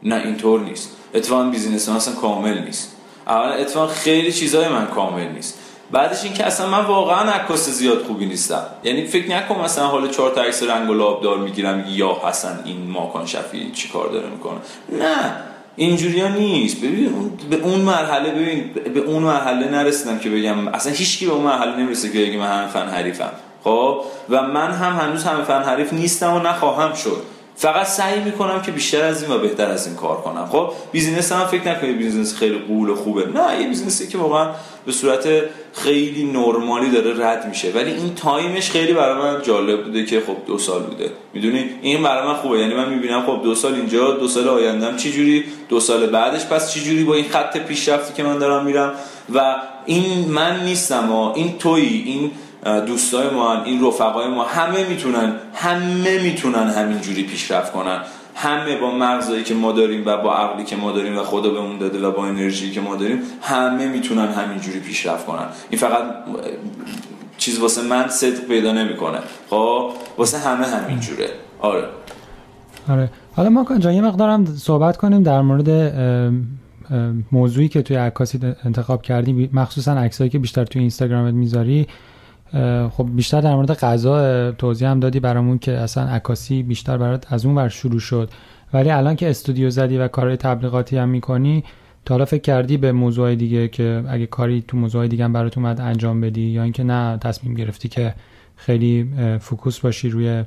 نه 0.04 0.16
اینطور 0.16 0.62
نیست. 0.62 0.96
اتفاقا 1.14 1.44
business 1.44 1.90
من 1.90 1.96
اصلا 1.96 2.16
کامل 2.16 2.64
نیست. 2.66 2.96
اولا 3.28 3.54
اتفاقا 3.54 3.88
خیلی 3.88 4.32
چیزای 4.32 4.68
من 4.68 4.86
کامل 4.86 5.28
نیست. 5.28 5.60
بعدش 5.92 6.24
این 6.24 6.34
که 6.34 6.46
اصلا 6.46 6.70
من 6.70 6.86
واقعا 6.86 7.32
عکاس 7.32 7.70
زیاد 7.70 8.04
خوبی 8.04 8.26
نیستم. 8.26 8.64
یعنی 8.84 9.06
فکر 9.06 9.30
نکن 9.30 9.62
مثلا 9.62 9.88
حالا 9.88 10.08
چهار 10.08 10.36
تا 10.36 10.42
عکس 10.42 10.64
رنگ 10.64 10.90
و 10.90 10.94
لعابدار 10.94 11.38
می‌گیرم 11.38 11.86
یا 11.90 12.18
حسن 12.24 12.60
این 12.66 12.90
ماکان 12.90 13.26
شفی 13.26 13.72
چی 13.72 13.90
کار 13.90 14.10
داره 14.10 14.30
می‌کنه. 14.30 14.58
نه. 15.00 15.49
اینجوری 15.80 16.22
ها 16.22 16.28
نیست. 16.28 16.82
ببین 16.82 17.32
به 17.50 17.56
اون 17.56 17.82
مرحله 17.82 18.32
ببین 18.32 18.64
به 18.94 19.00
اون 19.00 19.24
مرحله 19.24 19.72
نرسیدم 19.72 20.20
که 20.20 20.30
بگم. 20.30 20.68
اصلا 20.68 20.94
هیچکی 20.94 21.26
به 21.26 21.32
اون 21.32 21.44
مرحله 21.44 21.76
نمی‌رسه 21.76 22.10
که 22.10 22.20
بگه 22.20 22.38
من 22.38 22.48
همه 22.48 22.68
فن 22.68 22.88
حریفم. 22.88 23.32
خب؟ 23.64 24.02
و 24.30 24.42
من 24.42 24.72
هم 24.72 24.96
هنوز 24.96 25.24
همه 25.24 25.44
فن 25.44 25.64
حریف 25.64 25.94
نیستم 25.94 26.34
و 26.34 26.40
نخواهم 26.40 26.94
شد. 26.94 27.24
فقط 27.60 27.88
سعی 27.88 28.20
می‌کنم 28.20 28.62
که 28.62 28.72
بیشتر 28.72 29.04
از 29.04 29.24
این 29.24 29.32
و 29.32 29.38
بهتر 29.38 29.66
از 29.66 29.88
این 29.88 29.96
کار 29.96 30.22
کنم. 30.22 30.46
خب 30.46 30.72
business 30.92 31.32
هم 31.32 31.48
فکر 31.48 31.72
نکنید 31.72 31.98
business 31.98 32.36
خیلی 32.36 32.58
غول 32.58 32.90
و 32.90 32.96
خوبه. 32.96 33.26
نه 33.26 33.62
یه 33.62 33.68
business 33.68 34.03
ی 34.03 34.08
که 34.08 34.18
واقعا 34.18 34.50
به 34.86 34.92
صورت 34.92 35.28
خیلی 35.74 36.24
نرمالی 36.24 36.90
داره 36.90 37.28
رد 37.28 37.48
میشه. 37.48 37.72
ولی 37.72 37.92
این 37.92 38.16
time 38.16 38.53
ش 38.53 38.72
خیلی 38.72 38.94
برای 38.94 39.18
من 39.18 39.42
جالب 39.42 39.84
بوده 39.84 40.06
که 40.06 40.20
خب 40.28 40.36
دو 40.48 40.58
سال 40.58 40.84
بوده. 40.84 41.12
می‌دونی؟ 41.34 41.70
این 41.82 42.04
برای 42.04 42.28
من 42.28 42.34
خوبه. 42.34 42.60
یعنی 42.60 42.74
من 42.74 42.90
می‌بینم 42.90 43.26
خب 43.26 43.40
دو 43.44 43.56
سال 43.56 43.74
اینجا 43.74 44.12
دو 44.12 44.28
سال 44.28 44.48
آیندم 44.48 44.98
چی 44.98 45.12
جوری 45.12 45.44
دو 45.70 45.80
سال 45.80 46.06
بعدش 46.08 46.46
پس 46.46 46.74
چی 46.74 46.82
جوری 46.82 47.04
با 47.04 47.14
این 47.14 47.26
خط 47.30 47.58
پیشرفتی 47.58 48.14
که 48.14 48.24
من 48.24 48.38
دارم 48.38 48.66
میرم. 48.66 48.94
و 49.34 49.56
این 49.86 50.32
من 50.32 50.64
نیستم 50.64 51.12
و 51.12 51.34
این 51.36 51.58
تویی 51.58 52.04
این 52.06 52.32
دوستای 52.64 53.30
ما 53.30 53.64
این 53.64 53.86
رفقای 53.86 54.28
ما 54.28 54.44
همه 54.44 54.90
می‌تونن 54.90 55.34
همه 55.54 56.24
می‌تونن 56.24 56.70
همینجوری 56.70 57.24
پیشرفت 57.24 57.72
کنن. 57.72 58.00
همه 58.36 58.78
با 58.78 58.92
مغزایی 58.92 59.44
که 59.44 59.54
ما 59.54 59.72
داریم 59.72 60.04
و 60.06 60.18
با 60.18 60.36
عقلی 60.36 60.64
که 60.64 60.76
ما 60.76 60.92
داریم 60.92 61.18
و 61.18 61.24
خدا 61.24 61.50
بهمون 61.50 61.78
داده 61.78 62.08
و 62.08 62.12
با 62.12 62.26
انرژی 62.26 62.72
که 62.72 62.82
ما 62.82 62.96
داریم 62.96 63.20
همه 63.42 63.88
می‌تونن 63.88 64.28
همینجوری 64.28 64.80
پیشرفت 64.80 65.26
کنن. 65.26 65.46
این 65.70 65.80
فقط 65.80 66.04
چیز 67.38 67.60
واسه 67.60 67.82
من 67.82 68.08
صدق 68.08 68.48
پیدا 68.48 68.72
نمی‌کنه. 68.72 69.20
خب؟ 69.50 69.92
واسه 70.18 70.38
همه 70.38 70.68
همینجوره. 70.68 71.30
آره. 71.60 71.84
آره. 72.90 73.10
حالا 73.36 73.50
ما 73.50 73.66
جان 73.80 73.94
یه 73.94 74.02
مقدارم 74.02 74.46
صحبت 74.46 74.98
کنیم 74.98 75.24
در 75.24 75.42
مورد 75.42 75.94
موضوعی 77.32 77.68
که 77.68 77.82
توی 77.82 77.98
عکاسی 77.98 78.40
انتخاب 78.66 79.02
کردی 79.02 79.50
مخصوصا 79.54 79.94
عکسایی 79.94 80.30
که 80.30 80.40
بیشتر 80.40 80.66
توی 80.66 80.82
اینستاگرامت 80.82 81.34
می‌ذاری. 81.34 81.88
خب 82.92 83.08
بیشتر 83.16 83.42
در 83.42 83.56
مورد 83.56 83.72
غذا 83.72 84.52
توضیح 84.52 84.90
هم 84.90 85.00
دادی 85.00 85.20
برامون 85.20 85.60
که 85.60 85.72
اصلا 85.72 86.04
عکاسی 86.04 86.64
بیشتر 86.64 86.98
برات 86.98 87.34
از 87.34 87.46
اون 87.46 87.56
ور 87.56 87.70
شروع 87.70 88.00
شد. 88.00 88.30
ولی 88.74 88.92
الان 88.92 89.16
که 89.16 89.30
استودیو 89.30 89.70
زدی 89.70 89.98
و 89.98 90.08
کارهای 90.08 90.38
تبلیغاتی 90.38 90.98
هم 90.98 91.10
می‌کنی 91.10 91.64
تا 92.06 92.14
حالا 92.14 92.26
فکر 92.26 92.42
کردی 92.42 92.78
به 92.78 92.92
موضوع 92.92 93.36
دیگه 93.36 93.68
که 93.68 94.04
اگه 94.10 94.26
کاری 94.26 94.64
تو 94.68 94.78
موضوع 94.78 95.08
دیگه 95.08 95.24
هم 95.24 95.34
برات 95.34 95.58
اومد 95.58 95.82
انجام 95.82 96.22
بدی 96.22 96.42
یا 96.42 96.64
اینکه 96.64 96.84
نه 96.84 97.18
تصمیم 97.18 97.54
گرفتی 97.54 97.90
که 97.90 98.14
خیلی 98.56 99.10
focus 99.42 99.80
باشی 99.80 100.10
روی 100.10 100.44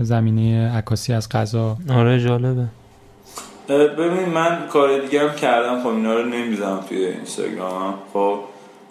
زمینه 0.00 0.70
عکاسی 0.70 1.12
از 1.12 1.28
غذا؟ 1.28 1.76
آره 1.90 2.20
جالبه. 2.20 2.66
ببین 3.68 4.28
من 4.34 4.58
کار 4.72 5.00
دیگه 5.00 5.28
هم 5.28 5.36
کردم. 5.36 5.82
خب 5.82 5.88
اینا 5.88 6.14
رو 6.14 6.24
نمی‌زنم 6.24 6.80
توی 6.88 7.04
اینستاگرام 7.04 7.94
خب 8.12 8.38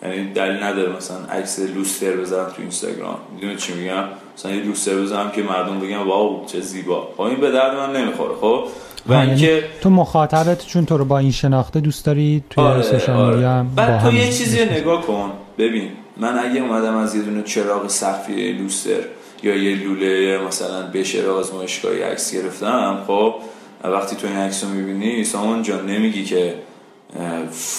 یعنی 0.04 0.34
دلیل 0.34 0.64
نداره 0.64 0.96
مثلا 0.98 1.18
عکس 1.18 1.60
لوستر 1.60 2.12
بزنم 2.12 2.46
تو 2.46 2.62
اینستاگرام. 2.62 3.18
می‌دونی 3.36 3.56
چی 3.56 3.74
میگم؟ 3.74 4.04
مثلا 4.38 4.52
یه 4.52 4.64
لوستر 4.64 4.96
بزنم 4.96 5.32
که 5.32 5.44
مردم 5.44 5.80
بگن 5.80 5.98
wow 5.98 6.46
چه 6.46 6.60
زیبا. 6.60 7.10
خب 7.18 7.22
این 7.22 7.40
به 7.40 7.52
درد 7.52 7.76
من 7.76 7.96
نمی‌خوره 7.96 8.36
خب؟ 8.42 8.64
و 9.10 9.14
یعنی 9.14 9.30
اینکه 9.30 9.64
تو 9.82 9.90
مخاطبت 9.90 10.66
چون 10.66 10.86
تو 10.86 10.98
رو 10.98 11.06
با 11.06 11.18
این 11.18 11.32
شناخته 11.32 11.80
دوست 11.80 12.06
داری 12.06 12.44
توی 12.50 12.64
آره 12.64 12.82
social 12.82 13.16
آره. 13.16 13.66
بعد 13.76 14.02
تو 14.02 14.14
یه 14.14 14.32
چیزی 14.32 14.66
نگاه 14.66 15.02
کن. 15.02 15.32
ببین 15.58 15.90
من 16.18 16.40
اگه 16.40 16.62
اومدم 16.62 16.98
از 16.98 17.16
یه 17.16 17.22
دونه 17.22 17.44
چراغ 17.44 17.88
سقفی 17.88 18.52
لوستر 18.52 19.02
یا 19.44 19.56
یه 19.56 19.76
لوله 19.76 20.40
مثلا 20.48 20.82
بشر 20.82 21.30
آزمایشگاهی 21.30 22.02
عکس 22.02 22.34
گرفتم 22.34 22.98
خب؟ 23.08 23.36
وقتی 23.84 24.16
تو 24.16 24.28
این 24.28 24.36
عکس 24.36 24.64
رو 24.64 24.70
می‌بینی 24.70 25.24
سامان 25.24 25.64
جان 25.64 25.86
نمیگی 25.86 26.24
که 26.24 26.56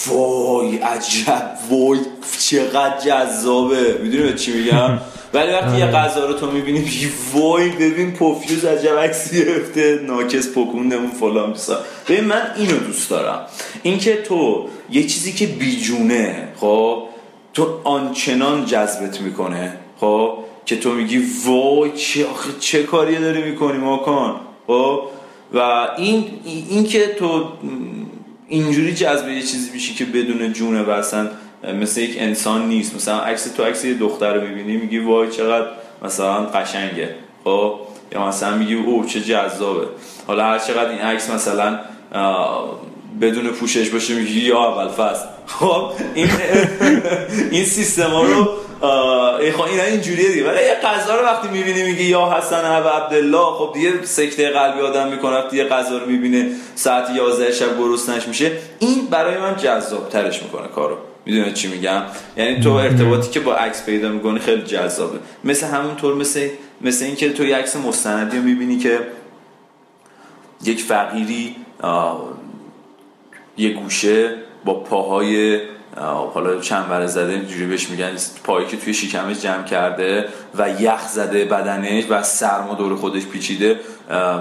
وای 0.07 0.77
عجب 0.77 1.57
وای 1.69 1.99
چقدر 2.39 2.99
جذابه. 2.99 3.99
می‌دونی 4.03 4.33
چی 4.33 4.53
میگم؟ 4.53 4.99
ولی 5.33 5.51
وقتی 5.51 5.77
یه 5.77 5.85
غذا 5.85 6.25
رو 6.27 6.33
تو 6.33 6.51
می‌بینی 6.51 6.79
میگی 6.79 7.09
وای 7.33 7.69
ببین 7.69 8.11
پوفیوز 8.11 8.65
عجب 8.65 8.97
عکسی 8.99 9.45
گرفته 9.45 9.99
ناکس 10.07 10.49
پکونده 10.49 10.95
اون 10.95 11.11
فلان 11.11 11.51
بیسا 11.51 11.79
ببین 12.09 12.23
من 12.23 12.41
اینو 12.57 12.77
دوست 12.77 13.09
دارم. 13.09 13.45
اینکه 13.83 14.21
تو 14.21 14.67
یه 14.89 15.03
چیزی 15.03 15.33
که 15.33 15.47
بیجونه 15.47 16.47
خب 16.57 17.03
تو 17.53 17.79
آنچنان 17.83 18.65
جذبت 18.65 19.21
می‌کنه 19.21 19.73
خب 19.99 20.37
که 20.65 20.75
تو 20.75 20.91
میگی 20.91 21.25
وای 21.45 21.91
چه 21.91 22.25
آخه 22.25 22.49
چه 22.59 22.83
کاری 22.83 23.15
داری 23.15 23.41
می‌کنی 23.41 23.77
ماکان؟ 23.77 24.35
خب 24.67 25.01
و 25.53 25.87
این 25.97 26.25
این 26.69 26.83
که 26.83 27.07
تو 27.07 27.47
اینجوری 28.51 28.93
جذب 28.93 29.29
یه 29.29 29.41
چیزی 29.41 29.71
میشی 29.73 29.93
که 29.93 30.05
بدون 30.05 30.53
جونه 30.53 30.81
و 30.81 30.89
اصلا 30.89 31.29
مثل 31.81 32.01
یک 32.01 32.15
انسان 32.19 32.67
نیست. 32.67 32.95
مثلا 32.95 33.19
عکس 33.19 33.43
تو 33.43 33.63
عکس 33.63 33.85
یه 33.85 33.93
دختر 33.93 34.33
رو 34.33 34.47
می‌بینی 34.47 34.77
میگی 34.77 34.99
وای 34.99 35.31
چقدر 35.31 35.67
مثلا 36.01 36.45
قشنگه. 36.45 37.15
خب؟ 37.43 37.79
یا 38.11 38.27
مثلا 38.27 38.57
میگی 38.57 38.73
او 38.73 39.05
چه 39.05 39.21
جذابه. 39.21 39.87
حالا 40.27 40.43
هر 40.43 40.59
چقدر 40.59 40.89
این 40.89 40.99
عکس 40.99 41.29
مثلا 41.29 41.79
بدون 43.21 43.47
پوشش 43.47 43.89
باشه 43.89 44.15
میگی 44.15 44.39
یا 44.39 44.59
اول 44.59 44.87
فصل. 44.87 45.25
خب؟ 45.45 45.91
این 46.13 46.29
این 47.51 47.65
سیستم 47.65 48.09
ها 48.09 48.47
رو 48.81 49.51
خب 49.57 49.61
اینا 49.61 49.83
اینجوریه 49.83 50.29
دیگه. 50.29 50.47
ولی 50.47 50.65
یه 50.65 50.75
غذا 50.83 51.15
رو 51.19 51.25
وقتی 51.25 51.47
می‌بینی 51.47 51.83
میگی 51.83 52.03
یا 52.03 52.33
حسن 52.37 52.81
و 52.81 52.87
عبدالله 52.87 53.45
خب 53.45 53.73
دیگه 53.73 54.05
سکته 54.05 54.49
قلبی 54.49 54.81
آدم 54.81 55.07
می‌کنه. 55.07 55.35
وقتی 55.35 55.57
یه 55.57 55.63
غذا 55.63 55.97
رو 55.97 56.05
می‌بینه 56.05 56.51
ساعت 56.75 57.09
11 57.15 57.51
شب 57.51 57.77
گرسنش 57.77 58.27
میشه 58.27 58.51
این 58.79 59.07
برای 59.11 59.37
من 59.37 59.55
جذاب 59.55 60.09
ترش 60.09 60.43
می‌کنه 60.43 60.67
کارو. 60.67 60.97
می‌دونه 61.25 61.53
چی 61.53 61.67
میگم؟ 61.67 62.01
یعنی 62.37 62.59
تو 62.59 62.71
ارتباطی 62.71 63.29
که 63.29 63.39
با 63.39 63.55
عکس 63.55 63.85
پیدا 63.85 64.09
می‌کنی 64.09 64.39
خیلی 64.39 64.61
جذابه. 64.61 65.19
مثل 65.43 65.67
همونطور 65.67 66.15
مثل 66.15 66.49
مثل 66.81 67.05
اینکه 67.05 67.33
تو 67.33 67.45
یه 67.45 67.55
عکس 67.55 67.75
مستندی 67.75 68.37
رو 68.37 68.43
می‌بینی 68.43 68.77
که 68.77 68.99
یک 70.63 70.81
فقیری 70.81 71.55
یه 73.57 73.69
گوشه 73.73 74.35
با 74.65 74.73
پاهای 74.73 75.59
حالا 76.33 76.59
چند 76.59 77.05
زده 77.05 77.33
اینجوری 77.33 77.65
بهش 77.65 77.89
میگن 77.89 78.11
پایی 78.43 78.67
که 78.67 78.77
توی 78.77 78.93
شکمش 78.93 79.39
جمع 79.39 79.63
کرده 79.63 80.29
و 80.57 80.81
یخ 80.81 81.07
زده 81.07 81.45
بدنش 81.45 82.03
و 82.09 82.23
سرما 82.23 82.73
دور 82.73 82.95
خودش 82.95 83.25
پیچیده. 83.25 83.79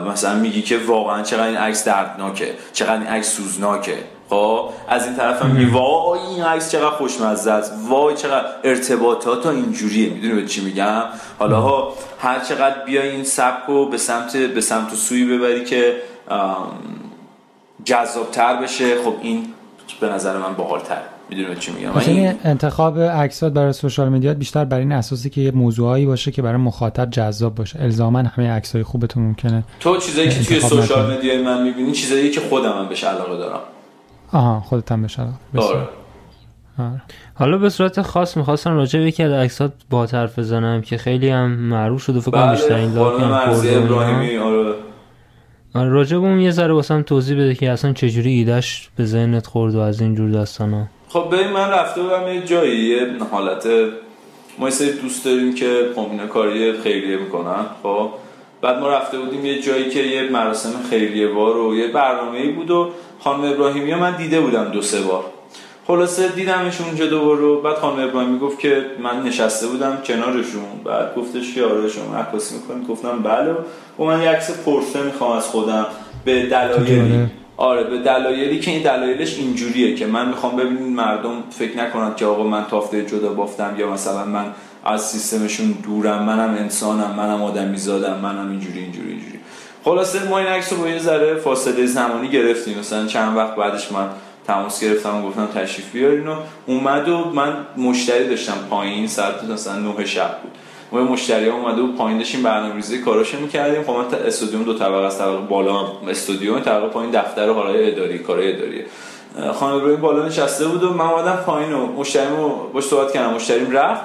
مثلا 0.08 0.34
میگی 0.34 0.62
که 0.62 0.78
واقعا 0.78 1.22
چقدر 1.22 1.46
این 1.46 1.56
عکس 1.56 1.84
دردناکه 1.84 2.54
چقدر 2.72 2.92
این 2.92 3.06
عکس 3.06 3.32
سوزناکه. 3.32 3.98
خب 4.30 4.70
از 4.88 5.06
این 5.06 5.16
طرف 5.16 5.42
هم 5.42 5.50
میگی 5.50 5.70
وای 5.70 6.20
این 6.20 6.42
عکس 6.42 6.72
چقدر 6.72 6.90
خوشمزه 6.90 7.50
است. 7.50 7.72
وای 7.88 8.16
چقدر 8.16 8.46
ارتباطات 8.64 9.46
اینجوریه. 9.46 10.10
می‌دونی 10.10 10.34
به 10.34 10.46
چی 10.46 10.64
میگم؟ 10.64 11.02
حالا 11.38 11.60
ها 11.60 11.94
هر 12.18 12.38
چقدر 12.38 12.84
بیا 12.84 13.02
این 13.02 13.24
سبک 13.24 13.66
رو 13.66 13.86
به 13.86 13.98
سمت 13.98 14.36
به 14.36 14.60
سمت 14.60 14.94
سوی 14.94 15.38
ببری 15.38 15.64
که 15.64 15.96
جذابتر 17.84 18.56
بشه 18.56 19.02
خب 19.02 19.14
این 19.22 19.54
به 20.00 20.08
نظر 20.08 20.36
من 20.36 20.54
باحالتر 20.54 21.00
می‌دونی 21.30 21.56
چی 21.56 21.72
میگم. 21.72 21.96
این 21.96 22.34
انتخاب 22.44 23.00
عکسات 23.00 23.52
برای 23.52 23.72
سوشال 23.72 24.08
میدیا 24.08 24.34
بیشتر 24.34 24.64
برای 24.64 24.82
این 24.82 24.92
اساسی 24.92 25.30
که 25.30 25.40
یه 25.40 25.50
موضوعایی 25.50 26.06
باشه 26.06 26.30
که 26.30 26.42
برای 26.42 26.56
مخاطب 26.56 27.10
جذاب 27.10 27.54
باشه. 27.54 27.82
الزاما 27.82 28.18
همه 28.18 28.50
عکسای 28.50 28.82
خوبتون 28.82 29.22
ممکنه 29.22 29.64
تو 29.80 29.96
چیزایی 29.96 30.28
که 30.28 30.44
توی 30.44 30.60
سوشال 30.60 31.16
مدیا 31.16 31.42
من 31.42 31.62
می‌بینی 31.62 31.92
چیزایی 31.92 32.30
که 32.30 32.40
خودم 32.40 32.72
هم 32.72 32.88
بهش 32.88 33.04
علاقه 33.04 33.36
دارم. 33.36 33.60
آها 34.32 34.60
خودت 34.60 34.92
هم 34.92 35.02
بهش 35.02 35.18
علاقه 35.18 35.34
آره. 35.56 35.88
آره. 36.78 37.02
حالا 37.34 37.58
به 37.58 37.68
صورت 37.68 38.02
خاص 38.02 38.36
می‌خواستم 38.36 38.74
راجع 38.74 38.98
به 38.98 39.04
یکی 39.04 39.22
از 39.22 39.32
عکسات 39.32 39.72
با 39.90 40.06
طرف 40.06 40.38
بزنم 40.38 40.80
که 40.80 40.96
خیلی 40.96 41.28
هم 41.28 41.50
معروف 41.50 42.02
شده 42.02 42.20
فکر 42.20 42.30
کنم 42.30 42.42
بله، 42.42 42.50
بیشتر 42.50 42.74
این 42.74 42.94
لاک 42.94 43.20
هم 43.20 43.32
ابراهیمی 43.82 44.36
آره. 44.36 44.74
آره 45.74 45.88
راجع 45.88 46.18
به 46.18 46.26
اون 46.26 46.40
یه 46.40 46.50
ذره 46.50 46.72
واسم 46.72 47.02
توضیح 47.02 47.36
بده 47.36 47.54
که 47.54 47.70
اصلا 47.70 47.92
چجوری 47.92 48.30
ایدش 48.30 48.90
به 48.96 49.04
ذهنت 49.04 49.46
خورد 49.46 49.74
و 49.74 49.78
از 49.78 50.00
این 50.00 50.14
جور 50.14 50.30
داستانا. 50.30 50.86
خب 51.12 51.26
ببین 51.32 51.48
من 51.48 51.68
رفته 51.70 52.02
بودم 52.02 52.28
یه 52.28 52.40
جایی 52.40 52.78
یه 52.78 53.06
حالت 53.30 53.66
ما 54.58 54.68
یه 54.68 54.92
دوست 55.02 55.24
داریم 55.24 55.54
که 55.54 55.88
خب 55.96 56.26
کاری 56.28 56.72
خیریه 56.72 57.16
می‌کنن 57.16 57.66
خب. 57.82 58.10
بعد 58.62 58.78
ما 58.78 58.88
رفته 58.88 59.18
بودیم 59.18 59.46
یه 59.46 59.62
جایی 59.62 59.90
که 59.90 60.00
یه 60.00 60.30
مراسم 60.30 60.72
خیریه 60.90 61.28
بار 61.28 61.56
و 61.56 61.76
یه 61.76 61.86
برنامه‌ای 61.86 62.48
بود 62.48 62.70
و 62.70 62.90
خانم 63.20 63.44
ابراهیمی 63.44 63.94
من 63.94 64.16
دیده 64.16 64.40
بودم 64.40 64.64
دو 64.64 64.82
سه 64.82 65.00
بار. 65.00 65.24
خلاصه 65.86 66.28
دیدمش 66.28 66.80
اونجا 66.80 67.06
دوباره 67.06 67.62
بعد 67.62 67.76
خانم 67.76 68.08
ابراهیمی 68.08 68.38
گفت 68.38 68.58
که 68.58 68.84
من 69.02 69.22
نشسته 69.22 69.66
بودم 69.66 69.98
کنارشون 70.04 70.64
بعد 70.84 71.14
گفتش 71.14 71.54
که 71.54 71.64
آره 71.64 71.88
شما 71.88 72.16
عکاسی 72.16 72.54
می‌کنید. 72.54 72.88
گفتم 72.88 73.22
بله. 73.22 73.54
و 73.98 74.04
من 74.04 74.22
یه 74.22 74.28
عکس 74.28 74.64
پرسه 74.64 75.02
می‌خوام 75.02 75.36
از 75.36 75.46
خودم 75.46 75.86
به 76.24 76.46
دلایلی 76.46 77.26
آره 77.60 77.84
به 77.84 77.98
دلایلی 77.98 78.60
که 78.60 78.70
این 78.70 78.82
دلایلش 78.82 79.38
اینجوریه 79.38 79.94
که 79.94 80.06
من 80.06 80.28
می‌خوام 80.28 80.56
ببینید 80.56 80.92
مردم 80.92 81.32
فکر 81.50 81.76
نکنند 81.76 82.16
که 82.16 82.26
آقا 82.26 82.42
من 82.42 82.64
تافته 82.70 83.06
جدا 83.06 83.32
بافتم 83.32 83.74
یا 83.78 83.92
مثلا 83.92 84.24
من 84.24 84.44
از 84.84 85.10
سیستمشون 85.10 85.74
دورم 85.82 86.22
منم 86.22 86.54
انسانم 86.58 87.14
منم 87.16 87.42
آدمی 87.42 87.76
زادم 87.76 88.18
منم 88.18 88.50
اینجوری 88.50 88.78
اینجوری 88.78 89.08
اینجوری. 89.08 89.38
خلاصه 89.84 90.28
ما 90.28 90.38
این 90.38 90.46
عکس 90.46 90.72
رو 90.72 90.78
با 90.78 90.88
یه 90.88 90.98
ذره 90.98 91.34
فاصله 91.34 91.86
زمانی 91.86 92.28
گرفتیم. 92.28 92.78
مثلا 92.78 93.06
چند 93.06 93.36
وقت 93.36 93.56
بعدش 93.56 93.92
من 93.92 94.08
تماس 94.46 94.84
گرفتم 94.84 95.16
و 95.16 95.28
گفتم 95.28 95.46
تشریف 95.46 95.92
بیارین 95.92 96.28
و 96.28 96.36
اومد 96.66 97.08
و 97.08 97.24
من 97.24 97.56
مشتری 97.76 98.28
داشتم 98.28 98.56
پایین 98.70 99.06
ساعت 99.06 99.44
مثلا 99.44 99.76
9 99.78 100.04
شب 100.04 100.38
بود. 100.42 100.52
ما 100.92 101.00
مشتری 101.00 101.48
ها 101.48 101.56
اومده 101.56 101.82
و 101.82 101.92
پایین 101.92 102.18
داشتیم 102.18 102.42
برنامه‌ریزی 102.42 102.98
کاراشو 102.98 103.40
می‌کردیم. 103.40 103.82
خب 103.82 103.90
من 103.90 104.04
استودیوم 104.26 104.62
دو 104.62 104.74
طبقه 104.74 105.06
است 105.06 105.18
طبقه 105.18 105.46
بالا 105.46 105.86
استودیوم 106.08 106.60
طبقه 106.60 106.86
پایین 106.86 107.10
دفتر 107.10 107.50
حالای 107.50 107.90
اداری 107.90 108.18
کارهای 108.18 108.52
اداری. 108.52 108.84
خانم 109.54 109.74
ابراهیم 109.74 110.00
بالا 110.00 110.26
نشسته 110.26 110.68
بود 110.68 110.82
و 110.82 110.92
من 110.92 111.04
اومدم 111.04 111.36
پایین 111.46 111.72
و 111.72 111.86
مشتریمو 111.86 112.48
باش 112.72 112.84
صحبت 112.84 113.12
کردم. 113.12 113.34
مشتریم 113.34 113.70
رفت. 113.70 114.02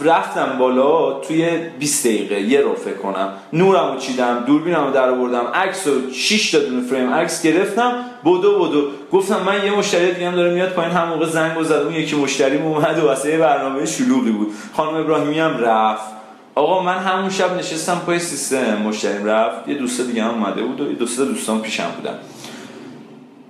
رفتم 0.00 0.56
بالا 0.58 1.12
توی 1.12 1.58
20 1.78 2.06
دقیقه 2.06 2.40
یه 2.40 2.60
رو 2.60 2.74
فکر 2.74 2.96
کنم. 2.96 3.32
نورم 3.52 3.92
رو 3.92 3.98
چیدم 3.98 4.44
دوربینم 4.46 4.84
رو 4.84 4.92
در 4.92 5.10
آوردم 5.10 5.46
عکس 5.54 5.86
و 5.86 6.10
6 6.12 6.50
تا 6.50 6.58
دونه 6.58 6.86
فریم 6.86 7.10
عکس 7.10 7.42
گرفتم. 7.42 7.92
بدو 8.24 8.68
بدو 8.68 8.88
گفتم 9.12 9.42
من 9.46 9.64
یه 9.64 9.78
مشتری 9.78 10.12
دیگه 10.12 10.28
هم 10.28 10.36
داره 10.36 10.54
میاد 10.54 10.68
پایین 10.68 10.92
هم 10.92 11.08
موقع 11.08 11.26
زنگ 11.26 11.62
زد. 11.62 11.72
اون 11.72 11.94
یکی 11.94 12.16
مشتری 12.16 12.58
اومد 12.58 12.98
و 12.98 13.06
واسه 13.06 13.38
برنامه 13.38 13.86
شلوغی 13.86 14.30
بود. 14.30 14.48
خانم 14.76 14.96
ابراهیمی 14.96 15.38
هم 15.38 15.58
رفت. 15.58 16.12
آقا 16.54 16.82
من 16.82 16.98
همون 16.98 17.30
شب 17.30 17.56
نشستم 17.58 18.02
پای 18.06 18.18
سیستم 18.18 18.76
مشتریم 18.76 19.24
رفت. 19.24 19.68
یه 19.68 19.74
دوست 19.74 20.00
دیگه 20.00 20.22
هم 20.22 20.30
اومده 20.30 20.62
بود 20.62 20.80
و 20.80 20.88
یه 20.88 20.94
دوست 20.94 21.20
دوستان 21.20 21.60
پیشم 21.60 21.90
بودن. 21.96 22.18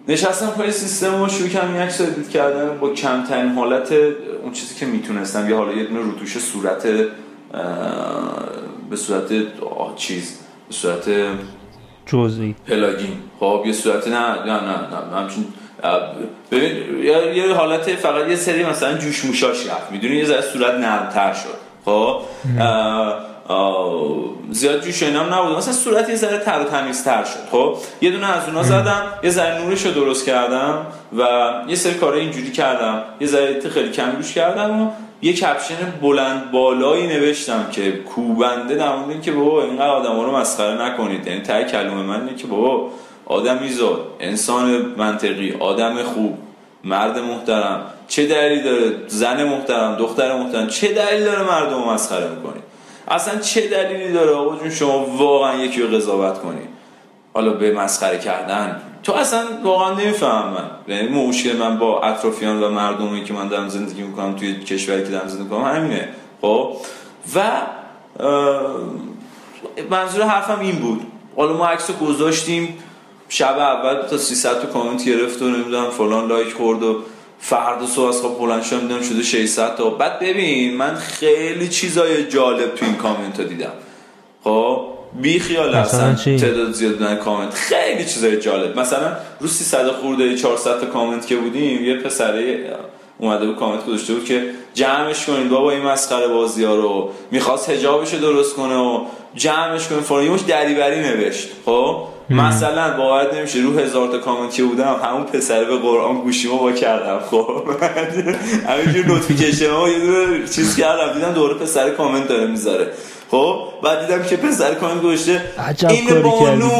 نشستم 0.08 0.46
پای 0.46 0.70
سیستم 0.70 1.22
و 1.22 1.28
شروع 1.28 1.48
کردم 1.48 1.76
یک 1.76 2.00
ادیت 2.00 2.28
کردن 2.28 2.78
با 2.78 2.90
کمترین 2.92 3.52
حالت 3.52 3.92
اون 4.42 4.52
چیزی 4.52 4.74
که 4.74 4.86
می‌تونستم. 4.86 5.50
یا 5.50 5.56
حالا 5.56 5.72
یه 5.72 5.84
دونه 5.84 6.00
روتوش 6.00 6.38
صورت 6.38 6.86
به 8.90 8.96
صورت 8.96 9.32
چیز 9.96 10.38
به 10.68 10.74
صورت 10.74 11.10
جزئی. 12.06 12.54
پلاگین. 12.68 13.16
خب 13.40 13.62
یه 13.66 13.72
صورت 13.72 14.08
نه 14.08 14.44
نه 14.44 14.60
نه 14.60 14.76
نه 15.10 15.16
همچین 15.16 15.44
ببین 16.50 16.98
یه 17.34 17.54
حالت 17.54 17.94
فقط 17.94 18.28
یه 18.28 18.36
سری 18.36 18.64
مثلا 18.64 18.98
جوش 18.98 19.24
موشاش 19.24 19.66
رفت. 19.66 19.92
می‌دونی؟ 19.92 20.16
یه 20.16 20.24
ذره 20.24 20.40
صورت 20.40 20.74
نرمتر 20.74 21.32
شد. 21.32 21.58
خب 21.84 22.22
زیاد 24.50 24.80
جوش 24.84 25.02
اینام 25.02 25.34
نبود 25.34 25.56
مثلا 25.56 25.72
صورت 25.72 26.08
یه 26.08 26.16
ذره 26.16 26.38
تر 26.38 26.60
و 26.60 26.64
تمیزتر 26.64 27.24
شد. 27.24 27.50
خب 27.50 27.76
یه 28.00 28.10
دونه 28.10 28.26
از 28.26 28.48
اونا 28.48 28.62
زدم 28.62 29.02
یه 29.22 29.30
ذره 29.30 29.64
نورش 29.64 29.86
رو 29.86 29.92
درست 29.92 30.26
کردم 30.26 30.86
و 31.18 31.52
یه 31.68 31.74
سری 31.74 31.94
کارا 31.94 32.16
اینجوری 32.16 32.52
کردم. 32.52 33.02
یه 33.20 33.26
ذره 33.26 33.60
خیلی 33.68 33.90
کم 33.90 34.12
گوش 34.12 34.34
کردم 34.34 34.82
و 34.82 34.90
یه 35.22 35.32
کپشن 35.32 35.92
بلند 36.02 36.50
بالایی 36.50 37.06
نوشتم 37.06 37.66
که 37.72 37.92
کوبنده 37.92 38.74
در 38.74 38.96
مورد 38.96 39.10
اینکه 39.10 39.32
بابا 39.32 39.62
اینقدر 39.62 39.90
آدما 39.90 40.24
رو 40.24 40.36
مسخره 40.36 40.82
نکنید. 40.82 41.26
یعنی 41.26 41.40
تای 41.40 41.64
کلمه 41.64 42.02
من 42.02 42.20
اینه 42.20 42.34
که 42.34 42.46
بابا 42.46 42.88
آدم 43.26 43.68
زاد 43.68 44.06
انسان 44.20 44.94
منطقی 44.96 45.56
آدم 45.60 46.02
خوب 46.02 46.38
مرد 46.84 47.18
محترم. 47.18 47.80
چه 48.08 48.26
دلیلی 48.26 48.62
داره؟ 48.62 48.92
زن 49.06 49.44
محترم 49.44 49.96
دختر 49.96 50.36
محترم. 50.36 50.66
چه 50.66 50.88
دلیلی 50.88 51.24
داره 51.24 51.42
مردم 51.42 51.74
رو 51.74 51.90
مسخره 51.90 52.28
می‌کنید؟ 52.28 52.71
اصلا 53.08 53.38
چه 53.38 53.68
دلیلی 53.68 54.12
داره 54.12 54.30
آقا 54.30 54.56
جون 54.56 54.70
شما 54.70 55.06
واقعا 55.06 55.64
یکی 55.64 55.82
رو 55.82 55.96
قضاوت 55.96 56.38
کنی؟ 56.38 56.62
حالا 57.34 57.52
به 57.52 57.72
مسخره 57.72 58.18
کردن. 58.18 58.82
تو 59.02 59.12
اصلا 59.12 59.44
واقعا 59.64 59.94
نمیفهم 59.94 60.48
من. 60.48 60.94
یعنی 60.94 61.08
مشکل 61.08 61.56
من 61.56 61.78
با 61.78 62.02
اطرافیان 62.02 62.62
و 62.62 62.70
مردمی 62.70 63.24
که 63.24 63.32
من 63.32 63.48
دارم 63.48 63.68
زندگی 63.68 64.02
می‌کنم 64.02 64.36
توی 64.36 64.60
کشوری 64.60 65.04
که 65.04 65.10
دارم 65.10 65.28
زندگی 65.28 65.44
می‌کنم 65.44 65.64
همینه. 65.64 66.08
خب؟ 66.40 66.76
و 67.34 67.42
منظور 69.90 70.22
حرفم 70.22 70.60
این 70.60 70.76
بود. 70.76 71.00
حالا 71.36 71.52
ما 71.52 71.66
عکس 71.66 71.90
گذاشتیم. 71.90 72.78
شب 73.28 73.58
اول 73.58 74.02
تا 74.02 74.18
300 74.18 74.60
تا 74.60 74.66
کامنت 74.66 75.04
گرفت 75.04 75.42
و 75.42 75.48
نمی‌دونم 75.48 75.90
فلان 75.90 76.28
لایک 76.28 76.52
خورد 76.52 76.82
و 76.82 77.02
فردا 77.44 77.86
صبح 77.86 78.08
از 78.08 78.20
خواب 78.20 78.38
بلند 78.38 78.62
شدم 78.62 78.80
دیدم 78.80 79.02
شده 79.02 79.22
600 79.22 79.76
تا. 79.76 79.90
بعد 79.90 80.18
ببین 80.18 80.76
من 80.76 80.94
خیلی 80.94 81.68
چیزای 81.68 82.24
جالب 82.24 82.74
تو 82.74 82.86
این 82.86 82.94
کامنت 82.94 83.40
ها 83.40 83.46
دیدم. 83.46 83.72
خب 84.44 84.86
بی 85.20 85.40
خیال 85.40 85.74
اصلا 85.74 86.14
تعداد 86.14 86.72
زیاد 86.72 86.92
بودن 86.92 87.16
کامنت. 87.16 87.54
خیلی 87.54 88.04
چیزای 88.04 88.40
جالب. 88.40 88.78
مثلا 88.78 89.12
رو 89.40 89.48
300 89.48 89.88
خورده 89.88 90.36
400 90.36 90.80
تا 90.80 90.86
کامنت 90.86 91.26
که 91.26 91.36
بودیم 91.36 91.84
یه 91.84 91.96
پسره 91.96 92.74
اومده 93.18 93.46
بود 93.46 93.56
کامنت 93.56 93.86
گذاشته 93.86 94.14
بود 94.14 94.24
که 94.24 94.44
جمعش 94.74 95.26
کنید 95.26 95.48
بابا 95.48 95.70
این 95.70 95.82
مسخره 95.82 96.28
بازی 96.28 96.64
ها 96.64 96.74
رو. 96.74 97.10
می‌خواست 97.30 97.70
حجابش 97.70 98.14
درست 98.14 98.56
کنه 98.56 98.76
و 98.76 99.04
جمعش 99.34 99.88
کنید 99.88 100.02
فلان. 100.02 100.36
دریوری 100.36 101.00
نوشت. 101.00 101.48
خب؟ 101.66 102.11
مثلا 102.30 102.96
باید 102.96 103.34
نمیشه 103.34 103.58
رو 103.58 103.78
هزار 103.78 104.08
تا 104.08 104.18
کامنت 104.18 104.54
که 104.54 104.62
بودم 104.62 104.96
همون 105.04 105.24
پسر 105.24 105.64
به 105.64 105.76
قرآن 105.76 106.18
گوشیمو 106.18 106.58
وا 106.58 106.72
کردم. 106.72 107.20
خب. 107.30 107.62
همینجور 108.68 109.06
نوتیفیکیشن 109.06 109.70
ها 109.70 109.88
یه 109.88 109.98
دور 109.98 110.46
چیز 110.46 110.76
کردم 110.76 111.12
دیدم 111.12 111.32
دوباره 111.32 111.54
پسره 111.54 111.90
کامنت 111.90 112.28
داره 112.28 112.46
می‌ذاره. 112.46 112.86
خب 113.30 113.56
بعد 113.82 114.06
دیدم 114.06 114.22
که 114.22 114.36
پسر 114.36 114.74
کامنت 114.74 115.02
گوشته 115.02 115.40
این 115.88 116.22
بانو 116.22 116.70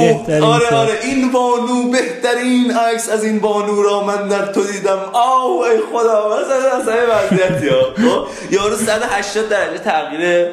آره 0.44 0.68
آره 0.74 0.98
این 1.02 1.32
بانو 1.32 1.90
بهترین 1.90 2.70
عکس 2.70 3.10
از 3.10 3.24
این 3.24 3.40
بانو 3.40 3.82
را 3.82 4.04
من 4.04 4.28
در 4.28 4.46
تو 4.46 4.64
دیدم. 4.64 4.98
آو 5.12 5.62
ای 5.62 5.78
خدا 5.92 6.38
مثلا 6.40 6.78
اصلا 6.80 6.94
وضعیتی 7.10 7.68
ها. 7.68 7.82
خب 7.82 8.26
یارو 8.50 8.76
180 8.76 9.48
درجه 9.48 9.78
تغییر 9.78 10.48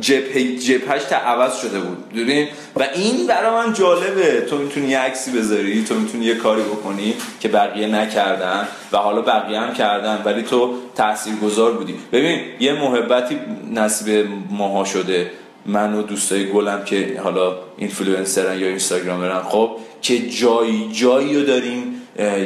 جبهه 0.00 0.56
جبهش 0.56 1.02
عوض 1.12 1.60
شده 1.60 1.80
بود. 1.80 2.08
ببین 2.08 2.48
و 2.76 2.86
این 2.94 3.26
برای 3.26 3.50
من 3.50 3.72
جالبه. 3.72 4.40
تو 4.40 4.58
می‌تونی 4.58 4.88
یه 4.88 4.98
عکسی 4.98 5.30
بذاری 5.30 5.84
تو 5.84 5.94
می‌تونی 5.94 6.24
یه 6.24 6.34
کاری 6.34 6.62
بکنی 6.62 7.14
که 7.40 7.48
بقیه 7.48 7.86
نکردن 7.86 8.68
و 8.92 8.96
حالا 8.96 9.20
بقیه 9.20 9.60
هم 9.60 9.74
کردن 9.74 10.22
ولی 10.24 10.42
تو 10.42 10.74
تاثیرگذار 10.96 11.72
بودی. 11.72 11.94
ببین 12.12 12.40
یه 12.60 12.72
محبتی 12.72 13.38
نصیب 13.74 14.28
ماها 14.50 14.84
شده. 14.84 15.30
من 15.66 15.94
و 15.94 16.02
دوستای 16.02 16.46
گلم 16.52 16.84
که 16.84 17.20
حالا 17.24 17.56
اینفلوئنسرن 17.76 18.58
یا 18.58 18.66
اینستاگرامرن 18.66 19.42
خب 19.42 19.76
که 20.02 20.28
جایی 20.28 20.90
جایی 20.92 21.36
رو 21.36 21.42
داریم 21.42 21.94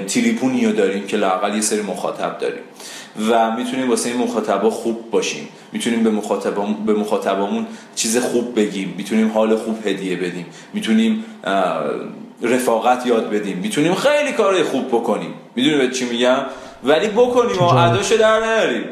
تریبونی 0.06 0.66
رو 0.66 0.72
داریم 0.72 1.06
که 1.06 1.16
لاقل 1.16 1.54
یه 1.54 1.60
سری 1.60 1.82
مخاطب 1.82 2.38
داریم. 2.38 2.62
و 3.30 3.56
می‌تونیم 3.56 3.90
واسه 3.90 4.10
این 4.10 4.18
مخاطبا 4.18 4.70
خوب 4.70 5.10
باشیم. 5.10 5.48
می‌تونیم 5.72 6.02
به 6.02 6.10
مخاطبامون 6.10 6.86
به 6.86 6.94
مخاطبامون 6.94 7.66
چیز 7.94 8.18
خوب 8.18 8.54
بگیم. 8.60 8.94
می‌تونیم 8.96 9.30
حال 9.30 9.56
خوب 9.56 9.86
هدیه 9.86 10.16
بدیم. 10.16 10.46
می‌تونیم 10.72 11.24
رفاقت 12.42 13.06
یاد 13.06 13.30
بدیم. 13.30 13.58
می‌تونیم 13.58 13.94
خیلی 13.94 14.32
کارهای 14.32 14.62
خوب 14.62 14.88
بکنیم. 14.88 15.34
می‌دونی 15.54 15.78
به 15.78 15.90
چی 15.90 16.04
میگم؟ 16.04 16.38
ولی 16.84 17.08
بکنیم 17.08 17.62
و 17.62 17.68
عداشو 17.68 18.16
در 18.16 18.40
نیاریم. 18.40 18.84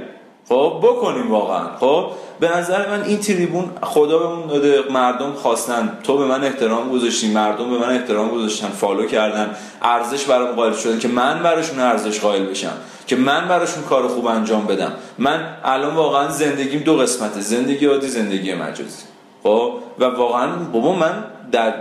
خب 0.52 0.80
بکنیم 0.82 1.30
واقعا. 1.30 1.66
خب 1.80 2.06
به 2.40 2.56
نظر 2.56 2.90
من 2.90 3.02
این 3.04 3.18
تریبون 3.18 3.70
خدا 3.82 4.18
بهمون 4.18 4.46
داده 4.46 4.82
مردم 4.90 5.32
خواستن. 5.32 5.98
تو 6.04 6.18
به 6.18 6.24
من 6.24 6.44
احترام 6.44 6.90
گذاشتی 6.90 7.32
مردم 7.32 7.70
به 7.70 7.78
من 7.78 7.90
احترام 7.90 8.28
گذاشتن 8.28 8.68
فالو 8.68 9.06
کردن. 9.06 9.56
ارزش 9.82 10.24
برام 10.24 10.56
قائل 10.56 10.72
شدن 10.72 10.98
که 10.98 11.08
من 11.08 11.42
براشون 11.42 11.78
ارزش 11.78 12.20
قائل 12.20 12.46
بشم. 12.46 12.72
که 13.06 13.16
من 13.16 13.48
براشون 13.48 13.82
کار 13.84 14.08
خوب 14.08 14.26
انجام 14.26 14.66
بدم. 14.66 14.92
من 15.18 15.46
الان 15.64 15.94
واقعا 15.94 16.28
زندگیم 16.28 16.80
دو 16.80 16.96
قسمته. 16.96 17.40
زندگی 17.40 17.86
عادی 17.86 18.08
زندگی 18.08 18.54
مجازی. 18.54 19.02
خب 19.42 19.72
و 19.98 20.04
واقعا 20.04 20.48
بابا 20.72 20.92
من 20.92 21.24
در 21.52 21.74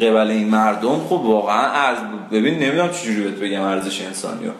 قبل 0.00 0.30
این 0.30 0.48
مردم 0.48 1.00
خب 1.08 1.12
واقعا 1.12 1.66
ارز 1.66 1.98
ببین 2.32 2.58
نمی‌دونم 2.58 2.90
چجوری 2.90 3.22
بهت 3.22 3.34
بگم 3.34 3.62
ارزش 3.62 4.02
انسانی 4.02 4.50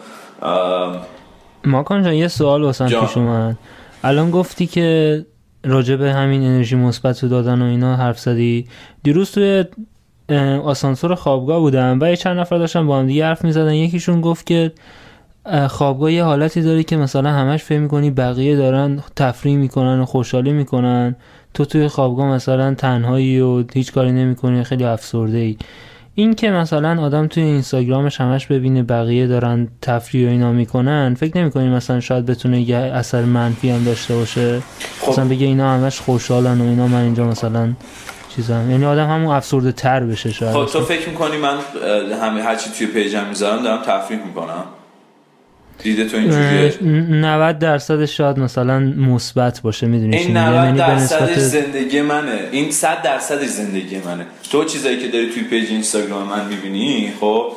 ماکان 1.65 2.03
جان 2.03 2.13
یه 2.13 2.27
سوال 2.27 2.63
واسم 2.63 2.85
پیش 2.87 3.17
اومد. 3.17 3.57
الان 4.03 4.31
گفتی 4.31 4.67
که 4.67 5.25
راجع 5.63 5.95
به 5.95 6.13
همین 6.13 6.43
انرژی 6.43 6.75
مثبت 6.75 7.25
دادن 7.25 7.61
و 7.61 7.65
اینا 7.65 7.95
حرف 7.95 8.19
زدی. 8.19 8.67
دیروز 9.03 9.31
توی 9.31 9.63
آسانسور 10.63 11.15
خوابگاه 11.15 11.59
بودم 11.59 11.99
و 12.01 12.09
یه 12.09 12.15
چند 12.15 12.39
نفر 12.39 12.57
داشتن 12.57 12.87
با 12.87 12.99
هم 12.99 13.07
دیگه 13.07 13.25
حرف 13.25 13.45
می‌زدن. 13.45 13.73
یکیشون 13.73 14.21
گفت 14.21 14.45
که 14.45 14.71
خوابگاه 15.69 16.13
یه 16.13 16.23
حالتی 16.23 16.61
داری 16.61 16.83
که 16.83 16.97
مثلا 16.97 17.29
همش 17.29 17.63
فهم 17.63 17.81
می‌کنی 17.81 18.11
بقیه 18.11 18.55
دارن 18.55 19.03
تفریح 19.15 19.57
می‌کنن 19.57 19.99
و 19.99 20.05
خوشحالی 20.05 20.51
می‌کنن. 20.51 21.15
تو 21.53 21.65
توی 21.65 21.87
خوابگاه 21.87 22.27
مثلا 22.27 22.73
تنهایی 22.73 23.39
و 23.39 23.63
هیچ 23.73 23.91
کاری 23.91 24.11
نمی‌کنی 24.11 24.63
خیلی 24.63 24.83
افسرده 24.83 25.37
ای 25.37 25.57
این 26.15 26.33
که 26.33 26.51
مثلا 26.51 27.01
آدم 27.01 27.27
توی 27.27 27.43
اینستاگرامش 27.43 28.21
همش 28.21 28.45
ببینه 28.45 28.83
بقیه 28.83 29.27
دارن 29.27 29.67
تفریح 29.81 30.27
و 30.27 30.31
اینا 30.31 30.51
می‌کنن 30.51 31.15
فکر 31.19 31.37
نمی‌کنی 31.37 31.69
مثلا 31.69 31.99
شاید 31.99 32.25
بتونه 32.25 32.61
یه 32.61 32.77
اثر 32.77 33.21
منفی 33.21 33.69
هم 33.69 33.83
داشته 33.83 34.15
باشه؟ 34.15 34.61
خب. 35.01 35.11
مثلا 35.11 35.25
بگه 35.25 35.45
اینا 35.45 35.71
همش 35.71 35.99
خوشحالن 35.99 36.61
و 36.61 36.63
اینا 36.63 36.87
من 36.87 37.01
اینجا 37.01 37.25
مثلا 37.25 37.73
چیزم. 38.35 38.71
یعنی 38.71 38.85
آدم 38.85 39.09
همون 39.09 39.35
افسرده 39.35 39.71
تر 39.71 39.99
بشه 39.99 40.31
شاید. 40.31 40.53
خب 40.53 40.65
تو 40.65 40.81
فکر 40.81 41.09
می‌کنی 41.09 41.37
من 41.37 41.57
همه 42.21 42.41
هرچی 42.43 42.69
توی 42.77 42.87
پیجم 42.87 43.25
می‌ذارم 43.29 43.63
دارم 43.63 43.81
تفریح 43.85 44.19
می‌کنم؟ 44.25 44.63
دیده 45.79 46.05
تو 46.05 46.17
اینجوریه؟ 46.17 46.83
90 46.83 47.59
درصد 47.59 48.05
شاید 48.05 48.39
مثلا 48.39 48.79
مثبت 48.79 49.61
باشه 49.61 49.87
می‌دونی 49.87 50.17
این 50.17 50.37
90 50.37 50.65
یعنی 50.65 50.77
درصدش 50.77 51.37
زندگی 51.37 52.01
منه. 52.01 52.39
این 52.51 52.71
100 52.71 53.01
درصدش 53.01 53.47
زندگی 53.47 53.99
منه. 54.05 54.25
تو 54.51 54.63
چیزایی 54.63 54.99
که 54.99 55.07
داری 55.07 55.29
توی 55.29 55.43
پیج 55.43 55.69
اینستاگرام 55.69 56.27
من 56.27 56.45
می‌بینی 56.45 57.13
خب 57.19 57.51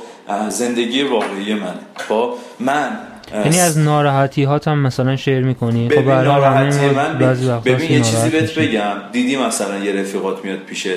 زندگی 0.48 1.02
واقعی 1.02 1.54
منه. 1.54 1.72
خب 2.08 2.30
من 2.60 2.88
یعنی 3.34 3.60
از 3.60 3.78
ناراحتی 3.78 4.44
هات 4.44 4.68
هم 4.68 4.78
مثلا 4.78 5.16
شیر 5.16 5.40
می‌کنی. 5.40 5.88
خب 5.88 6.08
ناراحتی 6.08 6.86
من 6.86 7.18
ببین 7.64 7.90
یه 7.90 8.00
چیزی 8.00 8.28
بهت 8.28 8.58
بگم. 8.58 8.94
دیدی 9.12 9.36
مثلا 9.36 9.78
یه 9.84 9.92
رفیقات 9.92 10.44
میاد 10.44 10.58
پیشت 10.58 10.88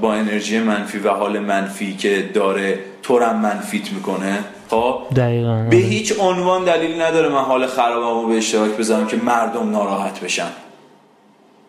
با 0.00 0.14
انرژی 0.14 0.58
منفی 0.58 0.98
و 0.98 1.08
حال 1.08 1.38
منفی 1.38 1.96
که 1.96 2.30
داره 2.34 2.78
تو 3.02 3.18
منفیت 3.18 3.92
می‌کنه؟ 3.92 4.38
خب 4.70 5.00
دقیقا 5.16 5.66
به 5.70 5.76
هیچ 5.76 6.14
عنوان 6.20 6.64
دلیل 6.64 7.02
نداره 7.02 7.28
من 7.28 7.42
حال 7.42 7.66
خرابمو 7.66 8.26
به 8.26 8.36
اشتراک 8.36 8.70
بذارم 8.70 9.06
که 9.06 9.16
مردم 9.16 9.70
ناراحت 9.70 10.20
بشن. 10.20 10.50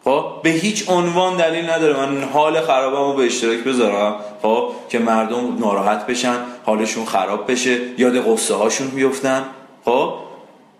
خب؟ 0.03 0.25
به 0.43 0.49
هیچ 0.49 0.89
عنوان 0.89 1.37
دلیل 1.37 1.69
نداره 1.69 1.97
من 1.97 2.23
حال 2.23 2.61
خرابمو 2.61 3.13
به 3.13 3.25
اشتراک 3.25 3.59
بذارم 3.59 4.15
خب؟ 4.41 4.71
که 4.89 4.99
مردم 4.99 5.57
ناراحت 5.59 6.05
بشن 6.05 6.35
حالشون 6.65 7.05
خراب 7.05 7.51
بشه 7.51 7.77
یاد 7.97 8.33
قصه 8.33 8.55
هاشون 8.55 8.87
بیفتن. 8.87 9.43
خب؟ 9.85 10.13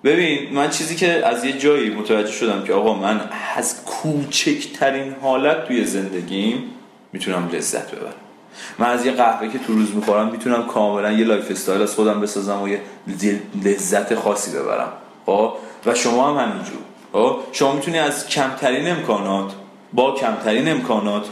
ببین 0.04 0.54
من 0.54 0.70
چیزی 0.70 0.96
که 0.96 1.28
از 1.28 1.46
یه 1.46 1.58
جایی 1.58 1.90
متوجه 1.90 2.32
شدم 2.32 2.64
که 2.64 2.74
آقا 2.74 2.94
من 2.94 3.22
از 3.56 3.86
کوچکترین 3.86 5.16
حالت 5.22 5.68
توی 5.68 5.86
زندگیم 5.86 6.64
می‌تونم 7.14 7.50
لذت 7.54 7.92
ببرم. 7.96 8.27
من 8.80 8.88
از 8.88 9.06
یه 9.06 9.12
قهوه 9.12 9.48
که 9.50 9.60
تو 9.60 9.74
روز 9.74 9.96
می‌خورم 9.96 10.30
می‌تونم 10.30 10.64
کاملا 10.64 11.12
یه 11.12 11.26
lifestyle 11.26 11.82
از 11.82 11.96
خودم 11.96 12.22
بسازم 12.22 12.62
و 12.62 12.68
یه 12.68 12.82
لذت 13.66 14.16
خاصی 14.16 14.52
ببرم. 14.52 14.92
خب؟ 15.26 15.54
و 15.86 15.96
شما 15.96 16.30
هم 16.30 16.50
همینجور. 16.50 16.78
خب؟ 17.14 17.40
شما 17.52 17.74
می‌تونی 17.74 18.00
از 18.00 18.28
کمترین 18.28 18.88
امکانات 18.88 19.52
با 19.94 20.16
کمترین 20.16 20.70
امکانات 20.70 21.26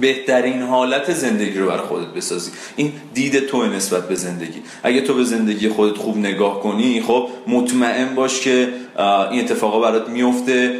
بهترین 0.00 0.62
حالت 0.62 1.12
زندگی 1.12 1.58
رو 1.58 1.66
برای 1.66 1.86
خودت 1.86 2.06
بسازی. 2.06 2.50
این 2.76 2.92
دید 3.14 3.46
تو 3.46 3.66
نسبت 3.66 4.08
به 4.08 4.14
زندگی. 4.14 4.62
اگه 4.82 5.00
تو 5.00 5.14
به 5.14 5.24
زندگی 5.24 5.68
خودت 5.68 5.96
خوب 5.96 6.16
نگاه 6.16 6.60
کنی 6.60 7.02
خب 7.02 7.28
مطمئن 7.46 8.14
باش 8.14 8.40
که 8.40 8.68
این 9.30 9.40
اتفاقا 9.40 9.80
برات 9.80 10.08
میفته 10.08 10.78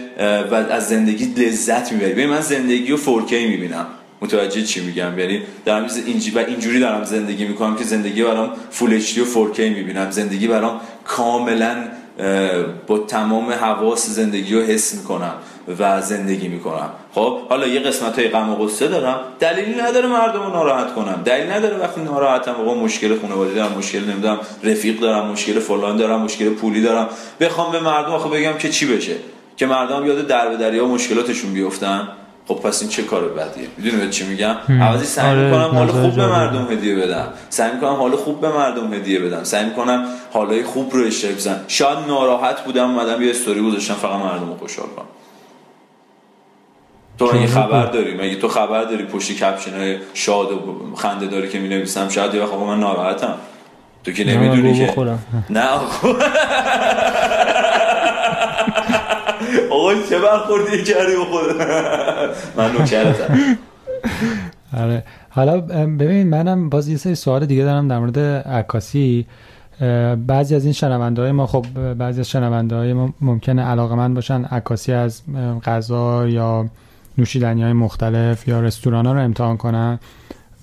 و 0.51 0.55
از 0.55 0.89
زندگی 0.89 1.25
لذت 1.25 1.93
می‌بری. 1.93 2.13
ببین 2.13 2.29
من 2.29 2.41
زندگی 2.41 2.93
رو 2.93 2.97
4K 2.97 3.33
می‌بینم. 3.33 3.87
متوجه 4.23 4.63
چی 4.63 4.81
میگم؟ 4.81 5.19
یعنی 5.19 5.43
دارم 5.65 5.87
اینجی 6.07 6.31
و 6.31 6.39
اینجوری 6.39 6.81
دارم 6.81 7.05
زندگی 7.05 7.45
می‌کنم 7.45 7.77
که 7.77 7.85
زندگی 7.85 8.23
برام 8.23 8.51
فول 8.71 8.95
اچ 8.95 9.19
و 9.19 9.25
4K 9.25 9.59
می‌بینم. 9.59 10.11
زندگی 10.11 10.49
برام 10.49 10.81
کاملا 11.05 11.77
با 12.87 12.99
تمام 12.99 13.51
حواس 13.51 14.07
زندگی 14.07 14.55
رو 14.55 14.63
حس 14.63 14.95
می‌کنم 14.95 15.35
و 15.79 16.03
زندگی 16.03 16.49
می‌کنم. 16.49 16.91
خب 17.15 17.39
حالا 17.49 17.67
یه 17.67 17.81
قسمت 17.81 18.19
های 18.19 18.29
غم 18.29 18.51
و 18.51 18.57
غصه 18.57 18.89
دارم. 18.89 19.21
دلیلی 19.41 19.75
نداره 19.81 20.09
مردم 20.09 20.43
رو 20.43 20.49
ناراحت 20.49 20.95
کنم. 20.95 21.23
دلیل 21.25 21.51
نداره 21.51 21.77
وقتی 21.77 22.01
ناراحتم 22.01 22.53
آقا 22.53 22.75
مشکل 22.75 23.19
خانواده 23.21 23.55
دارم 23.55 23.79
مشکل 23.79 24.05
نمی‌دونم 24.05 24.39
رفیق 24.65 25.01
دارم 25.01 25.27
مشکل 25.27 25.61
فلان 25.61 25.97
دارم 25.97 26.21
مشکل 26.21 26.49
پولی 26.49 26.83
دارم. 26.83 27.09
بخوام 27.41 27.73
به 27.73 27.81
مردم 27.81 28.11
آخه 28.11 28.29
بگم 28.29 28.59
که 28.59 28.69
چی 28.69 28.87
بشه؟ 28.87 29.17
که 29.57 29.67
مردم 29.67 30.07
یاد 30.07 30.27
در 30.27 30.49
به 30.49 30.57
دریا 30.57 30.87
مشکلاتشون 30.87 31.53
بیفتن. 31.53 32.09
خب 32.49 32.55
پس 32.55 32.83
این 32.83 32.91
چه 32.91 33.03
کار 33.03 33.29
بدیه؟ 33.29 33.69
می‌دونی 33.77 34.11
چی 34.11 34.27
میگم؟ 34.27 34.57
عوضی 34.81 35.05
سعی 35.07 35.31
آره، 35.31 35.45
می‌کنم 35.45 35.79
حال 35.79 35.87
خوب 35.87 36.17
به 36.17 36.27
مردم 36.27 36.73
هدیه 36.73 36.95
بدم. 36.95 37.29
سعی 37.51 37.73
می‌کنم 37.73 37.95
حال 37.95 38.17
خوب 38.17 38.41
به 38.41 38.49
مردم 38.49 38.95
هدیه 38.95 39.21
بدم. 39.21 39.45
سعی 39.45 39.65
می‌کنم 39.65 40.05
حالای 40.33 40.63
خوب 40.63 40.95
رو 40.95 41.07
اشتراک 41.07 41.35
بزنم. 41.35 41.61
شاید 41.69 41.99
ناراحت 42.09 42.65
بودم 42.65 42.91
اومدم 42.91 43.23
یه 43.23 43.31
استوری 43.31 43.63
گذاشتم 43.63 43.95
فقط 43.95 44.21
مردم 44.21 44.49
رو 44.49 44.57
خوشحال 44.57 44.89
کنم. 44.97 45.07
تو 47.19 47.37
مگه 47.37 47.47
خبر 47.47 47.87
داری؟ 47.87 48.15
مگه 48.15 48.37
تو 48.37 48.49
خبر 48.49 48.85
داری 48.85 49.05
پشت 49.05 49.33
کپشن 49.33 49.77
های 49.79 49.97
شاد 50.15 50.53
و 50.53 50.75
خنده 50.97 51.27
داری 51.27 51.49
که 51.49 51.59
می 51.59 51.69
نویسم 51.69 52.09
شاید 52.09 52.35
یه 52.35 52.47
خب 52.47 52.57
من 52.57 52.81
ناراحتم. 52.81 53.35
تو 54.05 54.13
که 54.13 54.25
نمی‌دونی 54.25 54.79
که. 54.79 54.95
نه 55.51 55.69
آقا 59.89 60.03
چه 60.09 60.19
برخوردی 60.19 60.85
کردی 60.85 61.17
به 61.17 61.25
خود 61.25 61.57
من 62.57 62.73
نوکرتم. 62.73 63.39
آره. 64.79 65.05
حالا 65.31 65.61
ببین 65.61 66.29
منم 66.29 66.69
باز 66.69 66.89
یه 66.89 66.97
سری 66.97 67.15
سوال 67.15 67.47
دیگه 67.47 67.65
دارم 67.65 67.89
در 67.89 67.99
مورد 67.99 68.19
عکاسی. 68.49 69.27
بعضی 70.27 70.55
از 70.55 70.65
این 70.65 70.73
شنونده 70.73 71.23
های 71.23 71.33
ما 71.33 71.47
خب 71.47 71.95
بعضی 71.95 72.21
از 72.21 72.29
شنونده 72.31 72.77
های 72.77 72.93
ما 72.93 73.15
ممکنه 73.21 73.63
علاقه 73.63 73.95
من 73.95 74.15
باشن 74.15 74.45
عکاسی 74.45 74.93
از 74.93 75.23
غذا 75.65 76.29
یا 76.29 76.67
نوشیدنی 77.19 77.63
های 77.63 77.73
مختلف 77.73 78.49
یا 78.49 78.61
رستوران 78.61 79.07
ها 79.07 79.13
رو 79.13 79.21
امتحان 79.21 79.57
کنن. 79.57 79.99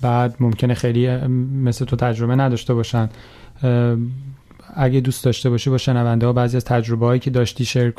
بعد 0.02 0.34
ممکنه 0.40 0.74
خیلی 0.74 1.16
مثل 1.64 1.84
تو 1.84 1.96
تجربه 1.96 2.34
نداشته 2.34 2.74
باشن. 2.74 3.08
اگه 4.76 5.00
دوست 5.00 5.24
داشته 5.24 5.50
باشی 5.50 5.70
با 5.70 5.78
شنونده 5.78 6.26
ها 6.26 6.32
بعضی 6.32 6.56
از 6.56 6.64
تجربه 6.64 7.06
هایی 7.06 7.20
که 7.20 7.30
داشتی 7.30 7.64
شیر 7.64 7.92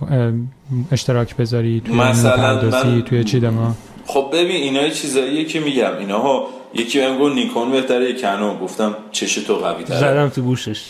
اشتراک 0.91 1.35
بذاری 1.35 1.81
توی 1.85 1.95
مثلا 1.95 3.01
توی 3.01 3.23
چی 3.23 3.39
ما 3.39 3.75
خب 4.05 4.29
ببین 4.33 4.51
اینا 4.55 4.89
چیزاییه 4.89 5.45
که 5.45 5.59
میگم. 5.59 5.97
اینا 5.99 6.19
ها 6.19 6.47
یکی 6.73 6.99
بهم 6.99 7.17
گفت 7.17 7.35
نیکون 7.35 7.71
بهتره 7.71 8.09
یک 8.09 8.21
کنون 8.21 8.57
گفتم 8.57 8.95
چش 9.11 9.35
تو 9.35 9.55
قوی 9.55 9.83
تره. 9.83 9.97
زدم 9.97 10.29
تو 10.29 10.41
گوشش. 10.41 10.85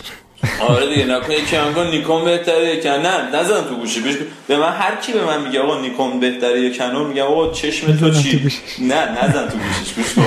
آره 0.68 0.94
دیگه 0.94 1.06
نکن 1.06 1.32
یکی 1.32 1.56
هم 1.56 1.72
گفت 1.72 1.90
نیکون 1.90 2.24
بهتره 2.24 2.76
یک 2.76 2.86
نه 2.86 3.30
نزدم 3.34 3.68
تو 3.68 3.74
گوشی. 3.74 4.00
به 4.48 4.56
من 4.56 4.72
هر 4.72 4.96
کی 4.96 5.12
به 5.12 5.24
من 5.24 5.46
میگه 5.46 5.60
آقا 5.60 5.80
نیکون 5.80 6.20
بهتره 6.20 6.60
یک 6.60 6.78
کنون 6.78 7.06
میگم 7.06 7.22
آقا 7.22 7.52
چشم 7.52 7.96
تو 7.96 8.10
چی؟ 8.10 8.50
نه 8.80 9.24
نزن 9.24 9.48
تو 9.48 9.58
گوشش. 9.58 9.94
گوش 9.94 10.24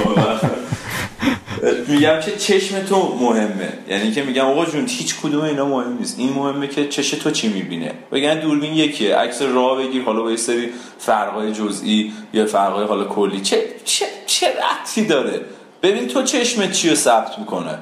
میگم 1.88 2.20
که 2.20 2.32
چشم 2.38 2.80
تو 2.80 3.18
مهمه. 3.22 3.74
یعنی 3.90 4.12
که 4.12 4.24
میگم 4.24 4.46
آقا 4.46 4.66
جون 4.66 4.88
هیچ 4.88 5.16
کدوم 5.24 5.44
اینا 5.44 5.66
مهم 5.66 5.98
نیست. 5.98 6.20
این 6.20 6.34
مهمه 6.34 6.68
که 6.68 6.88
چش 6.88 7.10
تو 7.10 7.32
چی 7.32 7.48
می‌بینه؟ 7.48 7.94
بگن 8.12 8.40
دوربین 8.40 8.74
یکیه. 8.74 9.16
عکس 9.16 9.42
راه 9.42 9.78
بگیر. 9.78 10.04
حالا 10.04 10.22
با 10.22 10.32
یه 10.32 10.38
سری 10.38 10.70
فرقای 11.00 11.52
جزئی 11.52 12.14
یا 12.34 12.46
فرقای 12.46 12.86
حالا 12.86 13.04
کلی. 13.04 13.42
چه 13.42 13.64
چه 13.86 14.06
چه 14.26 14.48
ربطی 14.48 15.06
داره؟ 15.06 15.42
ببین 15.84 16.08
تو 16.08 16.24
چشم 16.24 16.72
چی 16.72 16.90
رو 16.90 16.96
ثبت 16.96 17.40
می‌کنه؟ 17.40 17.78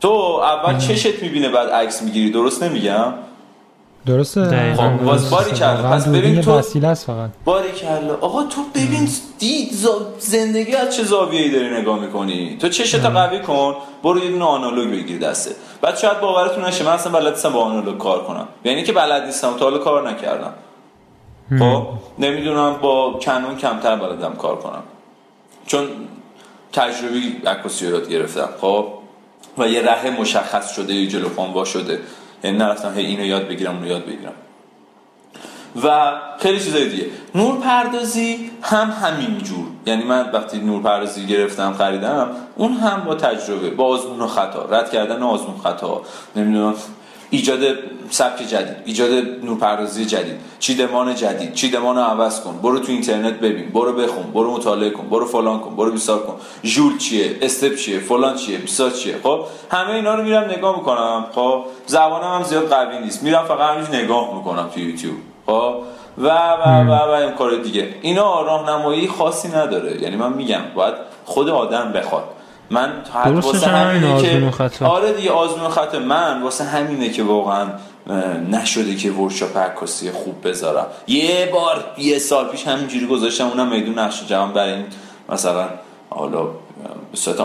تو 0.00 0.08
اول 0.08 0.78
چشت 0.78 1.22
می‌بینه 1.22 1.48
بعد 1.48 1.68
عکس 1.68 2.02
می‌گیری. 2.02 2.30
درست 2.30 2.62
نمیگم؟ 2.62 3.14
درسته؟ 4.06 4.74
خب 4.74 5.04
باز 5.04 5.30
باری 5.30 5.52
کرده 5.52 5.82
پس 5.82 6.08
ببین 6.08 6.40
تو 6.40 6.58
وسیله 6.58 6.88
است 6.88 7.06
فقط. 7.06 7.30
باری 7.44 7.72
کرده 7.72 8.12
آقا 8.12 8.42
تو 8.42 8.60
ببین 8.74 9.08
دید 9.38 9.72
زندگی 10.18 10.74
از 10.74 10.96
چه 10.96 11.04
زاویه‌ای 11.04 11.50
داری 11.50 11.80
نگاه 11.80 12.00
می‌کنی؟ 12.00 12.56
تو 12.60 12.68
چشت 12.68 13.04
قوی 13.04 13.40
کن 13.40 13.74
برو 14.02 14.24
یه 14.24 14.30
دونه 14.30 14.44
آنالوگ 14.44 14.90
بگیر 14.90 15.18
دسته 15.18 15.50
بعد 15.82 15.96
شاید 15.96 16.20
باورتون 16.20 16.64
نشه 16.64 16.84
من 16.84 16.92
اصلا 16.92 17.12
بلد 17.12 17.32
نیستم 17.32 17.52
با 17.52 17.64
آنالوگ 17.64 17.98
کار 17.98 18.24
کنم. 18.24 18.48
یعنی 18.64 18.82
که 18.82 18.92
بلد 18.92 19.24
نیستم 19.24 19.56
تا 19.58 19.64
حالا 19.64 19.78
کار 19.78 20.10
نکردم. 20.10 20.52
خب؟ 21.58 21.86
نمی‌دونم 22.18 22.76
با 22.82 23.18
کنون 23.22 23.56
کمتر 23.56 23.96
بلدم 23.96 24.32
کار 24.32 24.56
کنم. 24.56 24.82
چون 25.66 25.86
تجربی 26.72 27.42
عکاسی 27.46 27.88
یاد 27.88 28.08
گرفتم. 28.08 28.48
خب؟ 28.60 28.86
و 29.58 29.68
یه 29.68 29.82
ره 29.82 30.10
مشخص 30.20 30.72
شده 30.72 30.94
یه 30.94 31.06
جلو 31.06 31.28
وا 31.28 31.64
شده. 31.64 32.00
یعنی 32.44 32.58
نرفتم 32.58 32.94
هی 32.94 33.06
اینو 33.06 33.24
یاد 33.24 33.48
بگیرم 33.48 33.74
اونو 33.74 33.86
یاد 33.86 34.06
بگیرم. 34.06 34.32
و 35.84 36.12
خیلی 36.38 36.60
چیزای 36.60 36.88
دیگه. 36.88 37.06
نور 37.34 37.58
پردازی 37.58 38.50
هم 38.62 38.90
همین 38.90 39.38
جور. 39.38 39.66
یعنی 39.86 40.04
من 40.04 40.30
وقتی 40.32 40.58
نور 40.58 40.82
پردازی 40.82 41.26
گرفتم 41.26 41.72
خریدم 41.72 42.30
اون 42.56 42.72
هم 42.72 43.04
با 43.04 43.14
تجربه 43.14 43.70
با 43.70 43.84
آزمون 43.84 44.26
خطا. 44.26 44.64
رد 44.64 44.90
کردن 44.90 45.22
آزمون 45.22 45.58
خطا. 45.58 46.02
نمی‌دونم 46.36 46.74
ایجاد 47.30 47.60
سبک 48.10 48.42
جدید 48.42 48.76
ایجاد 48.84 49.10
نورپردازی 49.44 50.04
جدید 50.04 50.34
چیدمان 50.58 51.14
جدید 51.14 51.54
چیدمان 51.54 51.96
رو 51.96 52.02
عوض 52.02 52.40
کن 52.40 52.58
برو 52.62 52.78
تو 52.78 52.92
اینترنت 52.92 53.34
ببین 53.34 53.68
برو 53.68 53.92
بخون 53.92 54.22
برو 54.32 54.52
مطالعه 54.52 54.90
کن 54.90 55.08
برو 55.08 55.26
فلان 55.26 55.60
کن 55.60 55.76
برو 55.76 55.90
بیسار 55.90 56.18
کن. 56.18 56.36
ژول 56.64 56.98
چیه؟ 56.98 57.38
استپ 57.42 57.76
چیه؟ 57.76 57.98
فلان 57.98 58.36
چیه؟ 58.36 58.58
بیسار 58.58 58.90
چیه؟ 58.90 59.16
خب 59.22 59.44
همه 59.70 59.90
اینا 59.90 60.14
رو 60.14 60.22
میرم 60.22 60.44
نگاه 60.44 60.76
می‌کنم. 60.76 61.26
خب 61.34 61.64
زبانم 61.86 62.34
هم 62.34 62.42
زیاد 62.42 62.68
قوی 62.68 62.98
نیست. 62.98 63.22
میرم 63.22 63.44
فقط 63.44 63.70
همینج 63.70 63.88
نگاه 63.94 64.34
می‌کنم 64.36 64.68
تو 64.74 64.80
یوتیوب. 64.80 65.16
خب 65.46 65.74
و 66.18 66.28
و 66.28 66.84
و 66.88 66.92
و 66.92 67.10
این 67.10 67.30
کار 67.30 67.56
دیگه. 67.56 67.94
اینا 68.02 68.42
راهنمایی 68.42 69.08
خاصی 69.08 69.48
نداره. 69.48 70.02
یعنی 70.02 70.16
من 70.16 70.32
میگم 70.32 70.62
باید 70.74 70.94
خود 71.24 71.48
آدم 71.48 71.92
بخواد. 71.92 72.24
من 72.70 72.92
واسه 73.24 73.66
همینه 73.66 74.22
که 74.22 74.84
آره 74.84 75.12
دیگه 75.12 75.30
آزمون 75.30 75.70
خط 75.70 75.94
من 75.94 76.42
واسه 76.42 76.64
همینه 76.64 77.10
که 77.10 77.22
واقعا 77.22 77.66
نشده 78.50 78.96
که 78.96 79.10
ورکشاپ 79.10 79.56
عکاسی 79.56 80.10
خوب 80.10 80.48
بذارم. 80.48 80.86
یه 81.06 81.50
بار 81.52 81.84
یه 81.98 82.18
سال 82.18 82.48
پیش 82.48 82.66
همینجوری 82.66 83.06
گذاشتم 83.06 83.46
اونم 83.46 83.68
میدون 83.68 83.98
نقش 83.98 84.26
جوان 84.26 84.52
برای 84.52 84.72
این 84.72 84.84
مثلا 85.28 85.68
حالا 86.10 86.48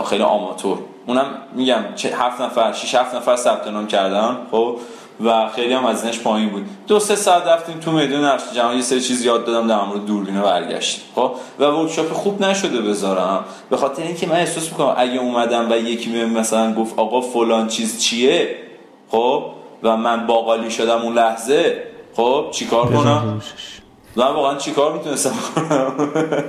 خیلی 0.08 0.22
آماتور. 0.22 0.78
اونم 1.06 1.26
میگم 1.54 1.82
هفت 2.18 2.40
نفر 2.40 2.72
شش 2.72 2.94
هفت 2.94 3.14
نفر 3.14 3.36
ثبت 3.36 3.68
نام 3.68 3.86
کردن 3.86 4.36
خب؟ 4.50 4.76
و 5.24 5.48
خیلی 5.48 5.74
هم 5.74 5.86
ازش 5.86 6.20
پایین 6.20 6.48
بود. 6.48 6.66
دو 6.86 7.00
سه 7.00 7.16
ساعت 7.16 7.46
رفتیم 7.46 7.80
تو 7.80 7.92
میدون 7.92 8.24
نقش 8.24 8.42
جهان. 8.54 8.76
یه 8.76 8.82
سری 8.82 9.00
چیز 9.00 9.24
یاد 9.24 9.44
دادم 9.44 9.68
در 9.68 9.84
مورد 9.84 10.06
دوربین 10.06 10.42
برگشت 10.42 11.00
خب؟ 11.14 11.32
و 11.58 11.64
ورکشاپ 11.64 12.12
خوب 12.12 12.44
نشده 12.44 12.82
بذارم. 12.82 13.44
به 13.70 13.76
خاطر 13.76 14.02
اینکه 14.02 14.26
من 14.26 14.36
احساس 14.36 14.68
می‌کنم 14.68 14.94
اگه 14.96 15.20
اومدم 15.20 15.70
و 15.70 15.76
یکی 15.76 16.10
به 16.10 16.26
مثلا 16.26 16.74
گفت 16.74 16.98
آقا 16.98 17.20
فلان 17.20 17.68
چیز 17.68 18.00
چیه؟ 18.00 18.56
خب؟ 19.10 19.44
و 19.82 19.96
من 19.96 20.26
باقالی 20.26 20.70
شدم 20.70 21.02
اون 21.02 21.14
لحظه 21.14 21.82
خب؟ 22.16 22.46
چیکار 22.50 22.86
کنم؟ 22.86 23.42
من 24.16 24.32
واقعا 24.32 24.54
چیکار 24.54 24.92
می‌تونستم 24.92 25.32
کنم؟ 25.54 25.92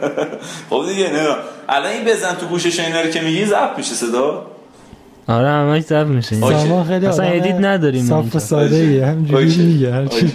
خب 0.69 0.85
دیگه 0.87 1.11
نه. 1.11 1.35
الان 1.69 1.91
این 1.91 2.05
بزن 2.05 2.35
تو 2.35 2.45
گوشش 2.45 2.79
اینا 2.79 3.01
رو 3.01 3.09
که 3.09 3.21
میگی 3.21 3.45
ضبط 3.45 3.77
میشه 3.77 3.93
صدا؟ 3.95 4.45
آره 5.27 5.47
همش 5.47 5.83
ضبط 5.83 6.07
میشه. 6.07 6.35
ما 6.35 6.83
خیلی 6.83 7.05
اصلا 7.05 7.25
ادیت 7.25 7.55
نداریم 7.55 8.05
صاف 8.05 8.35
و 8.35 8.39
ساده 8.39 8.75
ایه 8.75 9.05
همینجوری 9.05 9.57
میگه 9.57 9.93
هر 9.93 10.05
چی 10.05 10.33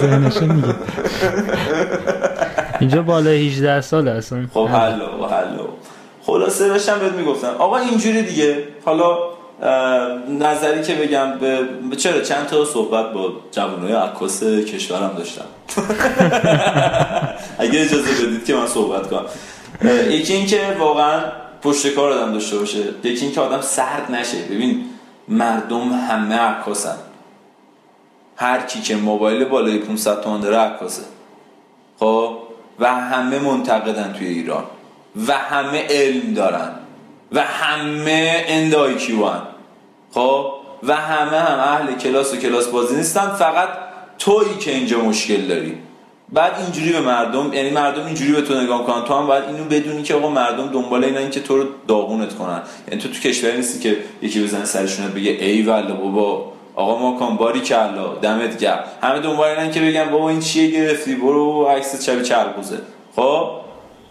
ذهنش 0.00 0.36
میگه. 0.36 0.68
اینجا 2.80 3.02
بالا 3.02 3.30
18 3.30 3.80
سال 3.80 4.08
اصلا. 4.08 4.46
خب 4.54 4.66
حلو 4.66 5.26
حلو. 5.26 5.66
خلاصه 6.26 6.72
بشم 6.72 6.98
بهت 6.98 7.12
می‌گفتم. 7.12 7.52
آقا 7.58 7.76
اینجوری 7.76 8.22
دیگه. 8.22 8.56
حالا 8.84 9.16
نظری 10.40 10.82
که 10.82 10.94
بگم 10.94 11.38
به 11.90 11.96
چرا 11.96 12.20
چند 12.20 12.46
تا 12.46 12.64
صحبت 12.64 13.12
با 13.12 13.32
جوانای 13.52 13.92
عکاس 13.92 14.44
کشورم 14.44 15.10
داشتم؟ 15.18 15.44
اگه 17.58 17.80
اجازه 17.80 18.26
بدید 18.26 18.44
که 18.44 18.54
من 18.54 18.66
صحبت 18.66 19.10
کنم. 19.10 19.24
یکی 20.10 20.32
اینکه 20.32 20.60
واقعا 20.78 21.20
پشت 21.66 21.88
کار 21.88 22.12
آدم 22.12 22.32
داشته 22.32 22.58
باشه. 22.58 22.78
یکی 23.04 23.24
اینکه 23.24 23.40
آدم 23.40 23.60
سرد 23.60 24.10
نشه. 24.10 24.38
ببین 24.38 24.84
مردم 25.28 25.92
همه 25.92 26.34
عکاسن. 26.34 26.96
هر 28.36 28.60
کی 28.60 28.80
که 28.80 28.96
موبایل 28.96 29.44
بالای 29.44 29.78
500 29.78 30.20
تومن 30.20 30.40
داره 30.40 30.56
عکاسه. 30.56 31.02
خب؟ 31.98 32.38
و 32.78 32.94
همه 32.94 33.38
منتقدن 33.38 34.12
توی 34.12 34.26
ایران. 34.26 34.64
و 35.28 35.32
همه 35.32 35.86
علم 35.90 36.34
دارن. 36.34 36.70
و 37.32 37.42
همه 37.42 38.44
اندایکیوان 38.46 39.42
خب؟ 40.14 40.52
و 40.82 40.96
همه 40.96 41.38
هم 41.38 41.58
اهل 41.58 41.94
کلاس 41.94 42.34
و 42.34 42.36
کلاس 42.36 42.66
بازی 42.66 42.96
نیستن. 42.96 43.28
فقط 43.28 43.68
تویی 44.18 44.56
که 44.60 44.70
اینجا 44.70 45.00
مشکل 45.00 45.46
داری. 45.46 45.78
بعد 46.32 46.52
اینجوری 46.58 46.92
به 46.92 47.00
مردم 47.00 47.52
یعنی 47.52 47.70
مردم 47.70 48.06
اینجوری 48.06 48.32
به 48.32 48.42
تو 48.42 48.60
نگاه 48.60 48.86
کنن 48.86 49.04
تو 49.04 49.14
هم 49.14 49.26
باید 49.26 49.44
اینو 49.44 49.64
بدونی 49.64 50.02
که 50.02 50.14
آقا 50.14 50.28
مردم 50.28 50.66
دنبال 50.66 51.04
اینا 51.04 51.28
که 51.28 51.40
تو 51.40 51.56
رو 51.56 51.64
داغونت 51.88 52.34
کنن. 52.34 52.62
یعنی 52.88 53.00
تو 53.00 53.08
تو 53.08 53.20
کشوری 53.20 53.56
نیستی 53.56 53.78
که 53.78 53.96
یکی 54.22 54.44
بزنه 54.44 54.64
سرشونت 54.64 55.10
بگه 55.10 55.30
ای 55.30 55.62
والله 55.62 55.92
بابا 55.92 56.52
آقا 56.74 56.98
ما 56.98 57.18
کام 57.18 57.36
باری 57.36 57.60
کلا 57.60 58.14
دمت 58.22 58.58
گرم. 58.58 58.84
همه 59.02 59.20
دنبال 59.20 59.48
اینن 59.48 59.70
که 59.70 59.80
بگن 59.80 60.10
بابا 60.10 60.28
این 60.28 60.40
چیه 60.40 60.70
گرفتی؟ 60.70 61.14
برو 61.14 61.64
عکس 61.64 62.06
شبیه 62.06 62.22
چربوزه 62.22 62.78
خب؟ 63.16 63.50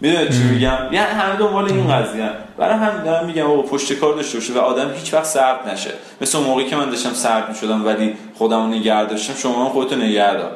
می‌دونی 0.00 0.28
چی 0.28 0.42
میگم؟ 0.42 0.78
یعنی 0.92 0.96
همه 0.96 1.36
دنبال 1.36 1.64
این 1.64 1.88
قضیه 1.88 2.30
برای 2.58 2.74
هم 2.74 3.02
دارم 3.04 3.26
میگم 3.26 3.46
بابا 3.46 3.62
پشت 3.62 3.92
کار 3.92 4.14
داشته 4.14 4.38
باشه 4.38 4.52
و 4.52 4.58
آدم 4.58 4.92
هیچ 4.92 5.14
وقت 5.14 5.24
سرد 5.24 5.68
نشه. 5.68 5.90
مثل 6.20 6.38
موقعی 6.38 6.66
که 6.66 6.76
من 6.76 6.90
داشتم 6.90 7.12
سرد 7.12 7.48
می‌شدم 7.48 7.86
ولی 7.86 8.14
خودمو 8.34 8.66
نگه 8.66 9.04
داشتم 9.04 9.34
شما 9.34 9.64
هم 9.64 9.70
خودتو 9.70 9.96
نگه 9.96 10.34
دار. 10.34 10.50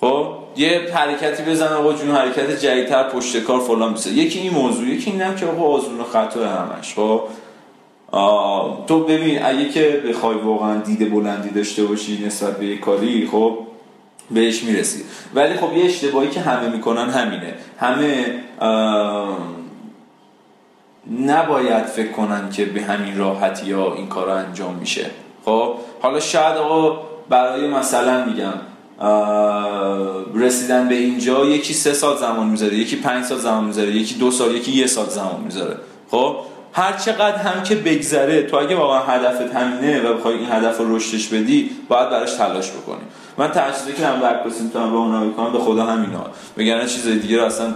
خب 0.00 0.26
یه 0.56 0.80
حرکتی 0.94 1.42
بزن 1.42 1.72
آقا 1.72 1.92
جون 1.92 2.10
حرکت 2.10 2.50
جدیدتر 2.50 3.08
پشت 3.08 3.36
کار 3.36 3.60
فلان 3.60 3.92
بیسه 3.92 4.10
یکی 4.10 4.38
این 4.38 4.52
موضوع 4.52 4.86
یکی 4.86 5.10
اینم 5.10 5.36
که 5.36 5.46
آقا 5.46 5.62
آزمون 5.62 6.04
خطا 6.04 6.48
همش 6.48 6.94
خب؟ 6.94 7.20
تو 8.86 9.04
ببین 9.04 9.42
اگه 9.44 9.68
که 9.68 10.02
بخوای 10.08 10.36
واقعا 10.36 10.76
دیده 10.76 11.04
بلندی 11.04 11.50
داشته 11.50 11.84
باشی 11.84 12.26
نسبت 12.26 12.56
به 12.56 12.66
یک 12.66 12.80
کاری 12.80 13.28
خب 13.32 13.58
بهش 14.30 14.62
می‌رسی. 14.64 15.04
ولی 15.34 15.54
خب 15.54 15.76
یه 15.76 15.84
اشتباهی 15.84 16.28
که 16.28 16.40
همه 16.40 16.68
می‌کنن 16.68 17.10
همینه. 17.10 17.54
همه 17.78 18.40
نباید 21.26 21.84
فکر 21.84 22.12
کنن 22.12 22.50
که 22.50 22.64
به 22.64 22.82
همین 22.82 23.18
راحتی 23.18 23.72
ها 23.72 23.94
این 23.94 24.06
کار 24.06 24.28
انجام 24.30 24.74
میشه. 24.74 25.10
خب 25.44 25.74
حالا 26.02 26.20
شاید 26.20 26.56
آقا 26.56 27.00
برای 27.28 27.68
مثلا 27.68 28.24
میگم 28.24 28.54
رسیدن 30.34 30.88
به 30.88 30.94
اینجا 30.94 31.44
یکی 31.44 31.74
سه 31.74 31.92
سال 31.92 32.16
زمان 32.16 32.46
می‌ذاره 32.46 32.74
یکی 32.74 32.96
پنج 32.96 33.24
سال 33.24 33.38
زمان 33.38 33.64
می‌ذاره 33.64 33.90
یکی 33.90 34.14
دو 34.14 34.30
سال 34.30 34.54
یکی 34.54 34.72
یه 34.72 34.86
سال 34.86 35.06
زمان 35.06 35.40
می‌ذاره. 35.44 35.76
خب؟ 36.10 36.36
هر 36.72 36.92
چقدر 36.92 37.36
هم 37.36 37.62
که 37.62 37.74
بگذره 37.74 38.42
تو 38.42 38.56
اگه 38.56 38.76
واقعا 38.76 39.00
هدفت 39.00 39.54
همینه 39.54 40.00
و 40.00 40.14
بخوای 40.14 40.34
این 40.34 40.52
هدف 40.52 40.78
رو 40.78 40.96
رشدش 40.96 41.28
بدی 41.28 41.70
باید 41.88 42.10
براش 42.10 42.32
تلاش 42.34 42.70
بکنی. 42.70 43.04
من 43.38 43.48
تجربه 43.48 43.92
که 43.96 44.02
من 44.02 44.20
برکاسی 44.20 44.62
می‌تونم 44.64 44.92
راهنمایی 44.92 45.30
کنم 45.30 45.52
به 45.52 45.58
خدا 45.58 45.86
همینا 45.86 46.26
بگن 46.58 46.86
چیزای 46.86 47.18
دیگه 47.18 47.36
رو 47.36 47.44
اصلا 47.44 47.74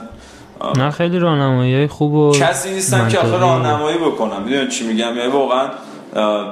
نه 0.77 0.91
خیلی 0.91 1.19
راهنمایی 1.19 1.87
خوب 1.87 2.15
و 2.15 2.33
کسی 2.35 2.71
نیستم 2.71 3.09
که 3.09 3.19
آخه 3.19 3.39
راهنمایی 3.39 3.99
بکنم. 3.99 4.43
می‌دونی 4.43 4.69
چی 4.69 4.87
میگم؟ 4.87 5.17
یعنی 5.17 5.31
واقعا 5.31 5.69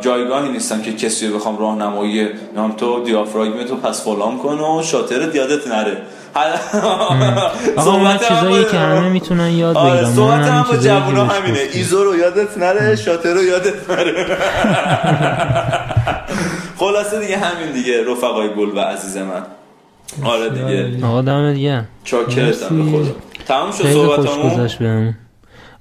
جایگاهی 0.01 0.49
نیستم 0.49 0.83
که 0.83 0.93
کسی 0.93 1.27
رو 1.27 1.37
بخوام 1.37 1.59
راهنمایی 1.59 2.29
نام 2.57 2.73
تو 2.73 3.05
دیافراگم 3.05 3.65
تو 3.65 3.77
پس 3.77 4.05
فلان 4.05 4.39
کن 4.39 4.59
و 4.61 4.83
شاتر 4.83 5.27
دیادت 5.27 5.67
نره. 5.69 5.97
آقا 7.77 7.99
من 7.99 8.19
چیزایی 8.19 8.65
که 8.65 8.79
همه 8.79 9.09
می‌تونن 9.09 9.51
یاد 9.51 9.77
آره، 9.77 9.95
بگیرن. 9.95 10.15
صحبت 10.15 10.41
هم 10.49 10.63
با 10.71 10.77
جوونا 10.77 11.25
همینه. 11.25 11.59
ایزو 11.73 12.05
رو 12.05 12.17
یادت 12.17 12.59
نره 12.59 12.97
شاتر 12.97 13.35
رو 13.35 13.43
یادت 13.43 13.91
نره. 13.91 14.27
خلاصه 16.79 17.21
دیگه 17.21 17.39
همین 17.39 17.73
دیگه 17.73 18.13
رفقای 18.13 18.49
گل 18.55 18.79
و 18.79 18.81
عزیز 18.81 19.17
من. 19.17 19.43
آره 20.25 20.51
دیگه. 20.51 21.07
آقا 21.07 21.23
دم 21.23 21.53
دیگه. 21.53 21.85
چاکرتم 22.05 22.85
به 22.85 22.99
خدا. 22.99 23.15
تمام 23.49 23.73
شد 23.73 23.93
صحبتمون 23.93 24.69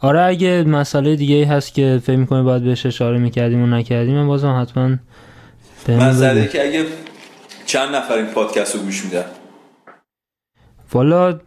آره 0.01 0.21
اگه 0.21 0.63
مسئله 0.63 1.15
دیگه 1.15 1.35
ای 1.35 1.43
هست 1.43 1.73
که 1.73 2.01
فکر 2.03 2.15
می‌کنه 2.15 2.41
باید 2.41 2.63
بهش 2.63 2.85
اشاره 2.85 3.17
می‌کردیم 3.17 3.63
و 3.63 3.67
نکردیم 3.67 4.15
من 4.15 4.27
بازم 4.27 4.59
حتما 4.61 4.95
مسئله 5.89 6.47
که 6.47 6.67
اگه 6.67 6.85
چند 7.65 7.95
نفر 7.95 8.13
این 8.13 8.25
پادکست 8.25 8.75
رو 8.75 8.81
گوش 8.81 9.05
میدن؟ 9.05 9.25
والا 10.93 11.39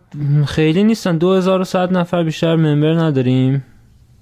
خیلی 0.47 0.85
نیستن. 0.85 1.19
2100 1.19 1.93
نفر 1.93 2.23
بیشتر 2.23 2.57
ممبر 2.57 2.93
نداریم 2.93 3.65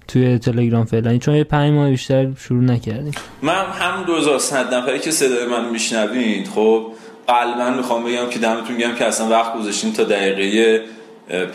توی 0.07 0.37
تلگرام 0.37 0.85
فعلا. 0.85 1.17
چون 1.17 1.35
یه 1.35 1.43
پنج 1.43 1.73
ماه 1.73 1.89
بیشتر 1.89 2.27
شروع 2.37 2.63
نکردیم. 2.63 3.13
من 3.41 3.65
هم 3.65 4.03
2100 4.03 4.73
نفری 4.73 4.99
که 4.99 5.11
صدای 5.11 5.47
من 5.47 5.69
میشنوید 5.69 6.47
خب 6.47 6.85
قلبا 7.27 7.69
می‌خوام 7.69 8.03
بگم 8.03 8.29
که 8.29 8.39
دمتون 8.39 8.77
گرم 8.77 8.95
که 8.95 9.05
اصلا 9.05 9.29
وقت 9.29 9.53
گذاشتین 9.53 9.93
تا 9.93 10.03
دقیقه 10.03 10.81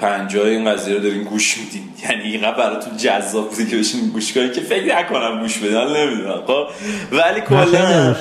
پنجای 0.00 0.56
این 0.56 0.72
قضیه 0.72 0.94
رو 0.94 1.00
دارین 1.00 1.22
گوش 1.22 1.58
میدین. 1.58 1.82
یعنی 2.04 2.22
اینقدر 2.22 2.56
براتون 2.56 2.96
جذاب 2.96 3.50
بوده 3.50 3.66
که 3.66 3.76
بشین 3.76 4.08
گوش 4.08 4.32
کنین 4.32 4.52
که 4.52 4.60
فکر 4.60 4.98
نکنم 4.98 5.40
گوش 5.40 5.58
بدن 5.58 5.96
نمی‌دونم. 5.96 6.42
خب؟ 6.46 6.66
ولی 7.12 7.40
کلا 7.40 8.14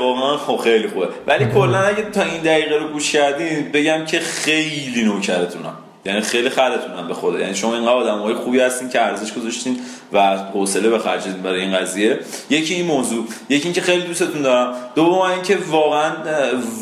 واقعا 0.00 0.36
خب 0.36 0.56
خیلی 0.56 0.88
خوبه. 0.88 1.08
ولی 1.26 1.46
کلا 1.46 1.78
اگه 1.78 2.02
تا 2.02 2.22
این 2.22 2.42
دقیقه 2.42 2.76
رو 2.76 2.88
گوش 2.88 3.12
کردین 3.12 3.72
بگم 3.72 4.04
که 4.04 4.20
خیلی 4.20 5.04
نوکرتونم. 5.04 5.74
یعنی 6.04 6.20
خیلی 6.20 6.48
خرتونم 6.48 7.08
به 7.08 7.14
خدا 7.14 7.40
یعنی 7.40 7.54
شما 7.54 7.74
اینقدر 7.74 7.92
آدمای 7.92 8.34
خوبی 8.34 8.60
هستین 8.60 8.88
که 8.88 9.00
ارزش 9.00 9.32
گذاشتین 9.32 9.78
و 10.12 10.36
حوصله 10.36 10.90
به 10.90 10.98
خرج 10.98 11.22
برای 11.28 11.60
این 11.60 11.76
قضیه. 11.76 12.20
یکی 12.50 12.74
این 12.74 12.86
موضوع. 12.86 13.26
یکی 13.48 13.64
اینکه 13.64 13.80
خیلی 13.80 14.02
دوستتون 14.02 14.42
دارم. 14.42 14.74
دوم 14.94 15.20
اینکه 15.20 15.58
واقعا 15.70 16.12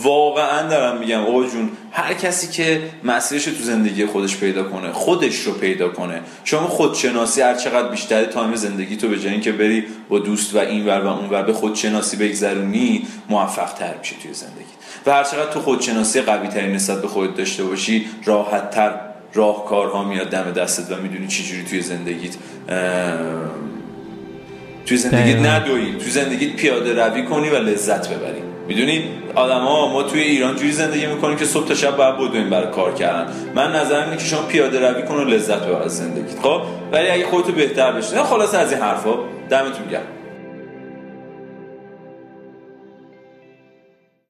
واقعا 0.03 0.69
دارم 0.69 0.99
میگم 0.99 1.21
آقا 1.21 1.45
جون 1.45 1.71
هر 1.93 2.15
کسی 2.15 2.49
که 2.49 2.83
مسیرش 3.05 3.45
تو 3.45 3.63
زندگی 3.63 4.07
خودش 4.07 4.37
پیدا 4.37 4.63
کنه 4.63 4.93
خودش 4.93 5.37
رو 5.37 5.53
پیدا 5.53 5.89
کنه. 5.89 6.21
شما 6.45 6.69
خودشناسی 6.69 7.43
هر 7.43 7.55
چقدر 7.55 7.89
بیشتر 7.89 8.25
تایم 8.25 8.55
زندگی 8.55 8.97
تو 8.97 9.09
به 9.09 9.19
جای 9.19 9.41
که 9.41 9.53
بری 9.53 9.85
با 10.09 10.19
دوست 10.19 10.55
و 10.55 10.59
این 10.59 10.87
ور 10.87 11.01
و 11.01 11.07
اون 11.07 11.31
ور 11.31 11.43
به 11.43 11.53
خودشناسی 11.53 12.17
بگذرونی 12.17 13.07
موفق 13.29 13.73
تر 13.73 13.95
میشه 13.99 14.17
توی 14.23 14.35
زندگی. 14.35 14.65
و 15.07 15.11
هر 15.13 15.25
چقدر 15.25 15.53
تو 15.53 15.61
خودشناسی 15.61 16.21
قوی 16.21 16.49
ترین 16.49 16.73
نسبت 16.73 17.03
به 17.03 17.09
خودت 17.09 17.37
داشته 17.37 17.65
باشی 17.65 18.07
راحت 18.25 18.71
تر 18.71 19.10
راهکارها 19.35 20.05
میاد 20.05 20.29
دم 20.29 20.51
دستت 20.51 20.93
و 20.93 20.97
می‌دونی 21.03 21.27
چجوری 21.27 21.65
توی 21.71 21.81
زندگیت 21.81 22.37
توی 24.87 24.97
زندگیت 24.97 25.37
ندوی 25.37 25.93
توی 25.93 26.11
زندگیت 26.11 26.57
پیاده 26.57 27.05
روی 27.05 27.25
کنی 27.25 27.49
و 27.49 27.57
لذت 27.57 28.09
ببری. 28.09 28.43
می‌دونی؟ 28.69 29.05
آدما 29.35 29.93
ما 29.93 30.03
توی 30.03 30.21
ایران 30.21 30.57
جوری 30.57 30.73
زندگی 30.73 31.07
می‌کنیم 31.07 31.37
که 31.37 31.45
صبح 31.45 31.69
تا 31.69 31.75
شب 31.75 31.97
باید 31.97 32.17
بدویم 32.17 32.51
برای 32.51 32.73
کار 32.73 32.95
کردن. 32.95 33.33
من 33.55 33.77
نظرم 33.77 34.05
اینه 34.05 34.17
که 34.17 34.25
شما 34.25 34.43
پیاده 34.43 34.91
روی 34.91 35.03
کن 35.03 35.15
و 35.15 35.25
لذت 35.25 35.67
ببر 35.67 35.83
از 35.83 35.97
زندگیت. 35.97 36.41
خب؟ 36.43 36.63
ولی 36.93 37.09
اگه 37.09 37.27
خودتو 37.27 37.53
بهتر 37.53 37.93
بشی 37.93 38.17
خلاص 38.17 38.55
از 38.55 38.73
این 38.73 38.81
حرفا 38.81 39.15
دمتون 39.51 39.87
گرم. 39.91 40.03